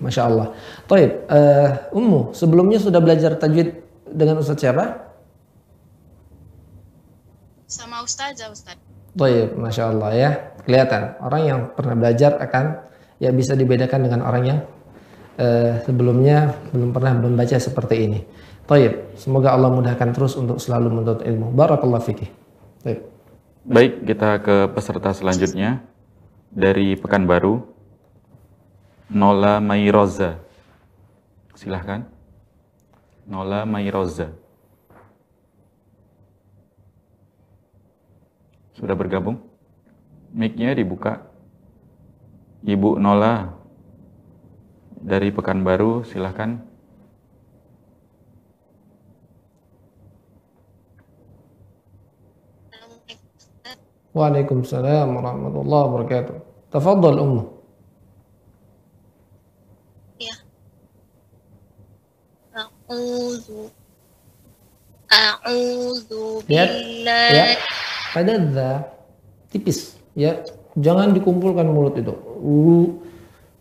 Masya 0.00 0.22
Allah. 0.28 0.56
Taib, 0.84 1.10
eh, 1.28 1.68
Ummu, 1.96 2.36
sebelumnya 2.36 2.76
sudah 2.80 3.00
belajar 3.00 3.36
tajwid 3.40 3.72
dengan 4.08 4.40
Ustadz 4.40 4.60
siapa? 4.60 4.84
Sama 7.64 8.04
Ustazah 8.04 8.52
Ustaz. 8.52 8.76
Taib, 9.16 9.56
Masya 9.56 9.84
Allah 9.92 10.10
ya. 10.12 10.30
Kelihatan, 10.64 11.16
orang 11.20 11.42
yang 11.44 11.60
pernah 11.72 11.96
belajar 11.96 12.36
akan 12.40 12.84
ya 13.20 13.32
bisa 13.32 13.56
dibedakan 13.56 14.04
dengan 14.04 14.20
orang 14.24 14.44
yang 14.44 14.58
eh, 15.38 15.82
sebelumnya 15.82 16.54
belum 16.70 16.90
pernah 16.94 17.12
membaca 17.18 17.56
seperti 17.58 17.96
ini. 18.06 18.20
Taib, 18.64 19.12
semoga 19.20 19.52
Allah 19.52 19.68
mudahkan 19.68 20.16
terus 20.16 20.40
untuk 20.40 20.56
selalu 20.56 20.88
menuntut 20.88 21.20
ilmu. 21.20 21.52
Barakallah 21.52 22.00
fikih. 22.00 22.30
Taib. 22.80 23.00
Baik, 23.64 24.04
kita 24.08 24.40
ke 24.40 24.56
peserta 24.72 25.12
selanjutnya 25.12 25.84
dari 26.52 26.96
Pekanbaru. 26.96 27.60
Nola 29.12 29.60
Mairoza. 29.60 30.40
Silahkan. 31.52 32.08
Nola 33.28 33.68
Mairoza. 33.68 34.32
Sudah 38.74 38.96
bergabung? 38.96 39.38
Mic-nya 40.34 40.74
dibuka. 40.74 41.24
Ibu 42.64 42.96
Nola 42.96 43.63
dari 45.04 45.28
Pekanbaru, 45.28 46.00
silahkan. 46.08 46.64
Waalaikumsalam 54.16 55.10
warahmatullahi 55.10 55.84
wabarakatuh. 55.90 56.36
Tafadhal 56.70 57.18
Ummu. 57.18 57.42
Ya. 60.22 60.34
A'udzu 62.54 63.74
A'udzu 65.10 66.46
Lihat, 66.46 66.70
billahi 66.70 67.34
ya. 67.34 67.44
Pada 68.14 68.34
za 68.54 68.70
tipis 69.50 69.98
ya. 70.14 70.46
Jangan 70.78 71.10
dikumpulkan 71.14 71.66
mulut 71.66 71.98
itu. 71.98 72.14
Uh. 72.38 73.13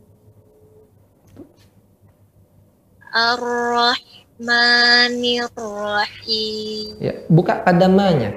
Ar-Rahmanir 3.08 5.48
Rahim. 5.56 7.00
Ya, 7.00 7.24
buka 7.32 7.64
pada 7.64 7.88
ma-nya. 7.88 8.36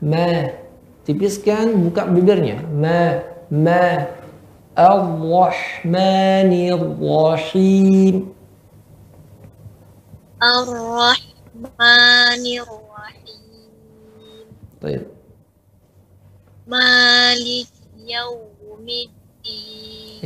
Ma. 0.00 0.64
Tipiskan, 1.06 1.86
buka 1.86 2.10
bibirnya. 2.10 2.66
Ma. 2.66 3.22
Ma. 3.46 4.10
Ar-Rahmanir 4.74 6.82
Rahim. 6.98 8.34
Ar-Rahmanir 10.42 12.66
Rahim. 12.66 14.50
Baik. 14.82 15.06
Malik 16.66 17.70
Yaumiddin. 18.02 19.14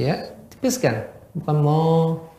Ya, 0.01 0.33
tipiskan. 0.49 1.12
Bukan 1.37 1.61
mo, 1.61 1.85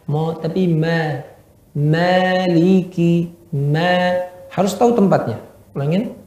mo 0.09 0.33
tapi 0.33 0.65
ma. 0.65 1.29
Maliki, 1.77 3.37
ma. 3.53 4.17
Harus 4.49 4.73
tahu 4.73 4.97
tempatnya. 4.97 5.37
Ulangin. 5.77 6.17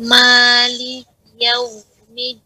Malik 0.00 1.04
Yaumiddin. 1.36 2.40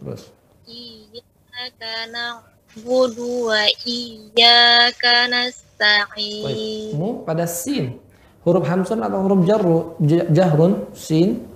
Terus. 0.00 0.32
Iyyaka 0.64 2.08
na'budu 2.08 3.52
wa 3.52 3.68
iyyaka 3.84 5.28
nasta'in. 5.28 6.96
Mu 6.96 7.20
pada 7.28 7.44
sin. 7.44 8.00
Huruf 8.42 8.64
hamsun 8.66 9.04
atau 9.04 9.22
huruf 9.22 9.44
jarru, 9.46 9.94
jahrun, 10.32 10.88
sin. 10.96 11.46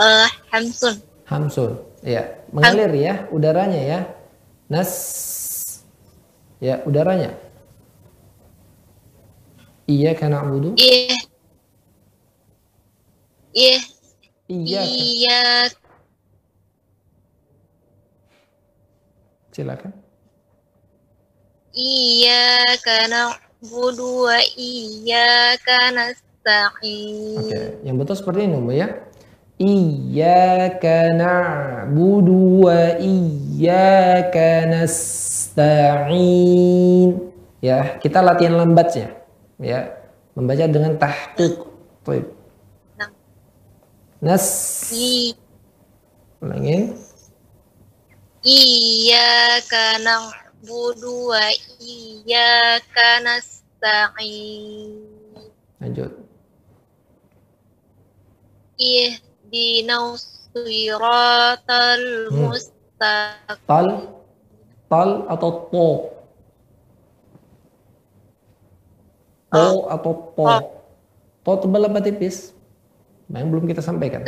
Eh, 0.00 0.28
Hamsun. 0.48 0.96
Hamsun. 1.28 1.76
Ya, 2.00 2.40
mengalir 2.48 2.88
ya 2.96 3.28
udaranya 3.28 3.76
ya. 3.76 4.00
Nas. 4.72 4.88
Ya, 6.56 6.80
udaranya. 6.88 7.36
Iya 9.90 10.14
karena 10.14 10.38
na'budu. 10.46 10.78
Iya. 10.78 11.18
Iya. 13.50 13.82
Iya. 14.46 14.82
Iya. 14.86 15.66
Silakan. 19.50 19.90
Iyyaka 21.74 23.10
na'budu 23.10 24.30
wa 24.30 24.38
iyyaka 24.54 25.90
nasta'in. 25.90 27.42
Oke, 27.42 27.82
yang 27.82 27.98
betul 27.98 28.14
seperti 28.14 28.46
ini 28.46 28.62
Bu 28.62 28.70
ya. 28.70 28.94
Iyyaka 29.58 31.18
na'budu 31.18 32.62
wa 32.70 32.94
iyyaka 32.94 34.70
nasta'in. 34.70 36.14
Ya, 37.58 37.98
kita 37.98 38.22
latihan 38.22 38.54
lambatnya. 38.54 39.19
Ya, 39.60 39.92
membaca 40.32 40.64
dengan 40.64 40.96
tahqiq. 40.96 41.68
Baik. 42.00 42.32
Nah. 42.96 43.12
Nas. 44.24 44.88
I- 44.88 45.36
Ulangin. 46.40 46.96
Iyyaka 48.40 50.00
na'budu 50.00 51.28
wa 51.28 51.44
iyyaka 51.76 53.20
nasta'in. 53.20 54.96
Lanjut. 55.76 56.08
Ihdinas 58.80 60.48
siratal 60.56 62.32
Hmm. 62.32 62.48
mustaqim. 62.48 63.60
Tal. 63.68 63.86
Tal 64.88 65.10
atau 65.28 65.50
to. 65.68 66.08
To 69.50 69.90
atau 69.90 70.12
to. 70.34 70.46
To 71.42 71.50
tebal 71.66 71.88
apa 71.88 71.98
tipis? 72.02 72.54
Nah, 73.30 73.42
yang 73.42 73.50
belum 73.50 73.66
kita 73.66 73.82
sampaikan. 73.82 74.26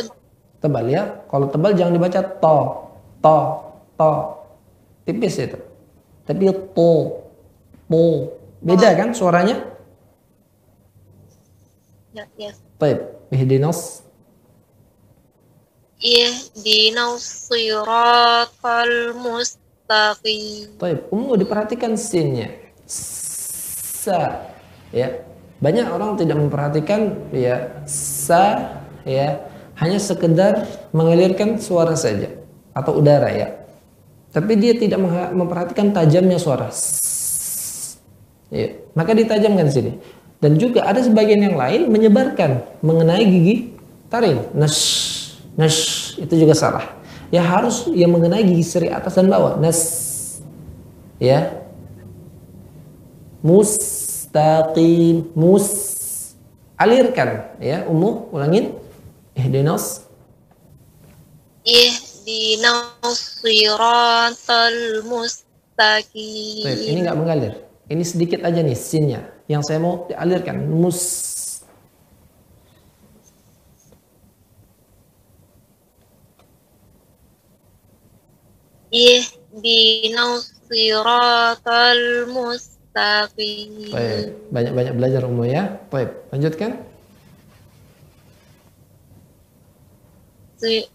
Tebal 0.58 0.86
ya. 0.90 1.22
Kalau 1.30 1.46
tebal 1.50 1.74
jangan 1.78 1.94
dibaca 1.94 2.20
to. 2.20 2.58
To. 3.22 3.38
To. 3.98 4.12
Tipis 5.06 5.38
itu. 5.38 5.58
tapi 6.22 6.46
to 6.46 6.90
to 7.90 8.04
beda 8.62 8.94
kan 8.94 9.10
suaranya 9.10 9.58
Ya, 12.12 12.28
ya. 12.36 12.52
Baik, 12.76 13.00
ihdinas 13.32 14.04
Ihdinas 15.96 17.48
siratal 17.48 19.16
mustaqim. 19.16 20.76
Baik, 20.76 21.08
umum 21.08 21.38
diperhatikan 21.40 21.96
sinnya. 21.96 22.52
Sa, 22.84 24.44
ya. 24.94 25.24
Banyak 25.62 25.86
orang 25.94 26.18
tidak 26.18 26.36
memperhatikan 26.42 27.14
ya 27.30 27.70
sa, 27.86 28.76
ya, 29.06 29.46
hanya 29.78 29.98
sekedar 30.02 30.66
mengalirkan 30.90 31.58
suara 31.62 31.94
saja 31.94 32.34
atau 32.74 32.98
udara 32.98 33.30
ya. 33.30 33.62
Tapi 34.32 34.58
dia 34.58 34.74
tidak 34.74 34.98
memperhatikan 35.36 35.92
tajamnya 35.92 36.40
suara. 36.40 36.72
Ya, 38.52 38.74
maka 38.92 39.16
ditajamkan 39.16 39.68
di 39.68 39.74
sini. 39.74 39.92
Dan 40.42 40.58
juga 40.58 40.82
ada 40.82 40.98
sebagian 40.98 41.38
yang 41.38 41.54
lain 41.54 41.86
menyebarkan 41.86 42.82
mengenai 42.82 43.22
gigi 43.22 43.56
taring. 44.10 44.50
Nash, 44.58 44.82
nash 45.54 45.80
itu 46.18 46.34
juga 46.42 46.58
salah. 46.58 46.84
Ya 47.30 47.40
harus 47.46 47.86
yang 47.94 48.10
mengenai 48.10 48.42
gigi 48.42 48.66
seri 48.66 48.88
atas 48.90 49.14
dan 49.14 49.30
bawah. 49.30 49.56
Nas, 49.62 49.78
ya. 51.22 51.62
Mustaqim, 54.32 55.28
mus. 55.36 55.68
Alirkan, 56.80 57.52
ya. 57.60 57.84
Umuh, 57.84 58.32
ulangin. 58.32 58.72
Ihdinas 59.36 60.08
Ihdinas 61.68 63.44
siratal 63.44 65.04
mustaqim. 65.04 66.64
ini 66.64 67.04
nggak 67.04 67.18
mengalir. 67.20 67.60
Ini 67.92 68.04
sedikit 68.08 68.40
aja 68.40 68.64
nih 68.64 68.72
sinnya. 68.72 69.20
Yang 69.52 69.68
saya 69.68 69.84
mau 69.84 70.08
dialirkan. 70.08 70.64
Mus. 70.64 71.60
Ihdinas 78.88 80.56
siratal 80.72 82.32
mustaqim. 82.32 82.81
Baik, 83.92 84.24
banyak-banyak 84.52 84.94
belajar 84.96 85.22
umum 85.24 85.48
ya. 85.48 85.80
Baik, 85.88 86.10
lanjutkan. 86.28 86.70
Si- 90.60 90.86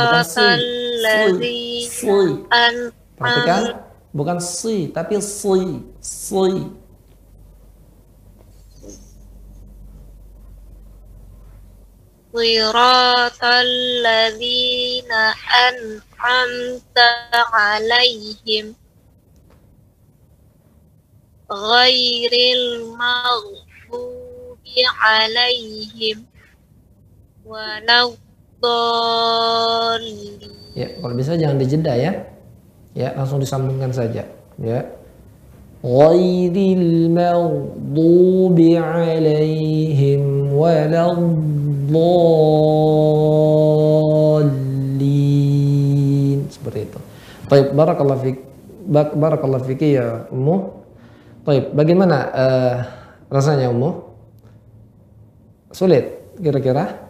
Bukan 0.00 0.24
si. 0.24 0.38
Siratal 0.40 0.62
Si. 0.62 1.02
ladzina 1.04 1.90
Si. 1.90 2.16
Perhatikan, 3.18 3.62
bukan 4.14 4.38
si, 4.40 4.76
tapi 4.94 5.18
si. 5.20 5.84
Si. 6.00 6.46
siratal 12.30 13.70
ladzina 14.06 15.34
an'amta 15.66 17.10
'alaihim 17.52 18.72
ghairil 21.50 22.94
maghdubi 22.94 24.78
'alaihim 24.86 26.22
waladdallin 27.42 28.20
Ya, 30.78 30.86
kalau 31.02 31.18
bisa 31.18 31.34
jangan 31.34 31.58
dijeda 31.58 31.98
ya. 31.98 32.14
Ya, 32.94 33.10
langsung 33.18 33.42
disambungkan 33.42 33.90
saja. 33.90 34.22
Ya. 34.62 34.80
Ghairil 35.82 37.10
maghdubi 37.10 38.78
alaihim 38.78 40.54
waladdallin. 40.54 41.26
Seperti 46.54 46.86
itu. 46.86 46.98
Baik, 47.50 47.74
barakallahu 47.74 48.22
fik. 48.22 48.38
Barakallahu 48.90 49.66
fiki 49.66 49.98
ya 49.98 50.30
Ummu. 50.30 50.79
Baik, 51.40 51.72
bagaimana 51.72 52.18
eh, 52.36 52.74
rasanya 53.32 53.72
Ummu? 53.72 53.90
Sulit 55.72 56.36
kira-kira? 56.36 57.08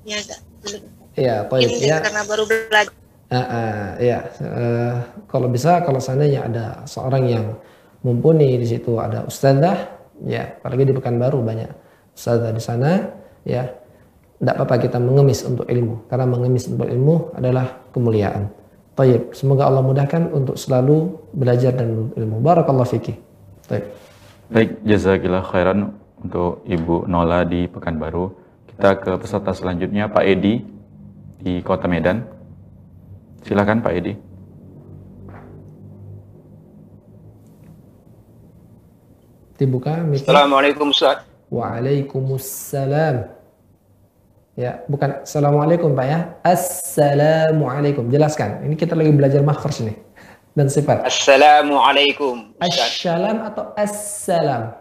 ya 0.00 0.16
belum 0.64 0.82
Iya, 1.12 1.36
baik 1.46 1.68
ini 1.68 1.86
ya. 1.92 2.00
karena 2.00 2.22
baru 2.24 2.44
belajar 2.48 2.94
Ah, 3.30 3.46
ah, 3.46 3.86
ya, 4.02 4.26
eh, 4.42 4.94
kalau 5.30 5.46
bisa 5.46 5.86
kalau 5.86 6.02
seandainya 6.02 6.50
ada 6.50 6.82
seorang 6.82 7.30
yang 7.30 7.46
mumpuni 8.02 8.58
di 8.58 8.66
situ 8.66 8.98
ada 8.98 9.22
ustazah, 9.22 9.86
ya, 10.26 10.58
apalagi 10.58 10.90
di 10.90 10.94
Pekanbaru 10.98 11.38
banyak 11.38 11.70
ustazah 12.10 12.50
di 12.50 12.58
sana, 12.58 13.06
ya, 13.46 13.70
tidak 14.42 14.54
apa-apa 14.58 14.82
kita 14.82 14.98
mengemis 14.98 15.46
untuk 15.46 15.62
ilmu, 15.70 16.10
karena 16.10 16.26
mengemis 16.26 16.66
untuk 16.74 16.90
ilmu 16.90 17.30
adalah 17.38 17.70
kemuliaan. 17.94 18.50
Taib, 19.00 19.32
semoga 19.32 19.64
Allah 19.64 19.80
mudahkan 19.80 20.28
untuk 20.28 20.60
selalu 20.60 21.16
belajar 21.32 21.72
dan 21.72 22.12
ilmu. 22.12 22.44
Barakallahu 22.44 22.84
fiki. 22.84 23.16
Taib. 23.64 23.88
Baik, 24.52 24.76
jazakillah 24.84 25.40
khairan 25.40 25.96
untuk 26.20 26.60
Ibu 26.68 27.08
Nola 27.08 27.48
di 27.48 27.64
Pekanbaru. 27.64 28.28
Kita 28.68 29.00
ke 29.00 29.16
peserta 29.16 29.56
selanjutnya 29.56 30.12
Pak 30.12 30.20
Edi 30.20 30.60
di 31.40 31.64
Kota 31.64 31.88
Medan. 31.88 32.28
Silakan 33.40 33.80
Pak 33.80 33.92
Edi. 33.96 34.12
Dibuka 39.56 39.96
mikir. 40.04 40.28
Assalamualaikum 40.28 40.92
Ustaz. 40.92 41.24
Waalaikumsalam. 41.48 43.39
Ya, 44.60 44.84
bukan 44.92 45.24
Assalamualaikum 45.24 45.96
Pak 45.96 46.04
ya. 46.04 46.18
Assalamualaikum. 46.44 48.12
Jelaskan. 48.12 48.60
Ini 48.68 48.76
kita 48.76 48.92
lagi 48.92 49.08
belajar 49.08 49.40
makhraj 49.40 49.80
nih. 49.80 49.96
Dan 50.52 50.68
sifat. 50.68 51.00
Assalamualaikum. 51.08 52.52
Assalam 52.60 53.40
atau 53.40 53.72
assalam? 53.72 54.76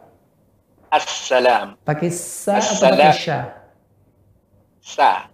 Assalam. 0.92 1.80
Pakai 1.88 2.12
sa 2.12 2.60
atau 2.60 2.92
pakai 2.92 3.16
sya? 3.16 3.40
Sa. 4.84 5.32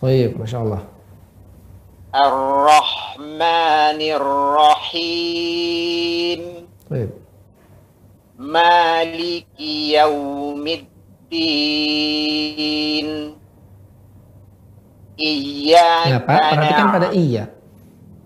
Baik, 0.00 0.40
Masya 0.40 0.64
Allah. 0.64 0.80
Ar-Rahmanir 2.16 4.24
Rahim. 4.56 6.40
Baik. 6.88 7.12
Maliki 8.40 10.00
Yaumiddin. 10.00 10.88
Iya. 11.30 13.06
Ya 16.10 16.18
Pak, 16.18 16.58
perhatikan 16.58 16.90
pada 16.90 17.14
iya. 17.14 17.46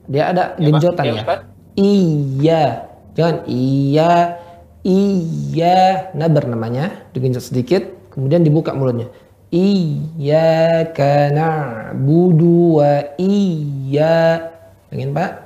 Dia 0.08 0.32
ada 0.32 0.56
genjotan 0.56 1.04
ya. 1.04 1.20
Ustaz? 1.20 1.44
Iya. 1.76 2.88
Jangan 3.12 3.44
iya. 3.44 4.40
Iya. 4.84 6.10
Nabar 6.16 6.48
namanya. 6.48 7.04
Digenjot 7.12 7.44
sedikit. 7.44 7.84
Kemudian 8.08 8.40
dibuka 8.40 8.72
mulutnya. 8.72 9.12
Iyyaka 9.52 11.30
na'budu 11.30 12.80
wa 12.80 13.04
iya. 13.20 14.48
Ingin 14.88 15.12
Pak? 15.12 15.44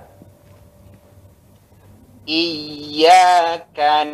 Iyyaka 2.29 4.05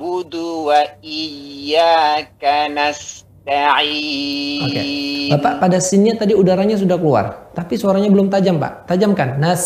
na'budu 0.00 0.72
wa 0.72 0.80
iyyaka 1.04 2.72
nasta'in. 2.72 4.64
Oke. 4.64 4.80
Bapak 5.36 5.60
pada 5.60 5.76
sinnya 5.76 6.16
tadi 6.16 6.32
udaranya 6.32 6.80
sudah 6.80 6.96
keluar. 6.96 7.52
Tapi 7.52 7.76
suaranya 7.76 8.08
belum 8.08 8.32
tajam 8.32 8.56
Pak. 8.56 8.88
Tajamkan. 8.88 9.36
Nas. 9.36 9.60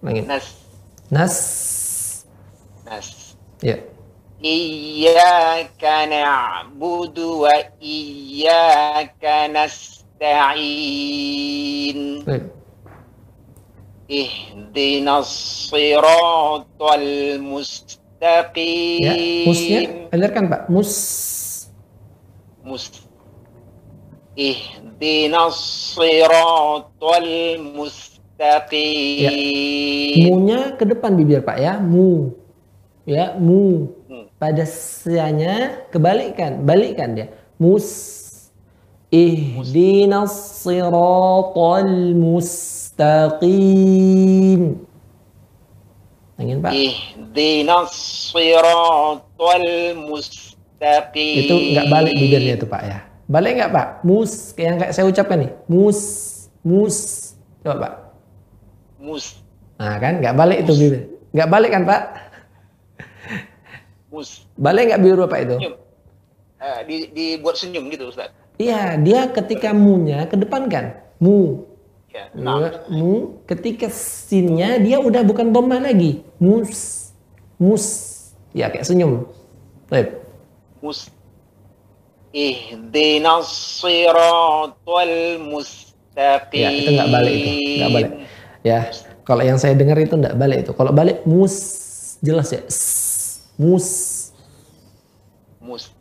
Ulangin. 0.00 0.24
Nas 0.24 0.56
Nas. 1.12 1.36
nas. 2.88 3.36
Ya. 3.60 3.84
Iyyaka 4.40 6.08
na'budu 6.08 7.44
wa 7.44 7.52
iyyaka 7.76 9.52
nasta'in. 9.52 10.40
Baik. 12.24 12.48
Ihdinas 14.08 15.28
siratal 15.68 17.42
mustaqim. 17.44 18.05
Ya. 19.02 19.14
Musnya. 19.46 19.80
Alirkan 20.10 20.50
Pak. 20.50 20.68
Mus. 20.72 20.92
mus 22.66 22.90
ihdinas 24.36 25.56
siratal 25.96 27.30
mustaqim. 27.72 29.32
Munya 30.28 30.76
ke 30.76 30.84
depan 30.84 31.16
bibir 31.16 31.40
Pak 31.40 31.56
ya. 31.56 31.80
Mu. 31.80 32.36
Ya, 33.08 33.32
mu. 33.40 33.88
Hmm. 34.06 34.28
Pada 34.36 34.68
sianya 34.68 35.88
kebalikkan, 35.88 36.60
balikkan 36.68 37.16
dia. 37.16 37.32
Mus. 37.56 38.12
Ihdinas 39.08 40.60
siratal 40.60 42.12
mustaqim. 42.12 43.56
Ingin 46.36 46.60
Pak? 46.60 46.72
Ihdinas 46.76 47.96
siratal 48.32 49.64
mustaqim. 49.96 51.48
Itu 51.48 51.54
nggak 51.72 51.86
balik 51.88 52.12
bibirnya 52.12 52.54
itu 52.60 52.68
Pak 52.68 52.82
ya. 52.84 52.98
Balik 53.26 53.52
nggak 53.58 53.72
Pak? 53.72 53.86
Mus, 54.04 54.52
kayak 54.52 54.66
yang 54.68 54.76
kayak 54.78 54.92
saya 54.92 55.06
ucapkan 55.08 55.48
nih. 55.48 55.50
Mus, 55.66 56.00
mus. 56.60 56.96
Coba 57.64 57.76
Pak. 57.80 57.92
mus 59.00 59.40
Nah 59.76 59.96
kan, 60.00 60.20
nggak 60.20 60.34
balik 60.36 60.58
itu 60.62 60.72
bibir. 60.76 61.02
Nggak 61.32 61.48
balik 61.50 61.70
kan 61.72 61.82
Pak? 61.88 62.02
mus 64.12 64.46
Balik 64.56 64.92
nggak 64.92 65.00
bibir 65.02 65.18
Bapak 65.24 65.38
itu? 65.42 65.56
senyum. 65.56 65.74
Eh, 66.56 66.80
di, 66.88 66.96
dibuat 67.12 67.56
senyum 67.56 67.84
gitu 67.92 68.08
Ustaz. 68.08 68.32
Iya, 68.56 68.96
dia 68.96 69.28
ketika 69.28 69.76
munya 69.76 70.24
ke 70.28 70.36
depan 70.36 70.68
kan. 70.68 70.96
Mu. 71.20 71.64
Ya, 72.16 72.32
nah. 72.32 72.88
Mu 72.88 73.44
ketika 73.44 73.92
sinnya 73.92 74.80
dia 74.80 74.96
udah 74.96 75.20
bukan 75.20 75.52
domba 75.52 75.76
lagi. 75.76 76.24
Mus. 76.40 77.12
Mus. 77.60 77.84
Ya 78.56 78.72
kayak 78.72 78.88
senyum. 78.88 79.28
Baik. 79.92 80.24
mus 80.80 81.12
ihdinas 82.32 83.48
siratal 83.80 85.12
mustaqim. 85.44 86.64
Ya, 86.64 86.68
itu 86.72 86.90
nggak 86.96 87.10
balik 87.12 87.34
itu, 87.36 87.52
nggak 87.80 87.92
balik. 87.92 88.12
Ya, 88.64 88.78
kalau 89.28 89.42
yang 89.44 89.60
saya 89.60 89.76
dengar 89.76 90.00
itu 90.00 90.16
nggak 90.16 90.36
balik 90.40 90.58
itu. 90.64 90.72
Kalau 90.72 90.92
balik 90.96 91.20
mus 91.28 91.56
jelas 92.24 92.48
ya. 92.48 92.64
S. 92.64 92.80
Mus. 93.60 93.88
mus 95.60 95.92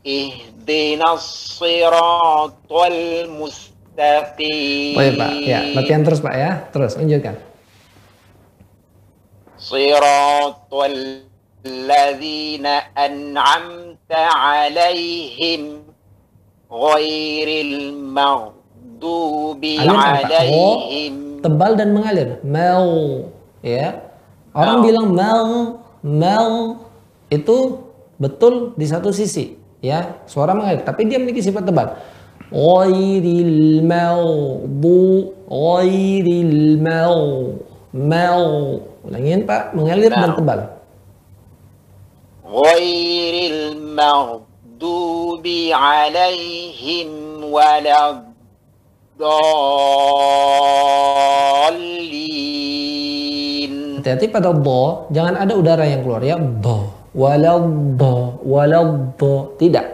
ihdinas 0.00 1.24
siratal 1.60 2.96
mustaqim. 3.36 3.75
Oh 4.96 5.02
ya 5.02 5.12
Pak, 5.16 5.30
ya 5.40 5.60
latihan 5.72 6.02
terus 6.04 6.20
Pak 6.20 6.34
ya, 6.36 6.50
terus 6.70 6.92
lanjutkan. 7.00 7.36
siratal 9.56 11.26
ladzina 11.64 12.92
an'amta 12.94 14.22
alaihim 14.30 15.82
ghairil 16.70 17.96
maghdubi. 17.96 19.80
Oh, 19.82 19.96
alaihim 19.96 21.42
tebal 21.42 21.74
dan 21.74 21.90
mengalir. 21.94 22.38
Mel, 22.46 22.86
ya. 23.62 24.02
Orang 24.56 24.80
Mel. 24.80 24.86
bilang 24.88 25.06
mel, 25.12 25.42
mel 26.00 26.50
itu 27.28 27.86
betul 28.16 28.72
di 28.78 28.86
satu 28.88 29.10
sisi, 29.10 29.58
ya. 29.82 30.16
Suara 30.30 30.54
mengalir, 30.54 30.82
tapi 30.86 31.06
dia 31.06 31.18
memiliki 31.18 31.42
sifat 31.42 31.66
tebal. 31.66 31.98
Ghairil 32.56 33.84
maghdu, 33.84 35.28
ghairil 35.44 36.80
mel, 36.80 37.52
mel. 37.92 38.80
Ulangin 39.04 39.44
Pak, 39.44 39.76
mengalir 39.76 40.08
dan 40.08 40.32
Mel. 40.32 40.40
tebal. 40.40 40.60
ghairil 42.48 43.76
maghdubi 43.76 45.68
alaihim 45.68 47.44
waladdallin 47.44 48.26
Hati-hati 54.00 54.32
pada 54.32 54.56
do, 54.56 55.12
jangan 55.12 55.34
ada 55.44 55.52
udara 55.52 55.84
yang 55.84 56.00
keluar 56.00 56.24
ya. 56.24 56.40
Do, 56.40 56.88
walau 57.12 57.60
do. 58.00 58.32
Tidak. 59.60 59.86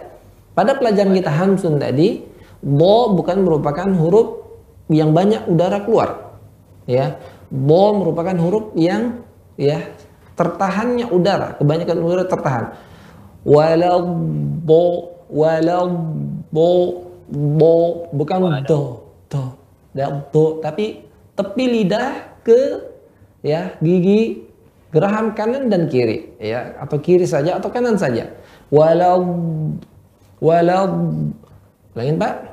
Pada 0.55 0.77
pelajaran 0.79 1.11
kita 1.17 1.33
Hamsun 1.33 1.81
tadi, 1.81 2.31
do 2.63 2.95
bukan 3.19 3.43
merupakan 3.43 3.87
huruf 3.91 4.27
yang 4.87 5.11
banyak 5.11 5.43
udara 5.51 5.83
keluar. 5.83 6.39
Ya. 6.87 7.19
Do 7.51 7.99
merupakan 7.99 8.33
huruf 8.39 8.71
yang 8.73 9.21
ya 9.59 9.83
tertahannya 10.33 11.11
udara, 11.11 11.59
kebanyakan 11.59 11.97
udara 12.01 12.23
tertahan. 12.25 12.65
Walau 13.43 13.99
do, 14.63 15.11
walau 15.27 15.85
do, 16.49 16.71
do 17.27 17.75
bukan 18.15 18.63
do, 18.63 19.03
do, 19.27 19.43
do, 20.31 20.43
tapi 20.63 21.03
tepi 21.35 21.63
lidah 21.67 22.39
ke 22.45 22.59
ya 23.43 23.75
gigi 23.83 24.45
geraham 24.93 25.33
kanan 25.33 25.67
dan 25.67 25.89
kiri 25.89 26.37
ya 26.37 26.77
atau 26.77 27.01
kiri 27.01 27.25
saja 27.25 27.57
atau 27.57 27.73
kanan 27.73 27.97
saja 27.97 28.29
walau 28.69 29.25
walau 30.37 30.83
ulangin 31.97 32.21
pak 32.21 32.52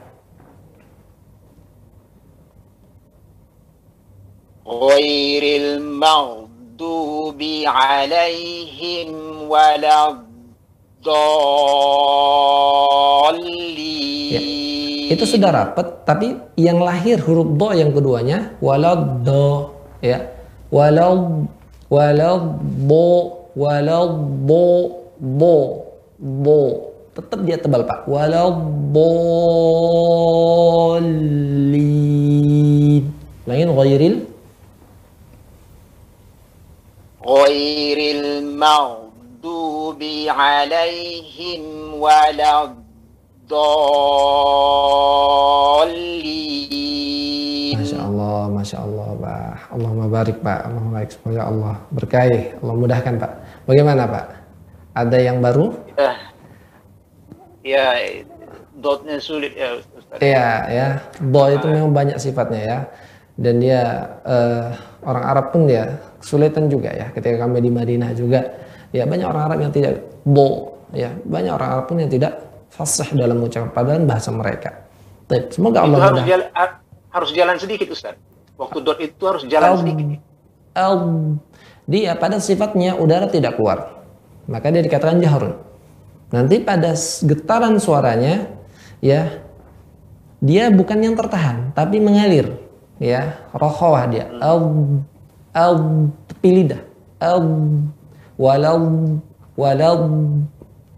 ghairil 4.71 5.83
maghdubi 5.83 7.67
alaihim 7.67 9.11
waladdallin 9.51 10.31
itu 15.11 15.25
sudah 15.27 15.51
rapat 15.51 16.07
tapi 16.07 16.39
yang 16.55 16.79
lahir 16.79 17.19
huruf 17.19 17.51
do 17.59 17.75
yang 17.75 17.91
keduanya 17.91 18.55
walau 18.63 18.95
do 19.27 19.75
ya 19.99 20.23
walau 20.71 21.45
walau 21.91 22.55
bo 22.87 23.43
walau 23.59 24.15
bo 24.47 24.67
bo 25.19 25.83
bo 26.23 26.91
tetap 27.11 27.43
dia 27.43 27.59
tebal 27.59 27.83
Pak. 27.85 28.07
Waladhdallin. 28.07 29.03
Langin 33.51 33.69
ghairil 33.75 34.30
غير 37.26 37.98
المغضوب 38.16 40.02
عليهم 40.30 41.62
ولا 41.94 42.64
الضالين 42.64 43.96
Masya 47.86 48.02
Allah, 48.02 48.50
Masya 48.50 48.78
Allah 48.82 49.10
Pak. 49.22 49.70
Allahumma 49.78 50.06
barik 50.10 50.38
Pak. 50.42 50.60
Allahumma 50.66 50.92
barik. 50.98 51.10
Semoga 51.14 51.42
Allah 51.46 51.76
berkahi. 51.94 52.42
Allah 52.58 52.76
mudahkan 52.82 53.14
Pak. 53.22 53.32
Bagaimana 53.70 54.04
Pak? 54.10 54.26
Ada 54.96 55.18
yang 55.22 55.38
baru? 55.44 55.76
Eh, 56.00 56.16
ya 57.62 57.94
dotnya 58.80 59.22
sulit 59.22 59.54
ya 59.54 59.78
Ustaz. 59.78 60.18
Iya 60.18 60.50
ya. 60.72 60.88
Do 61.22 61.46
itu 61.52 61.68
memang 61.70 61.94
banyak 61.94 62.18
sifatnya 62.18 62.62
ya. 62.66 62.78
Dan 63.41 63.57
dia 63.57 64.05
eh, 64.21 64.69
orang 65.01 65.25
Arab 65.25 65.47
pun 65.57 65.65
dia 65.65 65.97
kesulitan 66.21 66.69
juga 66.69 66.93
ya. 66.93 67.09
Ketika 67.09 67.49
kami 67.49 67.65
di 67.65 67.73
Madinah 67.73 68.13
juga, 68.13 68.45
ya 68.93 69.09
banyak 69.09 69.25
orang 69.25 69.43
Arab 69.49 69.59
yang 69.65 69.73
tidak 69.73 70.05
do, 70.29 70.77
ya 70.93 71.09
banyak 71.25 71.53
orang 71.57 71.69
Arab 71.81 71.85
pun 71.89 71.97
yang 72.05 72.13
tidak 72.13 72.37
fasih 72.69 73.09
dalam 73.17 73.41
ucapan 73.41 73.73
padahal 73.73 74.05
bahasa 74.05 74.31
mereka. 74.31 74.71
Baik, 75.25 75.57
semoga 75.57 75.81
Itu 75.81 75.87
Allah 75.89 76.01
harus 76.05 76.25
jalan, 76.29 76.49
ha- 76.53 76.77
harus 77.11 77.31
jalan 77.33 77.57
sedikit 77.57 77.89
Ustaz. 77.97 78.15
Waktu 78.61 78.79
dot 78.85 78.99
itu 79.01 79.23
harus 79.25 79.43
jalan 79.49 79.81
sedikit. 79.81 80.21
Al, 80.77 80.95
dia 81.89 82.13
pada 82.15 82.39
sifatnya 82.39 82.95
udara 82.95 83.27
tidak 83.27 83.57
keluar, 83.57 84.05
maka 84.47 84.69
dia 84.69 84.85
dikatakan 84.85 85.19
jahrun. 85.19 85.57
Nanti 86.31 86.63
pada 86.63 86.95
getaran 87.27 87.81
suaranya, 87.83 88.47
ya 89.03 89.43
dia 90.39 90.71
bukan 90.71 90.99
yang 91.03 91.19
tertahan, 91.19 91.75
tapi 91.75 91.99
mengalir, 91.99 92.55
ya 93.01 93.35
rohawah 93.57 94.07
dia. 94.07 94.29
Al, 94.39 94.61
al 95.57 95.75
tepi 96.29 96.49
lidah, 96.63 96.85
al, 97.19 97.43
walau, 98.37 99.19
walau, 99.57 99.99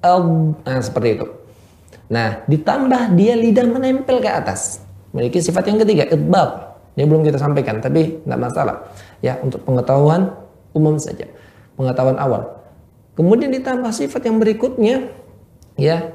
al, 0.05 0.23
nah 0.67 0.81
seperti 0.83 1.23
itu. 1.23 1.27
Nah, 2.13 2.45
ditambah 2.45 3.17
dia 3.17 3.33
lidah 3.39 3.65
menempel 3.65 4.21
ke 4.21 4.29
atas. 4.29 4.85
Memiliki 5.17 5.41
sifat 5.41 5.65
yang 5.73 5.81
ketiga, 5.81 6.05
itbaq. 6.13 6.77
Ini 6.93 7.09
belum 7.09 7.25
kita 7.25 7.41
sampaikan, 7.41 7.81
tapi 7.81 8.21
tidak 8.21 8.41
masalah. 8.53 8.85
Ya, 9.25 9.41
untuk 9.41 9.65
pengetahuan 9.65 10.29
umum 10.77 11.01
saja. 11.01 11.25
Pengetahuan 11.73 12.21
awal. 12.21 12.61
Kemudian 13.17 13.49
ditambah 13.49 13.89
sifat 13.97 14.29
yang 14.29 14.37
berikutnya, 14.37 15.09
ya, 15.81 16.13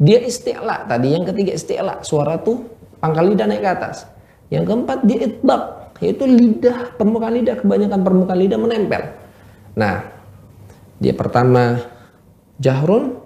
dia 0.00 0.18
isti'la 0.24 0.88
tadi. 0.88 1.12
Yang 1.12 1.36
ketiga 1.36 1.52
isti'la, 1.52 1.94
suara 2.00 2.40
tuh 2.40 2.64
pangkal 3.00 3.28
lidah 3.28 3.44
naik 3.44 3.60
ke 3.60 3.70
atas. 3.76 4.08
Yang 4.52 4.64
keempat 4.70 4.98
dia 5.02 5.18
itbaq, 5.26 5.62
yaitu 5.98 6.24
lidah, 6.28 6.94
permukaan 6.94 7.34
lidah, 7.34 7.56
kebanyakan 7.58 8.00
permukaan 8.06 8.38
lidah 8.38 8.58
menempel. 8.60 9.02
Nah, 9.74 10.06
dia 11.02 11.12
pertama 11.12 11.82
jahrun, 12.62 13.18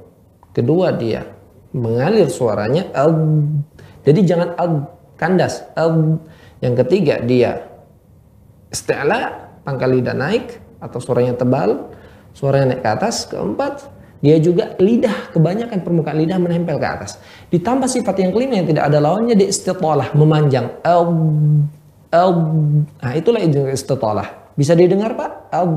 kedua 0.56 0.96
dia 0.96 1.28
mengalir 1.70 2.26
suaranya 2.26 2.90
al. 2.96 3.14
Jadi 4.02 4.20
jangan 4.24 4.56
al 4.56 4.72
kandas. 5.20 5.62
Al. 5.76 6.18
Yang 6.60 6.74
ketiga 6.86 7.20
dia 7.20 7.68
isti'la, 8.72 9.52
pangkal 9.62 9.92
lidah 9.92 10.16
naik 10.16 10.56
atau 10.80 10.98
suaranya 10.98 11.36
tebal, 11.36 11.92
suaranya 12.32 12.74
naik 12.74 12.82
ke 12.82 12.90
atas. 12.90 13.28
Keempat, 13.28 13.86
dia 14.20 14.36
juga 14.36 14.76
lidah 14.76 15.32
kebanyakan 15.32 15.80
permukaan 15.80 16.20
lidah 16.20 16.36
menempel 16.36 16.76
ke 16.76 16.84
atas. 16.86 17.16
Ditambah 17.48 17.88
sifat 17.88 18.20
yang 18.20 18.30
kelima 18.36 18.60
yang 18.60 18.68
tidak 18.68 18.92
ada 18.92 19.00
lawannya 19.00 19.32
dia 19.32 19.48
istitalah, 19.48 20.12
memanjang. 20.12 20.68
Al. 20.84 21.08
Al. 22.12 22.30
Nah, 23.00 23.12
itulah 23.16 23.40
istitalah. 23.72 24.52
Bisa 24.60 24.76
didengar, 24.76 25.16
Pak? 25.16 25.30
Al. 25.56 25.68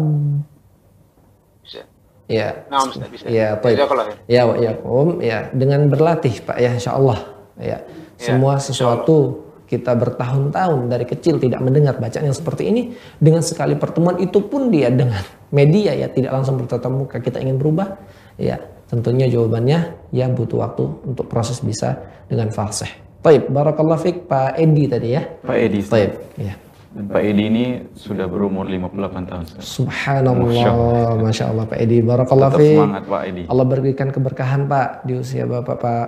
Bisa. 1.64 1.88
Ya. 2.28 2.68
Nah, 2.68 2.84
Ustaz 2.84 3.08
bisa. 3.08 3.24
Ya, 3.32 3.56
baik. 3.56 3.80
Ya, 4.28 4.44
wa 4.44 4.60
yakum. 4.60 5.24
Ya, 5.24 5.48
dengan 5.56 5.88
berlatih, 5.88 6.44
Pak 6.44 6.60
ya, 6.60 6.76
insya 6.76 7.00
Allah. 7.00 7.24
Ya, 7.56 7.80
semua 8.20 8.60
sesuatu 8.60 9.44
kita 9.74 9.96
bertahun-tahun 9.98 10.92
dari 10.92 11.08
kecil 11.08 11.40
tidak 11.42 11.64
mendengar 11.64 11.98
bacaan 11.98 12.30
yang 12.30 12.36
seperti 12.36 12.70
ini 12.70 12.82
dengan 13.18 13.42
sekali 13.42 13.74
pertemuan 13.74 14.22
itu 14.22 14.44
pun 14.46 14.70
dia 14.70 14.94
dengan 14.94 15.24
media 15.50 15.98
ya 15.98 16.12
tidak 16.14 16.30
langsung 16.30 16.62
bertatap 16.62 16.92
muka 16.94 17.18
kita 17.18 17.42
ingin 17.42 17.58
berubah 17.58 17.98
ya 18.38 18.58
tentunya 18.90 19.26
jawabannya 19.26 19.80
ya 20.14 20.26
butuh 20.30 20.62
waktu 20.62 20.84
untuk 21.06 21.26
proses 21.26 21.58
bisa 21.60 21.98
dengan 22.30 22.54
fasih. 22.54 22.90
Baik, 23.24 23.48
barakallah 23.50 23.96
fiq 23.98 24.28
Pak 24.28 24.60
Edi 24.60 24.84
tadi 24.86 25.16
ya. 25.16 25.24
Pak 25.24 25.56
Edi. 25.56 25.80
Baik, 25.80 26.12
ya. 26.36 26.54
Dan 26.94 27.10
Pak 27.10 27.24
Edi 27.24 27.44
ini 27.48 27.66
sudah 27.96 28.28
berumur 28.28 28.68
58 28.70 29.26
tahun. 29.26 29.44
Subhanallah, 29.64 31.18
masya 31.18 31.50
Allah 31.50 31.66
Pak 31.66 31.80
Edi, 31.80 32.04
barakallah 32.04 32.52
Tetap 32.52 32.60
fiq. 32.62 32.76
semangat 32.78 33.04
Pak 33.08 33.22
Edi. 33.26 33.44
Allah 33.48 33.66
berikan 33.66 34.08
keberkahan 34.12 34.62
Pak 34.68 35.08
di 35.08 35.14
usia 35.16 35.48
Bapak 35.48 35.78
Pak. 35.80 36.08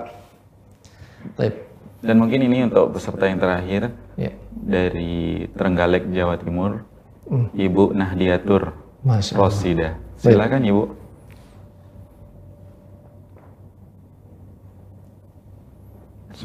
Baik. 1.39 1.55
Dan 2.05 2.21
mungkin 2.21 2.39
ini 2.45 2.67
untuk 2.67 2.93
peserta 2.93 3.25
yang 3.25 3.39
terakhir 3.41 3.89
Ya. 4.13 4.29
dari 4.53 5.47
Trenggalek, 5.57 6.11
Jawa 6.13 6.37
Timur, 6.37 6.85
Ibu 7.49 7.95
Nahdiatur. 7.95 8.75
Rosida. 9.33 9.97
Silakan 10.17 10.61
Ibu. 10.65 10.83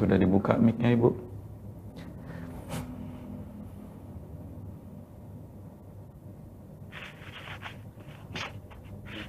Sudah 0.01 0.17
dibuka 0.17 0.57
mic-nya 0.57 0.97
Ibu. 0.97 1.13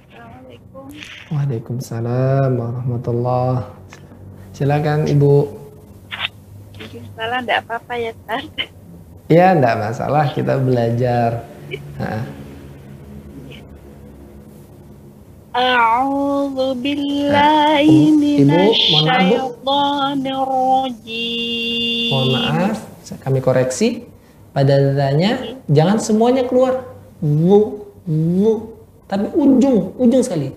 Assalamualaikum. 0.08 0.84
Waalaikumsalam 1.28 2.50
warahmatullah. 2.56 3.68
Silakan 4.56 5.12
Ibu. 5.12 5.60
Salah 7.20 7.44
enggak 7.44 7.68
apa-apa 7.68 7.92
ya, 8.00 8.16
Ustaz? 8.16 8.44
Ya, 9.28 9.52
enggak 9.52 9.76
masalah 9.76 10.24
kita 10.32 10.56
belajar. 10.56 11.44
Ha. 12.00 12.41
A'udzu 15.52 16.80
billahi 16.80 18.08
Ibu, 18.40 18.56
mohon 18.88 19.04
maaf, 19.04 19.20
Bu. 19.20 19.52
minasyaitonir 19.60 20.42
rajim. 20.48 22.08
Mohon 22.08 22.28
maaf, 22.32 22.78
kami 23.20 23.38
koreksi. 23.44 24.08
Pada 24.56 24.96
zatnya 24.96 25.60
jangan 25.68 26.00
semuanya 26.00 26.48
keluar. 26.48 26.88
Wu, 27.20 27.84
wu. 28.08 28.52
Tapi 29.08 29.28
ujung, 29.36 29.92
ujung 30.00 30.22
sekali. 30.24 30.56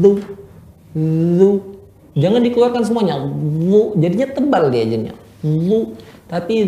Lu, 0.00 0.16
lu. 0.96 1.50
Jangan 2.16 2.40
dikeluarkan 2.40 2.82
semuanya. 2.84 3.20
Wu. 3.20 4.00
Jadinya 4.00 4.32
tebal 4.32 4.72
dia 4.72 4.84
jadinya. 4.88 5.14
Lu. 5.44 5.92
Tapi 6.24 6.64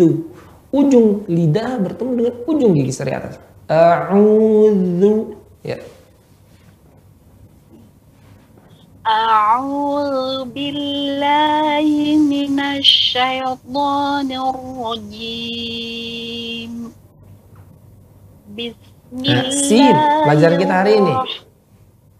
lu. 0.00 0.32
Ujung 0.72 1.28
lidah 1.28 1.76
bertemu 1.76 2.10
dengan 2.16 2.34
ujung 2.48 2.72
gigi 2.72 2.92
seri 2.92 3.12
atas. 3.12 3.36
A'udzu. 3.68 5.36
Ya. 5.60 5.76
A'udzu 9.10 10.46
billahi 10.54 12.14
minasyaitonir 12.14 14.54
rajim. 14.78 16.94
Nah, 19.10 19.50
sin. 19.50 19.98
Pelajaran 19.98 20.62
kita 20.62 20.70
hari 20.70 21.02
ini. 21.02 21.10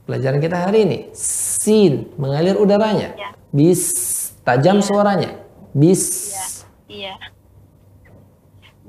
Pelajaran 0.02 0.42
kita 0.42 0.66
hari 0.66 0.82
ini. 0.82 1.14
Sin. 1.14 2.10
Mengalir 2.18 2.58
udaranya. 2.58 3.14
Ya. 3.14 3.38
Bis. 3.54 4.34
Tajam 4.42 4.82
suaranya. 4.82 5.38
Bis. 5.70 6.26
Iya. 6.90 7.14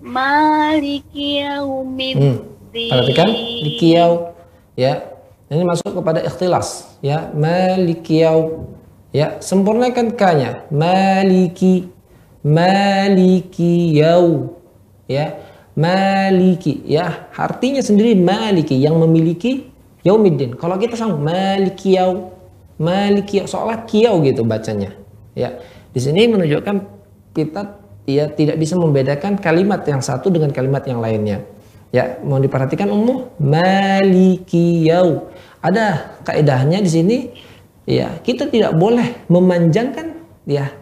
Maliki 0.00 1.44
yaumiddin. 1.44 2.40
Hmm. 2.40 2.72
Di 2.72 3.76
kiau 3.76 4.32
ya. 4.80 5.12
Ini 5.52 5.60
masuk 5.60 5.92
kepada 5.92 6.24
ikhtilas 6.24 6.96
ya. 7.04 7.28
Malikiyau 7.36 8.64
ya. 9.12 9.36
Sempurnakan 9.44 10.16
k-nya. 10.16 10.64
Maliki 10.72 11.92
malikiyau 12.40 14.56
ya. 15.04 15.44
Maliki 15.76 16.82
ya. 16.88 17.28
Artinya 17.36 17.84
sendiri 17.84 18.16
maliki 18.16 18.74
yang 18.80 18.96
memiliki 18.96 19.68
yaumiddin. 20.02 20.56
Kalau 20.56 20.80
kita 20.80 20.96
sama 20.96 21.20
maliki 21.20 22.00
yau 22.00 22.32
maliki 22.80 23.44
seolah 23.44 23.84
kiau 23.84 24.24
gitu 24.24 24.42
bacanya 24.42 24.96
ya. 25.36 25.60
Di 25.92 26.00
sini 26.00 26.28
menunjukkan 26.28 26.76
kita 27.36 27.62
ya 28.08 28.28
tidak 28.32 28.56
bisa 28.56 28.74
membedakan 28.76 29.36
kalimat 29.36 29.84
yang 29.84 30.00
satu 30.00 30.32
dengan 30.32 30.50
kalimat 30.50 30.82
yang 30.88 31.04
lainnya 31.04 31.44
ya. 31.92 32.18
Mau 32.24 32.40
diperhatikan 32.40 32.88
umum 32.88 33.28
maliki 33.36 34.88
yau 34.88 35.28
ada 35.60 36.16
kaidahnya 36.24 36.80
di 36.80 36.90
sini 36.90 37.16
ya. 37.84 38.16
Kita 38.24 38.48
tidak 38.48 38.72
boleh 38.80 39.28
memanjangkan 39.28 40.16
ya 40.48 40.72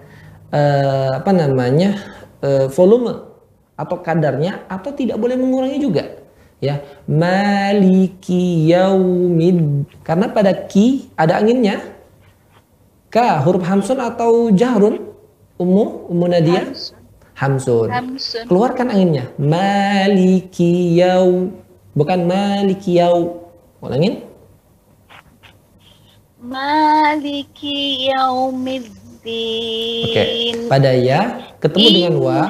eh, 0.55 1.11
apa 1.19 1.31
namanya 1.35 1.99
eh, 2.43 2.71
volume 2.71 3.34
atau 3.75 3.99
kadarnya 3.99 4.67
atau 4.71 4.95
tidak 4.95 5.19
boleh 5.19 5.35
mengurangi 5.35 5.79
juga 5.83 6.05
ya. 6.63 6.81
Maliki 7.11 8.71
yaumid 8.71 9.87
karena 10.07 10.27
pada 10.31 10.53
ki 10.55 11.11
ada 11.19 11.39
anginnya 11.39 11.83
ka 13.11 13.43
huruf 13.43 13.63
hamsun 13.67 13.99
atau 14.01 14.51
jahrun 14.55 15.15
ummu 15.59 16.11
ummu 16.11 16.27
nadia? 16.31 16.71
Hamsun, 17.35 17.91
hamsun. 17.91 18.47
keluarkan 18.47 18.95
anginnya. 18.95 19.27
Maliki 19.43 20.95
yau 21.03 21.51
bukan 21.99 22.27
maliki 22.31 23.03
yau. 23.03 23.51
Ulangin. 23.83 24.25
Maliki 26.41 28.09
yaumiddin 28.13 29.05
Oke, 29.25 30.13
okay. 30.13 30.69
pada 30.69 30.93
ya 30.93 31.41
ketemu 31.57 31.89
dengan 31.97 32.15
wa 32.21 32.41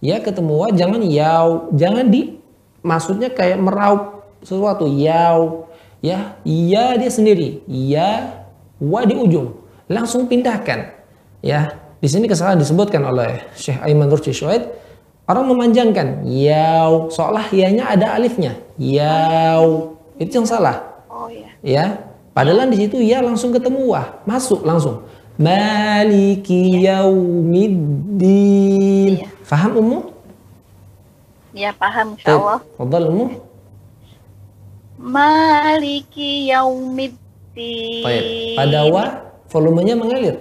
ya 0.00 0.18
ketemu 0.20 0.52
wa 0.56 0.68
jangan 0.72 1.00
yau. 1.04 1.70
Jangan 1.76 2.08
di 2.08 2.40
maksudnya 2.80 3.30
kayak 3.30 3.60
meraup 3.60 4.24
sesuatu. 4.44 4.88
Yau. 4.88 5.68
Ya 6.00 6.40
ya 6.44 6.96
dia 6.96 7.10
sendiri. 7.12 7.60
Ya 7.68 8.40
wa 8.80 9.04
di 9.04 9.14
ujung. 9.14 9.60
Langsung 9.86 10.26
pindahkan. 10.26 10.96
Ya 11.44 11.76
di 12.00 12.08
sini 12.08 12.24
kesalahan 12.26 12.56
disebutkan 12.56 13.04
oleh 13.04 13.44
Syekh 13.52 13.76
Aiman 13.84 14.08
Rushdi 14.08 14.32
Shuaid 14.32 14.64
orang 15.28 15.46
memanjangkan. 15.52 16.24
Yau. 16.26 17.12
Seolah 17.12 17.52
ianya 17.52 17.92
ada 17.92 18.16
alifnya. 18.16 18.56
Yau. 18.80 19.96
Itu 20.16 20.42
yang 20.42 20.48
salah. 20.48 21.04
Oh 21.08 21.28
ya 21.28 21.52
ya 21.60 21.84
padahal 22.32 22.72
di 22.72 22.88
situ 22.88 22.96
ya 23.04 23.20
langsung 23.20 23.52
ketemu 23.52 23.92
wah. 23.92 24.24
Masuk 24.24 24.64
langsung 24.64 25.04
maliki 25.40 26.84
yaumiddin 26.84 28.20
iya. 29.24 29.28
Faham 29.40 29.80
Ummu? 29.80 30.12
Ya 31.56 31.72
paham 31.72 32.14
insyaallah. 32.14 32.60
Fadal 32.76 33.08
Ummu. 33.08 33.40
Maliki 35.00 36.52
yaumiddin. 36.52 38.04
Baik. 38.04 38.60
Pada 38.60 38.84
wa 38.92 39.32
volumenya 39.48 39.96
mengalir. 39.96 40.36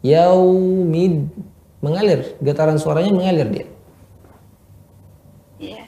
Yaumid 0.00 1.28
mengalir, 1.84 2.32
getaran 2.40 2.80
suaranya 2.80 3.12
mengalir 3.12 3.44
dia. 3.52 3.68
Ya. 5.60 5.84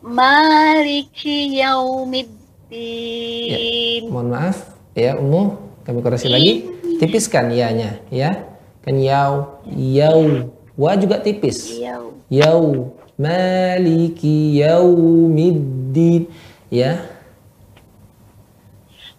Maliki 0.00 1.60
yaumiddin. 1.60 2.40
Ya. 2.72 4.08
Mohon 4.08 4.28
maaf 4.32 4.72
ya 4.96 5.20
Ummu, 5.20 5.60
kami 5.90 6.06
koreksi 6.06 6.30
lagi. 6.30 6.70
Tipiskan 7.02 7.50
ianya 7.50 7.98
ya. 8.14 8.46
Kan 8.80 8.96
yau, 9.02 9.60
yau, 9.74 10.48
Wa 10.80 10.96
juga 10.96 11.20
tipis. 11.20 11.76
Yau. 11.76 12.16
Yau. 12.32 12.96
Maliki 13.20 14.64
yaumiddin. 14.64 16.24
Ya. 16.72 17.04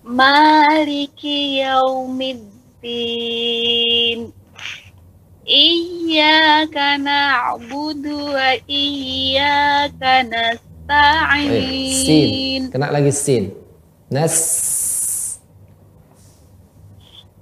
Maliki 0.02 1.62
yaumiddin. 1.62 2.50
Iyyaka 5.46 6.98
na'budu 6.98 8.34
wa 8.34 8.58
iyyaka 8.66 10.26
nasta'in. 10.26 11.94
Sin. 11.94 12.74
Kena 12.74 12.90
lagi 12.90 13.14
sin. 13.14 13.54
Nas 14.10 14.34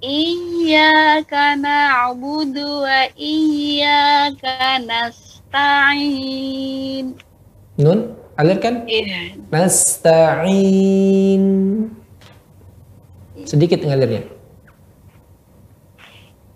Iyyaka 0.00 1.60
na'budu 1.60 2.88
wa 2.88 3.04
iyyaka 3.20 4.80
nasta'in. 4.88 6.00
Nun, 7.76 8.16
alirkan. 8.40 8.88
Iya. 8.88 9.36
Nasta'in. 9.52 11.44
Sedikit 13.44 13.84
ngalirnya. 13.84 14.24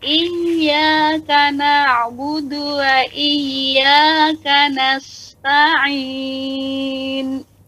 Iyyaka 0.01 1.53
na'budu 1.53 2.81
wa 2.81 3.05
iyyaka 3.13 4.73
nasta'in. 4.73 6.01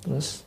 Terus 0.00 0.45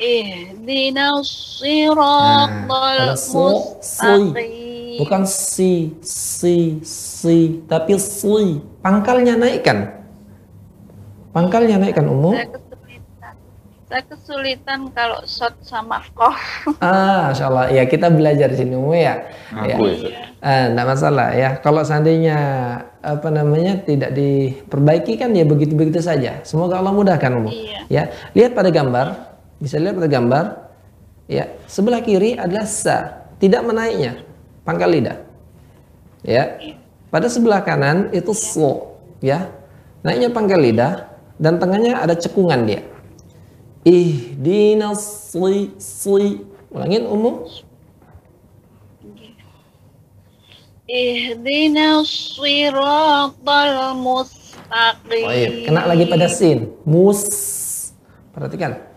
Ihdinas 0.00 1.28
siratal 1.60 3.12
mustaqim. 3.12 4.32
Bukan 5.00 5.22
si, 5.24 5.96
si, 6.04 6.80
si, 6.84 7.64
tapi 7.64 7.96
si. 7.96 8.60
Pangkalnya 8.84 9.38
naikkan. 9.38 9.88
Pangkalnya 11.32 11.80
naikkan 11.80 12.12
umum. 12.12 12.36
Saya 12.36 12.48
kesulitan. 12.52 13.34
Saya 13.88 14.02
kesulitan 14.04 14.80
kalau 14.92 15.20
shot 15.24 15.54
sama 15.64 16.04
kof. 16.12 16.36
Ah, 16.84 17.32
Masya 17.32 17.44
Allah. 17.48 17.66
Ya, 17.72 17.84
kita 17.88 18.12
belajar 18.12 18.52
di 18.52 18.56
sini 18.58 18.76
umum 18.76 18.92
ya. 18.92 19.32
Aku 19.48 19.88
ya. 19.88 20.36
Ah, 20.44 20.68
enggak 20.68 20.86
masalah 20.92 21.28
ya. 21.32 21.56
Kalau 21.62 21.80
seandainya 21.86 22.36
apa 23.00 23.28
namanya 23.32 23.80
tidak 23.80 24.12
diperbaiki 24.12 25.16
kan 25.16 25.32
ya 25.32 25.48
begitu-begitu 25.48 26.04
saja. 26.04 26.44
Semoga 26.44 26.82
Allah 26.82 26.92
mudahkan 26.92 27.32
umum. 27.32 27.48
Iya. 27.48 27.80
Ya, 27.88 28.02
lihat 28.36 28.52
pada 28.52 28.68
gambar 28.68 29.31
bisa 29.62 29.78
lihat 29.78 29.94
pada 29.94 30.10
gambar? 30.10 30.44
Ya 31.30 31.54
sebelah 31.70 32.02
kiri 32.02 32.34
adalah 32.34 32.66
sa 32.66 33.30
tidak 33.38 33.62
menaiknya 33.62 34.26
pangkal 34.66 34.90
lidah. 34.90 35.22
Ya 36.26 36.58
pada 37.14 37.30
sebelah 37.30 37.62
kanan 37.62 38.10
itu 38.10 38.34
so 38.34 38.98
ya. 39.22 39.46
Naiknya 40.02 40.34
pangkal 40.34 40.58
lidah 40.58 41.14
dan 41.38 41.62
tengahnya 41.62 42.02
ada 42.02 42.18
cekungan 42.18 42.66
dia. 42.66 42.82
Ihdinas 43.86 45.30
sli 45.30 45.70
sli 45.78 46.42
ulangin 46.74 47.06
umum 47.06 47.46
ihdinas 50.92 52.36
siratal 52.36 53.96
mustaqim. 53.96 55.24
Baik, 55.24 55.50
kena 55.70 55.88
lagi 55.88 56.04
pada 56.04 56.28
sin. 56.28 56.68
Mus. 56.84 57.24
Perhatikan 58.32 58.91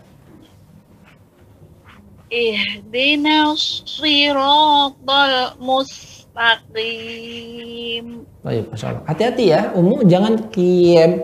Ihdinas 2.26 3.86
siratal 3.86 5.54
mustaqim. 5.62 6.76
Baik, 8.42 8.66
Masya 8.74 8.86
Allah. 8.90 9.06
Hati-hati 9.06 9.44
ya, 9.54 9.70
umum 9.78 10.02
jangan 10.02 10.50
kiem. 10.50 11.22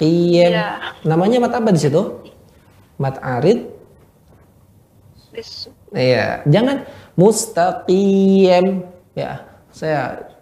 Kiem. 0.00 0.56
Ya. 0.56 0.96
Namanya 1.04 1.36
mat 1.36 1.52
apa 1.52 1.68
di 1.68 1.80
situ? 1.84 2.24
Mat 2.96 3.20
arid. 3.20 3.68
Iya, 5.92 6.40
jangan 6.48 6.88
mustaqim. 7.12 8.88
Ya, 9.12 9.44
saya 9.68 10.32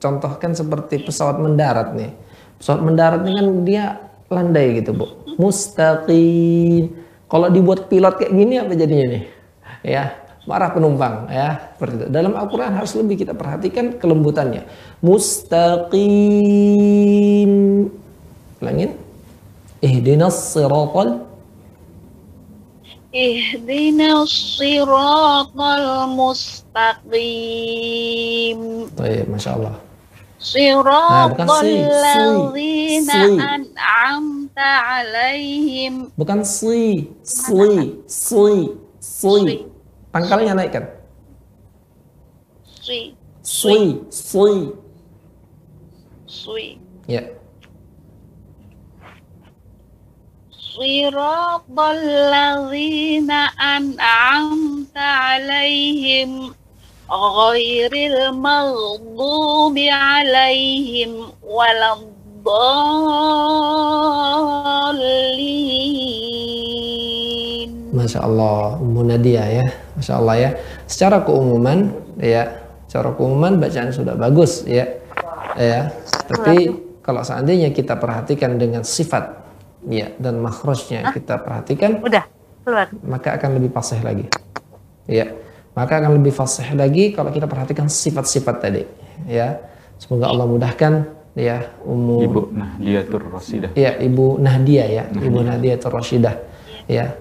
contohkan 0.00 0.56
seperti 0.56 1.04
pesawat 1.04 1.36
mendarat 1.36 1.92
nih. 1.92 2.16
Pesawat 2.56 2.80
mendarat 2.80 3.20
ini 3.28 3.32
kan 3.36 3.48
dia 3.68 4.00
landai 4.32 4.80
gitu, 4.80 4.96
Bu. 4.96 5.04
Mustaqim. 5.36 6.96
Kalau 7.28 7.52
dibuat 7.52 7.92
pilot 7.92 8.14
kayak 8.16 8.32
gini 8.32 8.56
apa 8.56 8.72
jadinya 8.72 9.20
nih? 9.20 9.33
Ya 9.84 10.24
marah 10.48 10.72
penumpang 10.72 11.28
ya 11.28 11.72
seperti 11.76 11.94
itu. 12.00 12.06
Dalam 12.12 12.32
Al-Qur'an 12.36 12.72
harus 12.76 12.92
lebih 12.96 13.16
kita 13.24 13.32
perhatikan 13.36 13.96
kelembutannya. 14.00 14.64
Mustaqim. 15.00 15.92
Ulangin. 18.60 18.96
Ihdinas 19.84 20.56
siratal 20.56 21.28
Ihdinas 23.14 24.58
siratal 24.58 26.10
mustaqim. 26.10 27.20
Baik, 28.98 29.30
Masya 29.30 29.54
Allah. 29.54 29.78
Siratal 30.42 31.62
ladzina 31.78 33.22
an'amta 33.54 34.70
alaihim. 34.98 36.10
Bukan 36.18 36.42
si, 36.42 37.06
si, 37.22 38.02
si, 38.10 38.74
si. 38.98 39.73
Pangkalnya 40.13 40.57
naikkan. 40.57 40.85
Sui. 42.65 43.13
Sui. 43.45 44.01
Sui. 44.09 44.73
Sui. 46.25 46.67
Ya. 47.05 47.23
صراط 50.79 51.75
الذين 51.75 53.31
أنعمت 53.75 54.95
عليهم 54.95 56.53
غير 57.11 57.91
المغضوب 57.93 59.75
عليهم 59.77 61.11
ولا 61.43 61.93
الضالين 61.99 63.49
Masya 67.89 68.21
Allah, 68.23 68.79
Ummu 68.79 69.01
Nadia 69.03 69.43
ya, 69.49 69.65
Masya 70.04 70.20
Allah 70.20 70.36
ya. 70.36 70.50
Secara 70.84 71.24
keumuman, 71.24 71.88
ya, 72.20 72.60
secara 72.84 73.16
keumuman 73.16 73.56
bacaan 73.56 73.88
sudah 73.88 74.12
bagus 74.20 74.68
ya, 74.68 75.00
ya. 75.56 75.88
Tapi 76.28 76.68
kalau 77.00 77.24
seandainya 77.24 77.72
kita 77.72 77.96
perhatikan 77.96 78.60
dengan 78.60 78.84
sifat, 78.84 79.32
ya, 79.88 80.12
dan 80.20 80.44
makhrajnya 80.44 81.08
kita 81.08 81.40
perhatikan, 81.40 82.04
Udah, 82.04 82.28
keluar. 82.68 82.92
maka 83.00 83.40
akan 83.40 83.56
lebih 83.56 83.72
fasih 83.72 84.04
lagi, 84.04 84.28
ya. 85.08 85.32
Maka 85.72 86.04
akan 86.04 86.20
lebih 86.20 86.36
fasih 86.36 86.76
lagi 86.76 87.16
kalau 87.16 87.32
kita 87.32 87.48
perhatikan 87.48 87.88
sifat-sifat 87.88 88.56
tadi, 88.60 88.84
ya. 89.24 89.56
Semoga 89.96 90.28
Allah 90.28 90.44
mudahkan, 90.44 90.92
ya, 91.32 91.64
Ummu 91.80 92.28
Ibu 92.28 92.40
Nahdiatur 92.52 93.24
Rasidah. 93.32 93.72
Ya, 93.72 93.96
Ibu 93.96 94.36
Nahdia 94.36 94.84
ya, 94.84 95.04
Ibu 95.08 95.40
Nahdia 95.40 95.80
Rashidah. 95.80 96.36
Ya. 96.92 97.16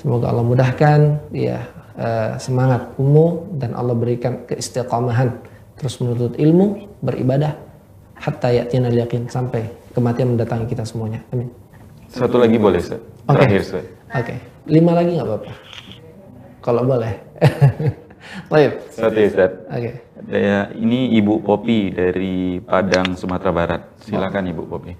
Semoga 0.00 0.32
Allah 0.32 0.42
mudahkan 0.42 1.30
ya 1.30 1.62
eh, 1.98 2.36
semangat 2.40 2.94
umum 2.96 3.48
dan 3.56 3.76
Allah 3.76 3.96
berikan 3.96 4.44
keistiqamahan 4.48 5.36
terus 5.76 5.98
menuntut 5.98 6.38
ilmu, 6.38 6.88
beribadah 7.02 7.58
hatta 8.14 8.54
yatina 8.54 8.86
yakin 8.92 9.26
sampai 9.26 9.66
kematian 9.90 10.38
mendatangi 10.38 10.70
kita 10.70 10.86
semuanya. 10.86 11.20
Amin. 11.34 11.50
Satu 12.12 12.38
lagi 12.38 12.54
boleh, 12.60 12.78
Ustaz? 12.78 13.00
Oke. 13.26 13.34
Terakhir, 13.40 13.60
Ustaz. 13.64 13.84
Oke. 14.12 14.34
Lima 14.68 14.92
lagi 14.94 15.10
nggak 15.18 15.26
apa-apa. 15.26 15.52
Kalau 16.62 16.82
boleh. 16.86 17.14
Baik. 18.52 18.72
Satu 18.94 19.18
ya, 19.18 19.26
Ustaz. 19.26 19.50
Oke. 19.66 19.90
Ada 20.22 20.70
ini 20.78 21.18
Ibu 21.18 21.42
Popi 21.42 21.90
dari 21.90 22.62
Padang, 22.62 23.18
Sumatera 23.18 23.50
Barat. 23.50 23.82
Silakan 24.06 24.44
Ibu 24.54 24.62
Popi. 24.70 24.92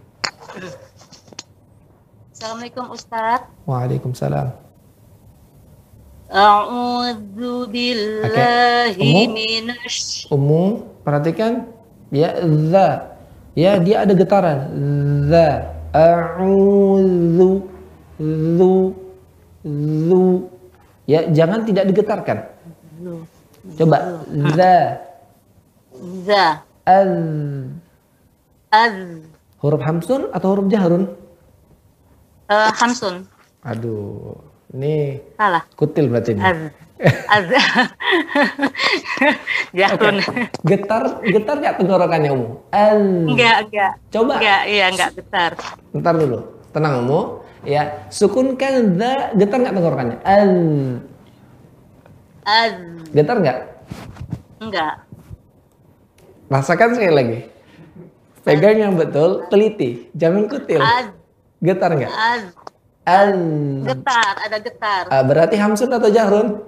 Assalamualaikum 2.35 2.90
Ustadz. 2.90 3.47
Waalaikumsalam. 3.70 4.71
A'udzu 6.32 7.68
billahi 7.68 9.28
minasy 9.28 10.24
Umum 10.32 10.80
perhatikan. 11.04 11.68
Ya 12.09 12.40
za. 12.72 13.12
Ya 13.52 13.76
dia 13.76 14.09
ada 14.09 14.16
getaran. 14.16 14.59
Za. 15.28 15.76
A'udzu 15.92 17.68
zu 18.56 18.96
zu. 19.62 20.24
Ya 21.04 21.28
jangan 21.28 21.68
tidak 21.68 21.84
digetarkan. 21.92 22.48
Coba. 23.76 24.24
Za. 24.56 24.76
Za. 26.24 26.44
Az. 26.88 27.12
Az. 28.72 28.96
Huruf 29.60 29.84
hamsun 29.84 30.32
atau 30.34 30.56
huruf 30.56 30.66
jahrun? 30.72 31.12
Eh, 32.50 32.70
hamsun. 32.74 33.28
aduh 33.62 34.51
ini 34.72 35.20
Salah. 35.36 35.62
kutil 35.76 36.08
berarti 36.08 36.32
ini 36.32 36.40
Az. 36.42 36.58
Az. 37.28 37.46
Jahrun. 39.78 40.16
getar 40.62 41.02
getar 41.24 41.56
nggak 41.58 41.74
tenggorokannya 41.76 42.30
umum 42.30 42.52
az 42.70 43.00
Enggak, 43.26 43.56
enggak. 43.66 43.92
coba 44.08 44.32
Enggak, 44.38 44.62
iya 44.68 44.84
enggak 44.88 45.10
getar. 45.16 45.52
Ntar 45.92 46.14
dulu, 46.16 46.38
tenang 46.70 46.92
kamu. 47.02 47.20
Ya, 47.62 47.82
sukunkan 48.10 48.98
the, 48.98 49.12
getar 49.38 49.56
nggak 49.58 49.72
tenggorokannya? 49.72 50.16
Al, 50.22 50.50
Az. 52.42 52.74
getar 53.10 53.36
nggak? 53.38 53.58
Enggak. 54.58 54.94
Rasakan 56.46 56.94
sekali 56.94 57.14
lagi. 57.14 57.38
Pegang 58.42 58.76
yang 58.76 58.94
betul, 58.94 59.46
teliti, 59.46 60.10
jangan 60.12 60.46
kutil. 60.46 60.82
Az. 60.82 61.10
Getar 61.58 61.90
nggak? 61.94 62.10
Az. 62.10 62.42
Al. 63.02 63.34
Getar, 63.82 64.34
ada 64.46 64.58
getar. 64.62 65.04
Ah, 65.10 65.26
berarti 65.26 65.58
hamsun 65.58 65.90
atau 65.90 66.06
jahrun? 66.06 66.62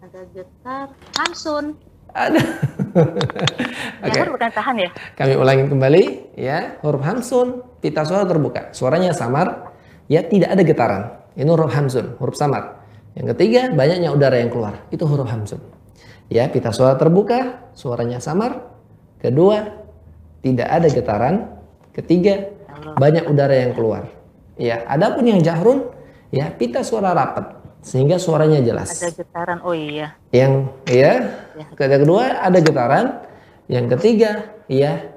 Ada 0.00 0.20
getar. 0.32 0.88
Hamsun. 1.20 1.76
Ada. 2.16 2.40
Oke, 4.08 4.16
Jahrun 4.16 4.32
bukan 4.40 4.50
tahan 4.56 4.76
ya? 4.80 4.90
kami 5.20 5.36
ulangi 5.36 5.68
kembali. 5.68 6.02
Ya, 6.40 6.80
huruf 6.80 7.04
hamsun, 7.04 7.60
pita 7.84 8.08
suara 8.08 8.24
terbuka, 8.24 8.72
suaranya 8.72 9.12
samar, 9.12 9.76
ya 10.08 10.24
tidak 10.24 10.56
ada 10.56 10.62
getaran. 10.64 11.02
Ini 11.36 11.44
huruf 11.52 11.76
hamsun, 11.76 12.16
huruf 12.16 12.40
samar. 12.40 12.80
Yang 13.12 13.36
ketiga, 13.36 13.68
banyaknya 13.76 14.08
udara 14.16 14.40
yang 14.40 14.48
keluar, 14.48 14.80
itu 14.88 15.04
huruf 15.04 15.28
hamsun. 15.28 15.60
Ya, 16.32 16.48
pita 16.48 16.72
suara 16.72 16.96
terbuka, 16.96 17.68
suaranya 17.76 18.16
samar. 18.16 18.64
Kedua, 19.20 19.84
tidak 20.40 20.68
ada 20.72 20.88
getaran. 20.88 21.34
Ketiga, 21.92 22.55
banyak 22.94 23.26
udara 23.26 23.56
yang 23.58 23.74
keluar. 23.74 24.06
Ya, 24.54 24.86
adapun 24.86 25.26
yang 25.26 25.42
jahrun, 25.42 25.90
ya 26.30 26.54
pita 26.54 26.86
suara 26.86 27.10
rapat 27.10 27.58
sehingga 27.82 28.18
suaranya 28.22 28.62
jelas. 28.62 28.94
Ada 29.02 29.10
getaran. 29.14 29.58
Oh 29.66 29.74
iya. 29.74 30.14
Yang 30.30 30.70
ya, 30.86 31.12
yang 31.58 32.02
kedua 32.02 32.38
ada 32.38 32.58
getaran, 32.62 33.06
yang 33.66 33.90
ketiga 33.90 34.54
ya 34.70 35.12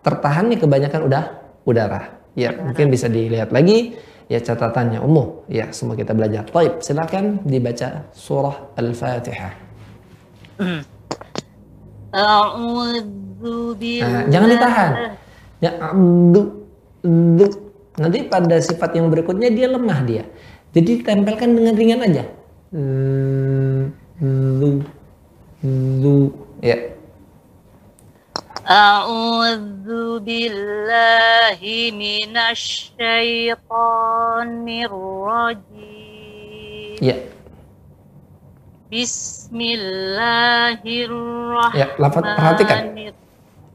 tertahannya 0.00 0.56
kebanyakan 0.56 1.08
udah 1.08 1.24
udara. 1.68 2.20
Ya, 2.32 2.56
mungkin 2.56 2.88
bisa 2.88 3.12
dilihat 3.12 3.52
lagi 3.52 3.96
ya 4.26 4.40
catatannya 4.40 5.04
umum. 5.04 5.44
Ya, 5.52 5.68
semua 5.70 5.94
kita 5.94 6.16
belajar. 6.16 6.48
Baik, 6.48 6.80
silakan 6.80 7.44
dibaca 7.44 8.08
surah 8.16 8.72
Al-Fatihah. 8.76 9.52
A'udzu 12.12 13.76
billahi. 13.76 14.04
Nah, 14.04 14.24
jangan 14.28 14.48
ditahan. 14.52 14.90
Ya, 15.62 15.70
abdu, 15.80 16.61
du. 17.02 17.46
Nanti 17.92 18.24
pada 18.24 18.56
sifat 18.56 18.96
yang 18.96 19.12
berikutnya 19.12 19.52
dia 19.52 19.68
lemah 19.68 20.00
dia. 20.02 20.24
Jadi 20.72 21.04
tempelkan 21.04 21.52
dengan 21.52 21.76
ringan 21.76 22.00
aja. 22.00 22.24
Zu, 22.72 24.80
zu. 26.00 26.32
Ya, 26.62 26.78
A'udzu 28.62 30.22
billahi 30.22 31.90
minasy 31.90 32.94
syaithanir 32.94 34.94
rajim. 35.26 37.02
ya, 37.02 37.18
Bismillahirrahmanirrahim. 38.86 41.74
ya. 41.74 41.86
Lafaz 41.98 42.22
perhatikan. 42.22 42.94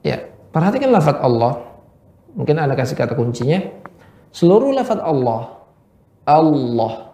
Ya, 0.02 0.18
perhatikan 0.56 0.90
lafaz 0.96 1.20
Allah. 1.20 1.60
Mungkin 2.38 2.62
Anda 2.62 2.78
kasih 2.78 2.94
kata 2.94 3.18
kuncinya. 3.18 3.58
Seluruh 4.30 4.70
lafaz 4.70 5.02
Allah, 5.02 5.58
Allah. 6.30 7.10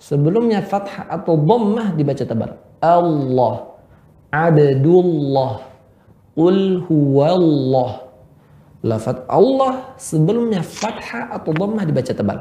Sebelumnya 0.00 0.64
fathah 0.64 1.04
atau 1.12 1.36
dhammah 1.36 1.92
dibaca 1.92 2.24
tebal. 2.24 2.56
Allah. 2.80 3.54
Abdullah. 4.32 5.60
Qul 6.32 6.82
huwallah. 6.88 8.08
Lafaz 8.84 9.20
Allah 9.28 9.96
sebelumnya 9.96 10.60
fathah 10.64 11.32
atau 11.36 11.52
dhammah 11.52 11.84
dibaca 11.84 12.12
tebal. 12.12 12.38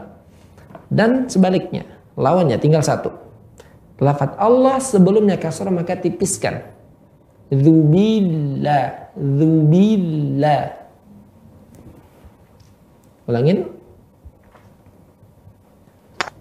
Dan 0.91 1.27
sebaliknya, 1.27 1.87
lawannya 2.19 2.59
tinggal 2.59 2.83
satu. 2.83 3.11
Lafaz 3.99 4.35
Allah 4.35 4.79
sebelumnya 4.79 5.39
kasrah 5.39 5.71
maka 5.71 5.95
tipiskan. 5.95 6.67
Dzubilla, 7.47 9.11
dzubilla. 9.15 10.82
Ulangin. 13.23 13.71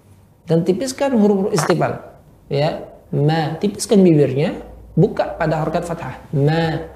Dan 0.52 0.68
tipiskan 0.68 1.16
huruf 1.16 1.48
istifal. 1.56 2.20
Ya, 2.52 2.84
ma 3.08 3.56
tipiskan 3.56 4.04
bibirnya, 4.04 4.60
buka 4.92 5.32
pada 5.40 5.64
harakat 5.64 5.88
fathah. 5.88 6.20
Ma 6.36 6.92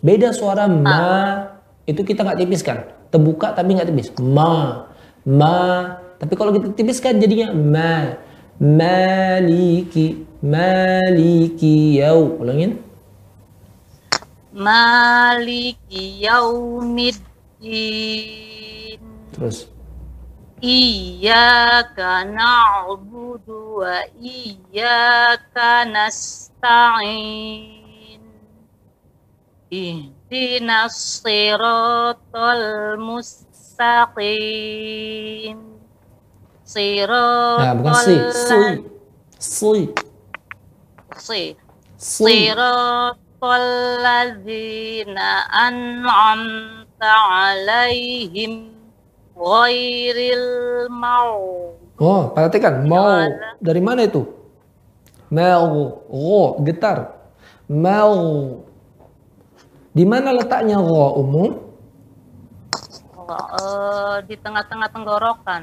Beda 0.00 0.32
suara 0.32 0.64
ma 0.64 1.44
itu 1.84 2.00
kita 2.00 2.24
nggak 2.24 2.40
tipiskan. 2.40 2.88
Terbuka 3.12 3.52
tapi 3.52 3.76
nggak 3.76 3.92
tipis. 3.92 4.16
Ma, 4.16 4.88
ma. 5.28 5.60
Tapi 6.16 6.32
kalau 6.40 6.56
kita 6.56 6.72
tipiskan 6.72 7.20
jadinya 7.20 7.52
ma. 7.52 8.31
Maliki, 8.60 10.26
maliki 10.42 11.96
yau. 12.02 12.36
Ulangin. 12.40 12.78
Maliki 14.52 16.20
Yaumiddin 16.20 17.22
Terus. 19.32 19.66
Iyyaka 20.62 22.22
na'budu 22.28 23.82
wa 23.82 24.06
iyyaka 24.14 25.88
nasta'in 25.90 27.42
Ihdinas 29.72 31.24
siratal 31.24 33.00
mustaqim 33.00 34.22
Nah, 37.60 37.74
bukan 37.76 37.94
si, 38.00 38.14
si, 38.32 38.58
si, 39.36 39.82
si 41.20 41.42
si. 41.96 42.24
Siratal 42.26 43.68
ladzina 44.00 45.46
an'amta 45.52 47.14
alaihim 47.30 48.72
ghairil 49.36 50.88
maghdubi 50.88 51.82
Oh, 52.02 52.34
perhatikan 52.34 52.82
mau 52.88 53.22
dari 53.62 53.78
mana 53.78 54.02
itu? 54.02 54.26
Mau, 55.30 56.02
ro, 56.10 56.58
getar. 56.66 57.14
Mau. 57.70 58.16
Di 59.94 60.02
mana 60.02 60.34
letaknya 60.34 60.82
ro 60.82 61.22
umum? 61.22 61.62
eh, 63.32 64.16
di 64.26 64.34
tengah-tengah 64.34 64.88
tenggorokan. 64.90 65.62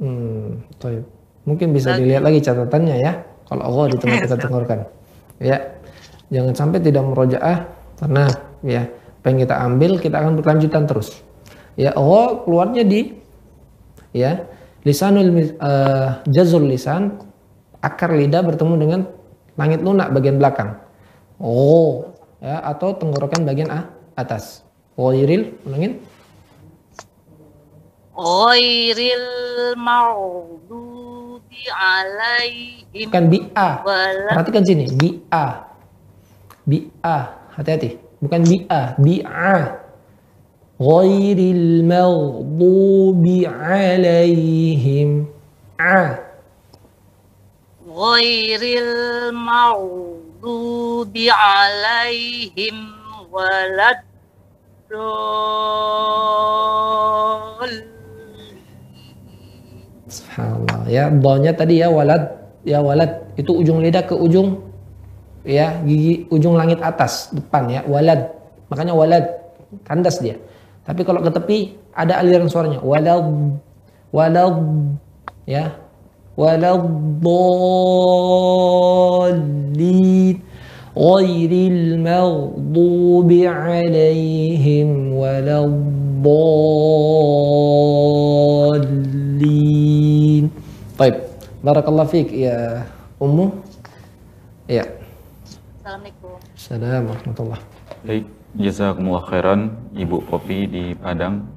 Hmm, 0.00 0.43
toib. 0.78 1.04
Mungkin 1.44 1.76
bisa 1.76 1.96
dilihat 1.96 2.24
lagi 2.24 2.40
catatannya 2.40 2.96
ya. 3.00 3.12
Kalau 3.44 3.62
Allah 3.62 3.84
di 3.92 3.96
tengah-tengah 4.00 4.40
tenggorokan. 4.48 4.80
Ya. 5.42 5.58
Jangan 6.32 6.54
sampai 6.56 6.78
tidak 6.80 7.04
merojaah 7.04 7.68
karena 8.00 8.24
ya 8.64 8.88
apa 8.88 9.26
yang 9.32 9.40
kita 9.44 9.54
ambil 9.56 9.90
kita 10.00 10.16
akan 10.20 10.32
berkelanjutan 10.40 10.84
terus. 10.88 11.08
Ya, 11.80 11.92
Allah 11.96 12.44
keluarnya 12.44 12.82
di 12.84 13.16
ya 14.12 14.44
lisanul 14.84 15.56
eh, 15.56 16.08
jazul 16.28 16.68
lisan 16.68 17.18
akar 17.80 18.12
lidah 18.12 18.40
bertemu 18.44 18.74
dengan 18.76 19.00
langit 19.56 19.80
lunak 19.84 20.12
bagian 20.12 20.40
belakang. 20.40 20.76
Oh, 21.40 22.14
ya 22.40 22.62
atau 22.64 22.96
tenggorokan 22.96 23.48
bagian 23.48 23.68
a- 23.72 23.90
atas. 24.16 24.64
Ghairil, 24.94 25.58
ulangin. 25.66 25.98
Ghairil 28.14 29.74
maghdubi 29.74 31.62
alaihim 31.70 33.10
Bukan 33.10 33.24
bi'a. 33.26 33.68
Perhatikan 34.30 34.62
sini, 34.62 34.86
bi'a. 34.94 35.46
Bi'a, 36.62 37.18
hati-hati. 37.58 37.98
Bukan 38.22 38.46
bi'a, 38.46 38.94
bi'a. 39.02 39.82
Ghairil 40.78 41.82
maghdubi 41.82 43.46
alaihim. 43.50 45.26
A. 45.74 46.22
ghairil 47.94 49.30
maghdubi 49.34 51.30
alaihim 51.30 52.94
walad 53.30 54.02
Subhanallah. 60.14 60.86
Ya, 60.86 61.10
donya 61.10 61.50
tadi 61.56 61.82
ya 61.82 61.90
walad, 61.90 62.22
ya 62.62 62.78
walad. 62.78 63.26
Itu 63.34 63.58
ujung 63.58 63.82
lidah 63.82 64.06
ke 64.06 64.14
ujung 64.14 64.62
ya 65.44 65.76
gigi 65.84 66.24
ujung 66.32 66.56
langit 66.56 66.80
atas 66.80 67.34
depan 67.34 67.68
ya 67.68 67.80
walad. 67.84 68.30
Makanya 68.70 68.94
walad 68.96 69.24
kandas 69.84 70.22
dia. 70.22 70.38
Tapi 70.84 71.04
kalau 71.04 71.20
ke 71.24 71.30
tepi 71.32 71.76
ada 71.94 72.18
aliran 72.20 72.48
suaranya 72.50 72.80
walad 72.84 73.58
walad 74.12 74.56
ya 75.48 75.72
walad 76.36 76.84
dallin 77.22 77.80
ghairil 80.94 81.98
maghdubi 81.98 83.48
alaihim 83.48 85.14
dallin 89.44 90.44
Baik, 90.94 91.16
barakallahu 91.66 92.06
fiik 92.06 92.30
ya 92.30 92.86
Ummu. 93.18 93.50
Ya. 94.70 94.86
Assalamualaikum. 95.82 96.38
Assalamualaikum 96.54 97.10
warahmatullah. 97.10 97.60
Baik, 98.06 98.24
jazakumullah 98.54 99.24
khairan 99.26 99.60
Ibu 99.92 100.16
Popi 100.30 100.58
di 100.70 100.84
Padang. 100.94 101.50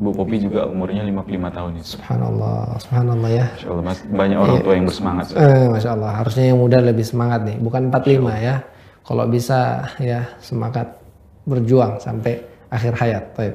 Ibu 0.00 0.10
Popi 0.16 0.36
juga 0.40 0.64
umurnya 0.72 1.04
55 1.04 1.52
tahun 1.52 1.70
ya. 1.76 1.84
Subhanallah, 1.84 2.60
subhanallah 2.80 3.30
ya. 3.30 3.46
Masya 3.52 3.68
Allah, 3.68 3.84
Mas. 3.84 3.98
Banyak 4.08 4.38
orang 4.40 4.58
tua 4.64 4.74
yang 4.74 4.86
bersemangat. 4.88 5.24
Eh, 5.36 5.66
Masya 5.68 5.90
Allah, 5.92 6.12
harusnya 6.16 6.44
yang 6.48 6.58
muda 6.58 6.78
lebih 6.80 7.04
semangat 7.04 7.40
nih, 7.44 7.56
bukan 7.60 7.82
45 7.92 8.34
ya. 8.40 8.56
Kalau 9.04 9.24
bisa 9.28 9.84
ya 10.00 10.24
semangat 10.40 10.96
berjuang 11.44 12.00
sampai 12.00 12.40
akhir 12.72 12.96
hayat. 12.96 13.24
Baik. 13.36 13.54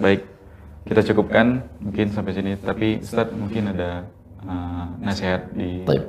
Baik, 0.00 0.20
kita 0.84 1.00
cukupkan 1.12 1.64
mungkin 1.80 2.12
sampai 2.12 2.32
sini. 2.36 2.52
Tapi 2.60 3.00
Ustadz 3.00 3.36
mungkin 3.36 3.72
ada 3.72 4.04
uh, 4.44 4.86
nasihat 5.00 5.52
di 5.56 5.84
Baik. 5.88 6.04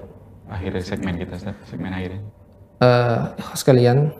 akhir 0.51 0.71
segmen 0.83 1.15
kita, 1.15 1.39
Ustadz. 1.39 1.67
Segmen 1.71 1.91
akhirnya. 1.95 2.21
Eh, 2.83 3.19
ikhwas 3.39 3.63
sekalian, 3.63 4.11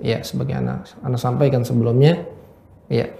ya 0.00 0.24
sebagai 0.24 0.56
anak, 0.56 0.96
anak 1.04 1.20
sampaikan 1.20 1.60
sebelumnya, 1.60 2.24
ya 2.88 3.12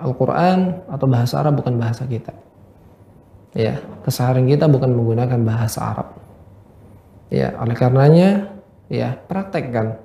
Al-Quran 0.00 0.88
atau 0.88 1.06
bahasa 1.06 1.44
Arab 1.44 1.60
bukan 1.60 1.76
bahasa 1.76 2.08
kita. 2.08 2.32
Ya, 3.54 3.78
keseharian 4.02 4.50
kita 4.50 4.66
bukan 4.66 4.90
menggunakan 4.90 5.38
bahasa 5.44 5.84
Arab. 5.94 6.16
Ya, 7.28 7.54
oleh 7.60 7.76
karenanya, 7.76 8.56
ya 8.88 9.14
praktekkan, 9.28 10.00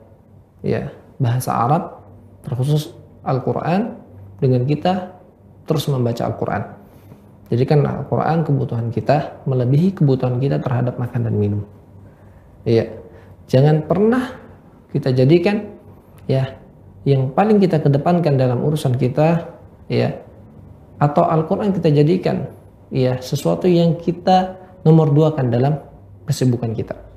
ya 0.61 0.91
bahasa 1.17 1.55
Arab 1.55 2.03
terkhusus 2.43 2.93
Al-Quran 3.23 3.95
dengan 4.43 4.67
kita 4.67 5.18
terus 5.69 5.85
membaca 5.85 6.25
Al-Quran. 6.25 6.63
Jadikan 7.53 7.85
Al-Quran 7.85 8.41
kebutuhan 8.41 8.89
kita 8.89 9.45
melebihi 9.45 10.01
kebutuhan 10.01 10.41
kita 10.41 10.57
terhadap 10.57 10.97
makan 10.97 11.29
dan 11.29 11.35
minum. 11.37 11.61
Iya, 12.65 12.89
jangan 13.45 13.85
pernah 13.85 14.33
kita 14.89 15.13
jadikan 15.13 15.69
ya 16.25 16.57
yang 17.05 17.29
paling 17.37 17.61
kita 17.61 17.77
kedepankan 17.77 18.33
dalam 18.41 18.65
urusan 18.65 18.97
kita 18.97 19.45
ya 19.85 20.17
atau 20.97 21.29
Al-Quran 21.29 21.69
kita 21.69 21.93
jadikan 21.93 22.49
ya 22.89 23.21
sesuatu 23.21 23.69
yang 23.69 24.01
kita 24.01 24.57
nomor 24.81 25.13
dua 25.13 25.37
kan 25.37 25.53
dalam 25.53 25.77
kesibukan 26.25 26.73
kita 26.73 27.09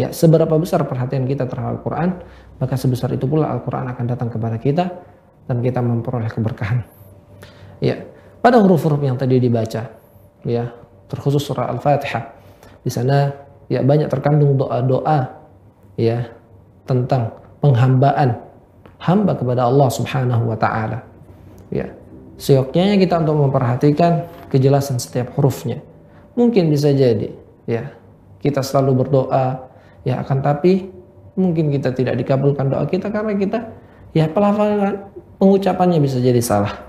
Ya, 0.00 0.08
seberapa 0.16 0.56
besar 0.56 0.80
perhatian 0.88 1.28
kita 1.28 1.44
terhadap 1.44 1.76
Al-Quran, 1.76 2.24
maka 2.56 2.72
sebesar 2.80 3.12
itu 3.12 3.28
pula 3.28 3.52
Al-Quran 3.52 3.84
akan 3.92 4.04
datang 4.08 4.32
kepada 4.32 4.56
kita 4.56 4.88
dan 5.44 5.60
kita 5.60 5.84
memperoleh 5.84 6.32
keberkahan. 6.32 6.80
Ya, 7.80 8.04
pada 8.44 8.60
huruf-huruf 8.60 9.00
yang 9.00 9.16
tadi 9.16 9.40
dibaca, 9.40 9.88
ya, 10.44 10.64
terkhusus 11.10 11.42
surah 11.42 11.72
Al-Fatihah. 11.74 12.24
Di 12.80 12.88
sana 12.88 13.34
ya 13.68 13.82
banyak 13.84 14.08
terkandung 14.08 14.56
doa-doa 14.56 15.36
ya 15.98 16.26
tentang 16.88 17.34
penghambaan 17.60 18.40
hamba 18.98 19.32
kepada 19.36 19.66
Allah 19.68 19.88
Subhanahu 19.90 20.48
wa 20.48 20.56
taala. 20.56 21.04
Ya. 21.68 21.92
Seyogyanya 22.40 22.96
kita 22.96 23.20
untuk 23.20 23.36
memperhatikan 23.36 24.24
kejelasan 24.48 24.96
setiap 24.96 25.36
hurufnya. 25.36 25.84
Mungkin 26.34 26.72
bisa 26.72 26.88
jadi 26.88 27.36
ya 27.68 27.92
kita 28.40 28.64
selalu 28.64 29.04
berdoa 29.04 29.68
ya 30.08 30.24
akan 30.24 30.40
tapi 30.40 30.88
mungkin 31.36 31.68
kita 31.68 31.92
tidak 31.92 32.16
dikabulkan 32.16 32.72
doa 32.72 32.88
kita 32.88 33.12
karena 33.12 33.36
kita 33.36 33.68
ya 34.16 34.24
pelafalan 34.26 35.04
pengucapannya 35.36 36.00
bisa 36.00 36.16
jadi 36.16 36.40
salah. 36.40 36.80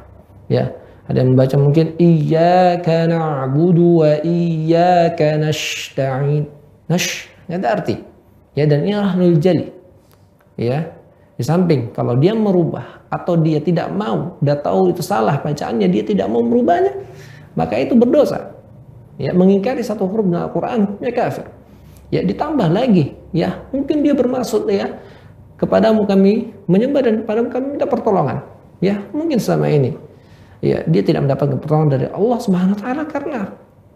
Ya. 0.48 0.72
Ada 1.12 1.28
yang 1.28 1.36
membaca 1.36 1.56
mungkin 1.60 1.92
iyyaka 2.00 3.04
na'budu 3.12 4.00
wa 4.00 4.16
iyyaka 4.24 5.44
nasta'in. 5.44 6.48
Nash, 6.88 7.28
ada 7.52 7.68
arti. 7.68 8.00
Ya 8.56 8.64
dan 8.64 8.88
ini 8.88 8.96
rahlul 8.96 9.36
jali. 9.36 9.76
Ya. 10.56 10.96
Di 11.36 11.44
samping 11.44 11.92
kalau 11.92 12.16
dia 12.16 12.32
merubah 12.32 13.04
atau 13.12 13.36
dia 13.36 13.60
tidak 13.60 13.92
mau, 13.92 14.40
udah 14.40 14.56
tahu 14.64 14.96
itu 14.96 15.04
salah 15.04 15.36
bacaannya, 15.44 15.92
dia 15.92 16.08
tidak 16.08 16.32
mau 16.32 16.40
merubahnya, 16.48 16.96
maka 17.60 17.76
itu 17.76 17.92
berdosa. 17.92 18.56
Ya, 19.20 19.36
mengingkari 19.36 19.84
satu 19.84 20.08
huruf 20.08 20.32
dalam 20.32 20.48
Al-Qur'an, 20.48 20.96
ya 21.04 21.12
kafir. 21.12 21.44
Ya 22.08 22.24
ditambah 22.24 22.72
lagi, 22.72 23.20
ya 23.36 23.68
mungkin 23.76 24.00
dia 24.00 24.16
bermaksud 24.16 24.64
ya 24.72 24.96
kepadamu 25.60 26.08
kami 26.08 26.56
menyembah 26.72 27.04
dan 27.04 27.14
kepadamu 27.28 27.48
kami 27.52 27.66
minta 27.76 27.88
pertolongan. 27.90 28.48
Ya, 28.80 29.04
mungkin 29.12 29.38
sama 29.44 29.68
ini 29.68 30.11
ya 30.62 30.86
dia 30.86 31.02
tidak 31.02 31.26
mendapatkan 31.26 31.58
pertolongan 31.58 31.90
dari 31.98 32.06
Allah 32.14 32.38
Subhanahu 32.40 32.74
wa 32.78 32.80
taala 32.80 33.04
karena 33.10 33.42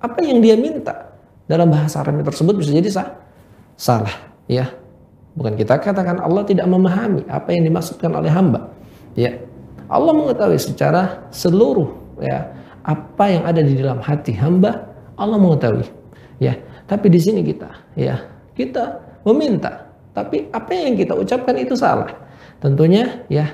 apa 0.02 0.20
yang 0.26 0.42
dia 0.42 0.58
minta 0.58 1.14
dalam 1.46 1.70
bahasa 1.70 2.02
Arab 2.02 2.26
tersebut 2.26 2.54
bisa 2.58 2.74
jadi 2.74 2.90
sah, 2.90 3.10
salah 3.78 4.16
ya. 4.50 4.70
Bukan 5.36 5.60
kita 5.60 5.76
katakan 5.84 6.24
Allah 6.24 6.48
tidak 6.48 6.64
memahami 6.64 7.28
apa 7.28 7.52
yang 7.52 7.68
dimaksudkan 7.68 8.08
oleh 8.16 8.32
hamba 8.32 8.72
ya. 9.20 9.36
Allah 9.92 10.16
mengetahui 10.16 10.58
secara 10.58 11.30
seluruh 11.30 11.92
ya 12.18 12.50
apa 12.82 13.26
yang 13.30 13.44
ada 13.46 13.62
di 13.62 13.78
dalam 13.78 14.02
hati 14.02 14.34
hamba 14.34 14.90
Allah 15.20 15.38
mengetahui 15.38 15.86
ya. 16.40 16.56
Tapi 16.88 17.12
di 17.12 17.20
sini 17.20 17.44
kita 17.44 17.68
ya 18.00 18.16
kita 18.56 19.04
meminta 19.28 19.92
tapi 20.16 20.48
apa 20.56 20.72
yang 20.72 20.96
kita 20.96 21.14
ucapkan 21.14 21.56
itu 21.60 21.76
salah. 21.76 22.10
Tentunya 22.64 23.28
ya 23.28 23.52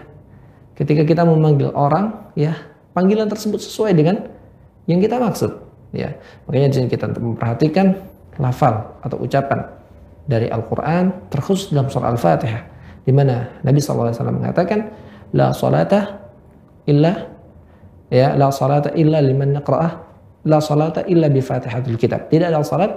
ketika 0.77 1.01
kita 1.01 1.25
memanggil 1.25 1.73
orang 1.73 2.29
ya 2.37 2.53
panggilan 2.91 3.27
tersebut 3.27 3.59
sesuai 3.61 3.91
dengan 3.95 4.27
yang 4.87 4.99
kita 4.99 5.19
maksud 5.19 5.51
ya 5.95 6.15
makanya 6.47 6.67
di 6.71 6.75
sini 6.81 6.87
kita 6.91 7.11
memperhatikan 7.11 7.95
lafal 8.39 8.97
atau 9.03 9.19
ucapan 9.19 9.67
dari 10.25 10.47
Al-Quran 10.47 11.27
terkhusus 11.27 11.75
dalam 11.75 11.91
surah 11.91 12.13
Al-Fatihah 12.15 12.61
di 13.03 13.11
mana 13.11 13.59
Nabi 13.65 13.81
SAW 13.81 14.13
mengatakan 14.31 14.87
la 15.35 15.51
salata 15.51 16.31
illa 16.87 17.27
ya 18.07 18.37
la 18.37 18.53
salata 18.53 18.93
illa 18.95 19.19
liman 19.19 19.57
naqra'ah 19.59 19.91
la 20.47 20.59
salata 20.61 21.03
illa 21.09 21.27
bi 21.27 21.41
fatihatul 21.43 21.97
kitab 21.97 22.31
tidak 22.31 22.53
ada 22.53 22.63
salat 22.63 22.91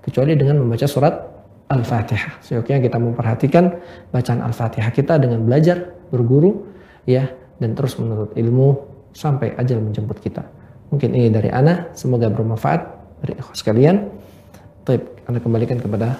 kecuali 0.00 0.36
dengan 0.36 0.60
membaca 0.60 0.88
surat 0.88 1.14
Al-Fatihah. 1.70 2.42
Seyogyanya 2.42 2.82
kita 2.90 2.98
memperhatikan 2.98 3.70
bacaan 4.10 4.42
Al-Fatihah 4.42 4.90
kita 4.90 5.22
dengan 5.22 5.46
belajar, 5.46 5.94
berguru, 6.10 6.66
ya, 7.06 7.30
dan 7.62 7.78
terus 7.78 7.94
menuntut 7.94 8.34
ilmu 8.34 8.89
sampai 9.12 9.54
ajal 9.58 9.82
menjemput 9.82 10.18
kita. 10.22 10.46
Mungkin 10.90 11.14
ini 11.14 11.30
dari 11.30 11.50
Ana, 11.54 11.94
semoga 11.94 12.26
bermanfaat 12.26 12.80
dari 13.22 13.38
ikhwas 13.38 13.62
sekalian. 13.62 14.10
Baik, 14.82 15.06
Anda 15.30 15.38
kembalikan 15.38 15.78
kepada 15.78 16.18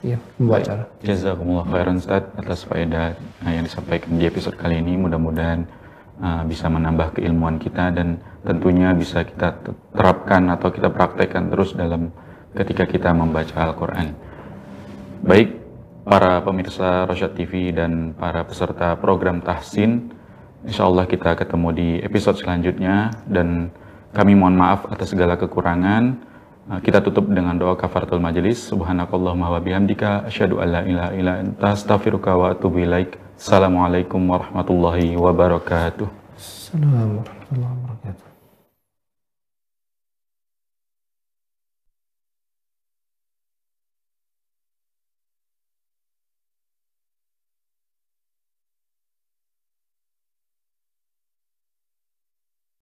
ya, 0.00 0.16
pembawa 0.40 0.58
acara. 0.64 0.84
Jazakumullah 1.04 1.66
khairan 1.68 2.00
Ustaz 2.00 2.24
atas 2.32 2.64
faedah 2.64 3.18
uh, 3.44 3.52
yang 3.52 3.64
disampaikan 3.64 4.16
di 4.16 4.24
episode 4.24 4.56
kali 4.56 4.80
ini. 4.80 4.96
Mudah-mudahan 4.96 5.68
uh, 6.22 6.42
bisa 6.48 6.72
menambah 6.72 7.20
keilmuan 7.20 7.60
kita 7.60 7.92
dan 7.92 8.20
tentunya 8.40 8.96
bisa 8.96 9.20
kita 9.24 9.60
terapkan 9.92 10.48
atau 10.48 10.72
kita 10.72 10.88
praktekkan 10.88 11.52
terus 11.52 11.76
dalam 11.76 12.08
ketika 12.56 12.88
kita 12.88 13.12
membaca 13.12 13.52
Al-Quran. 13.52 14.16
Baik, 15.20 15.60
para 16.08 16.40
pemirsa 16.40 17.04
Rosyad 17.04 17.36
TV 17.36 17.70
dan 17.76 18.16
para 18.16 18.42
peserta 18.48 18.96
program 18.96 19.44
Tahsin, 19.44 20.19
Insya 20.60 20.84
Allah 20.84 21.08
kita 21.08 21.32
ketemu 21.40 21.68
di 21.72 21.88
episode 22.04 22.36
selanjutnya 22.36 23.16
dan 23.24 23.72
kami 24.12 24.36
mohon 24.36 24.60
maaf 24.60 24.84
atas 24.92 25.16
segala 25.16 25.40
kekurangan. 25.40 26.28
Uh, 26.70 26.80
kita 26.84 27.00
tutup 27.00 27.24
dengan 27.32 27.56
doa 27.56 27.80
kafaratul 27.80 28.20
majelis. 28.20 28.68
Subhanakallahumma 28.68 29.56
wa 29.56 29.60
bihamdika 29.62 30.28
asyhadu 30.28 30.60
an 30.60 30.68
la 30.68 30.82
ilaha 30.84 31.10
illa 31.16 31.32
anta 31.40 31.72
astaghfiruka 31.72 32.36
wa 32.36 32.52
atubu 32.52 32.84
ilaik. 32.84 33.16
Assalamualaikum 33.40 34.20
warahmatullahi 34.20 35.16
wabarakatuh. 35.16 36.06
Assalamualaikum 36.36 37.24
warahmatullahi 37.24 37.72
wabarakatuh. 37.72 37.89